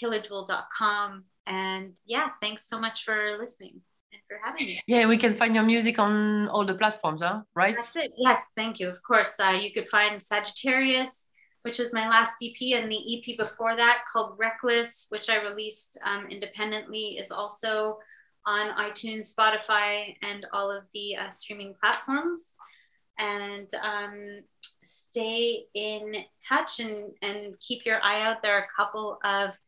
killajewel.com. 0.00 1.24
And 1.44 1.96
yeah, 2.06 2.28
thanks 2.40 2.68
so 2.68 2.78
much 2.78 3.02
for 3.02 3.36
listening 3.36 3.80
and 4.12 4.22
for 4.28 4.38
having 4.44 4.66
me. 4.66 4.80
Yeah, 4.86 5.06
we 5.06 5.16
can 5.16 5.34
find 5.36 5.54
your 5.54 5.64
music 5.64 5.98
on 5.98 6.48
all 6.48 6.64
the 6.64 6.74
platforms, 6.74 7.22
huh? 7.22 7.42
Right? 7.54 7.76
That's 7.76 7.96
it. 7.96 8.12
Yes, 8.16 8.46
thank 8.56 8.80
you. 8.80 8.88
Of 8.88 9.02
course, 9.02 9.38
uh, 9.40 9.58
you 9.60 9.72
could 9.72 9.88
find 9.88 10.22
Sagittarius, 10.22 11.26
which 11.62 11.78
was 11.78 11.92
my 11.92 12.08
last 12.08 12.34
EP, 12.42 12.78
and 12.78 12.90
the 12.90 12.98
EP 13.16 13.38
before 13.38 13.76
that 13.76 14.04
called 14.10 14.36
Reckless, 14.38 15.06
which 15.10 15.28
I 15.28 15.42
released 15.42 15.98
um, 16.04 16.26
independently, 16.30 17.18
is 17.18 17.30
also 17.30 17.98
on 18.46 18.70
iTunes, 18.76 19.34
Spotify, 19.34 20.14
and 20.22 20.46
all 20.52 20.70
of 20.70 20.84
the 20.94 21.16
uh, 21.16 21.28
streaming 21.28 21.74
platforms. 21.80 22.54
And 23.18 23.68
um, 23.82 24.40
stay 24.82 25.64
in 25.74 26.14
touch 26.46 26.80
and, 26.80 27.10
and 27.20 27.54
keep 27.60 27.84
your 27.84 28.02
eye 28.02 28.22
out. 28.22 28.42
There 28.42 28.56
are 28.56 28.64
a 28.64 28.82
couple 28.82 29.18
of 29.22 29.58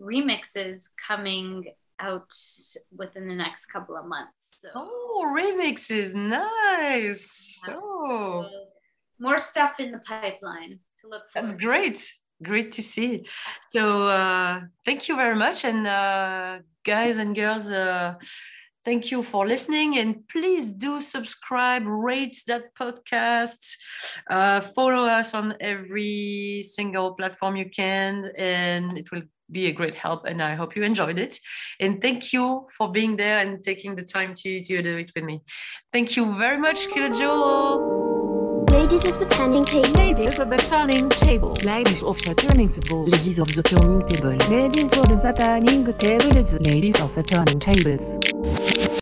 remixes 0.00 0.90
coming 1.06 1.72
out 2.02 2.30
within 3.00 3.28
the 3.28 3.34
next 3.34 3.66
couple 3.66 3.96
of 3.96 4.06
months. 4.06 4.60
So. 4.60 4.68
Oh, 4.74 5.32
remixes, 5.36 6.14
nice. 6.14 7.58
Oh, 7.68 8.48
more 9.18 9.38
stuff 9.38 9.74
in 9.78 9.92
the 9.92 9.98
pipeline 9.98 10.80
to 11.00 11.08
look 11.08 11.24
for. 11.30 11.42
That's 11.42 11.58
great. 11.58 12.00
Great 12.42 12.72
to 12.72 12.82
see. 12.82 13.24
So, 13.70 14.08
uh, 14.08 14.62
thank 14.84 15.08
you 15.08 15.14
very 15.16 15.36
much. 15.36 15.64
And, 15.64 15.86
uh, 15.86 16.58
guys 16.84 17.18
and 17.18 17.36
girls, 17.36 17.70
uh, 17.70 18.14
thank 18.84 19.12
you 19.12 19.22
for 19.22 19.46
listening. 19.46 19.96
And 19.98 20.26
please 20.28 20.72
do 20.72 21.00
subscribe, 21.00 21.84
rate 21.86 22.36
that 22.48 22.74
podcast, 22.74 23.76
uh, 24.28 24.60
follow 24.60 25.04
us 25.04 25.34
on 25.34 25.54
every 25.60 26.64
single 26.76 27.14
platform 27.14 27.54
you 27.54 27.70
can, 27.70 28.32
and 28.36 28.98
it 28.98 29.10
will 29.12 29.22
be 29.52 29.66
a 29.66 29.72
great 29.72 29.94
help 29.94 30.24
and 30.24 30.42
I 30.42 30.54
hope 30.54 30.74
you 30.76 30.82
enjoyed 30.82 31.18
it. 31.18 31.38
And 31.78 32.00
thank 32.00 32.32
you 32.32 32.66
for 32.76 32.90
being 32.90 33.16
there 33.16 33.38
and 33.38 33.62
taking 33.62 33.94
the 33.94 34.02
time 34.02 34.34
to, 34.34 34.62
to 34.62 34.82
do 34.82 34.96
it 34.96 35.10
with 35.14 35.24
me. 35.24 35.42
Thank 35.92 36.16
you 36.16 36.36
very 36.36 36.58
much, 36.58 36.88
Killa 36.88 37.14
Jewel. 37.14 38.02
Ladies 38.70 39.04
of 39.04 39.18
the 39.18 39.26
turning 39.26 39.64
table. 39.64 39.90
Ladies 39.90 40.38
of 40.38 40.48
the 40.48 40.56
turning 40.56 41.08
table. 41.10 41.52
Ladies 41.62 42.02
of 42.02 42.18
the 42.22 42.34
turning 42.34 42.72
tables. 42.72 43.08
Ladies 43.10 43.38
of 43.38 43.54
the 43.54 43.62
turning 43.62 44.08
tables. 44.08 44.48
Ladies 44.48 44.96
of 44.96 45.08
the 45.08 45.32
Turning 45.32 45.84
Tables. 45.98 46.54
Ladies 46.54 47.00
of 47.00 47.14
the 47.14 47.22
turning 47.22 47.60
tables. 47.60 48.71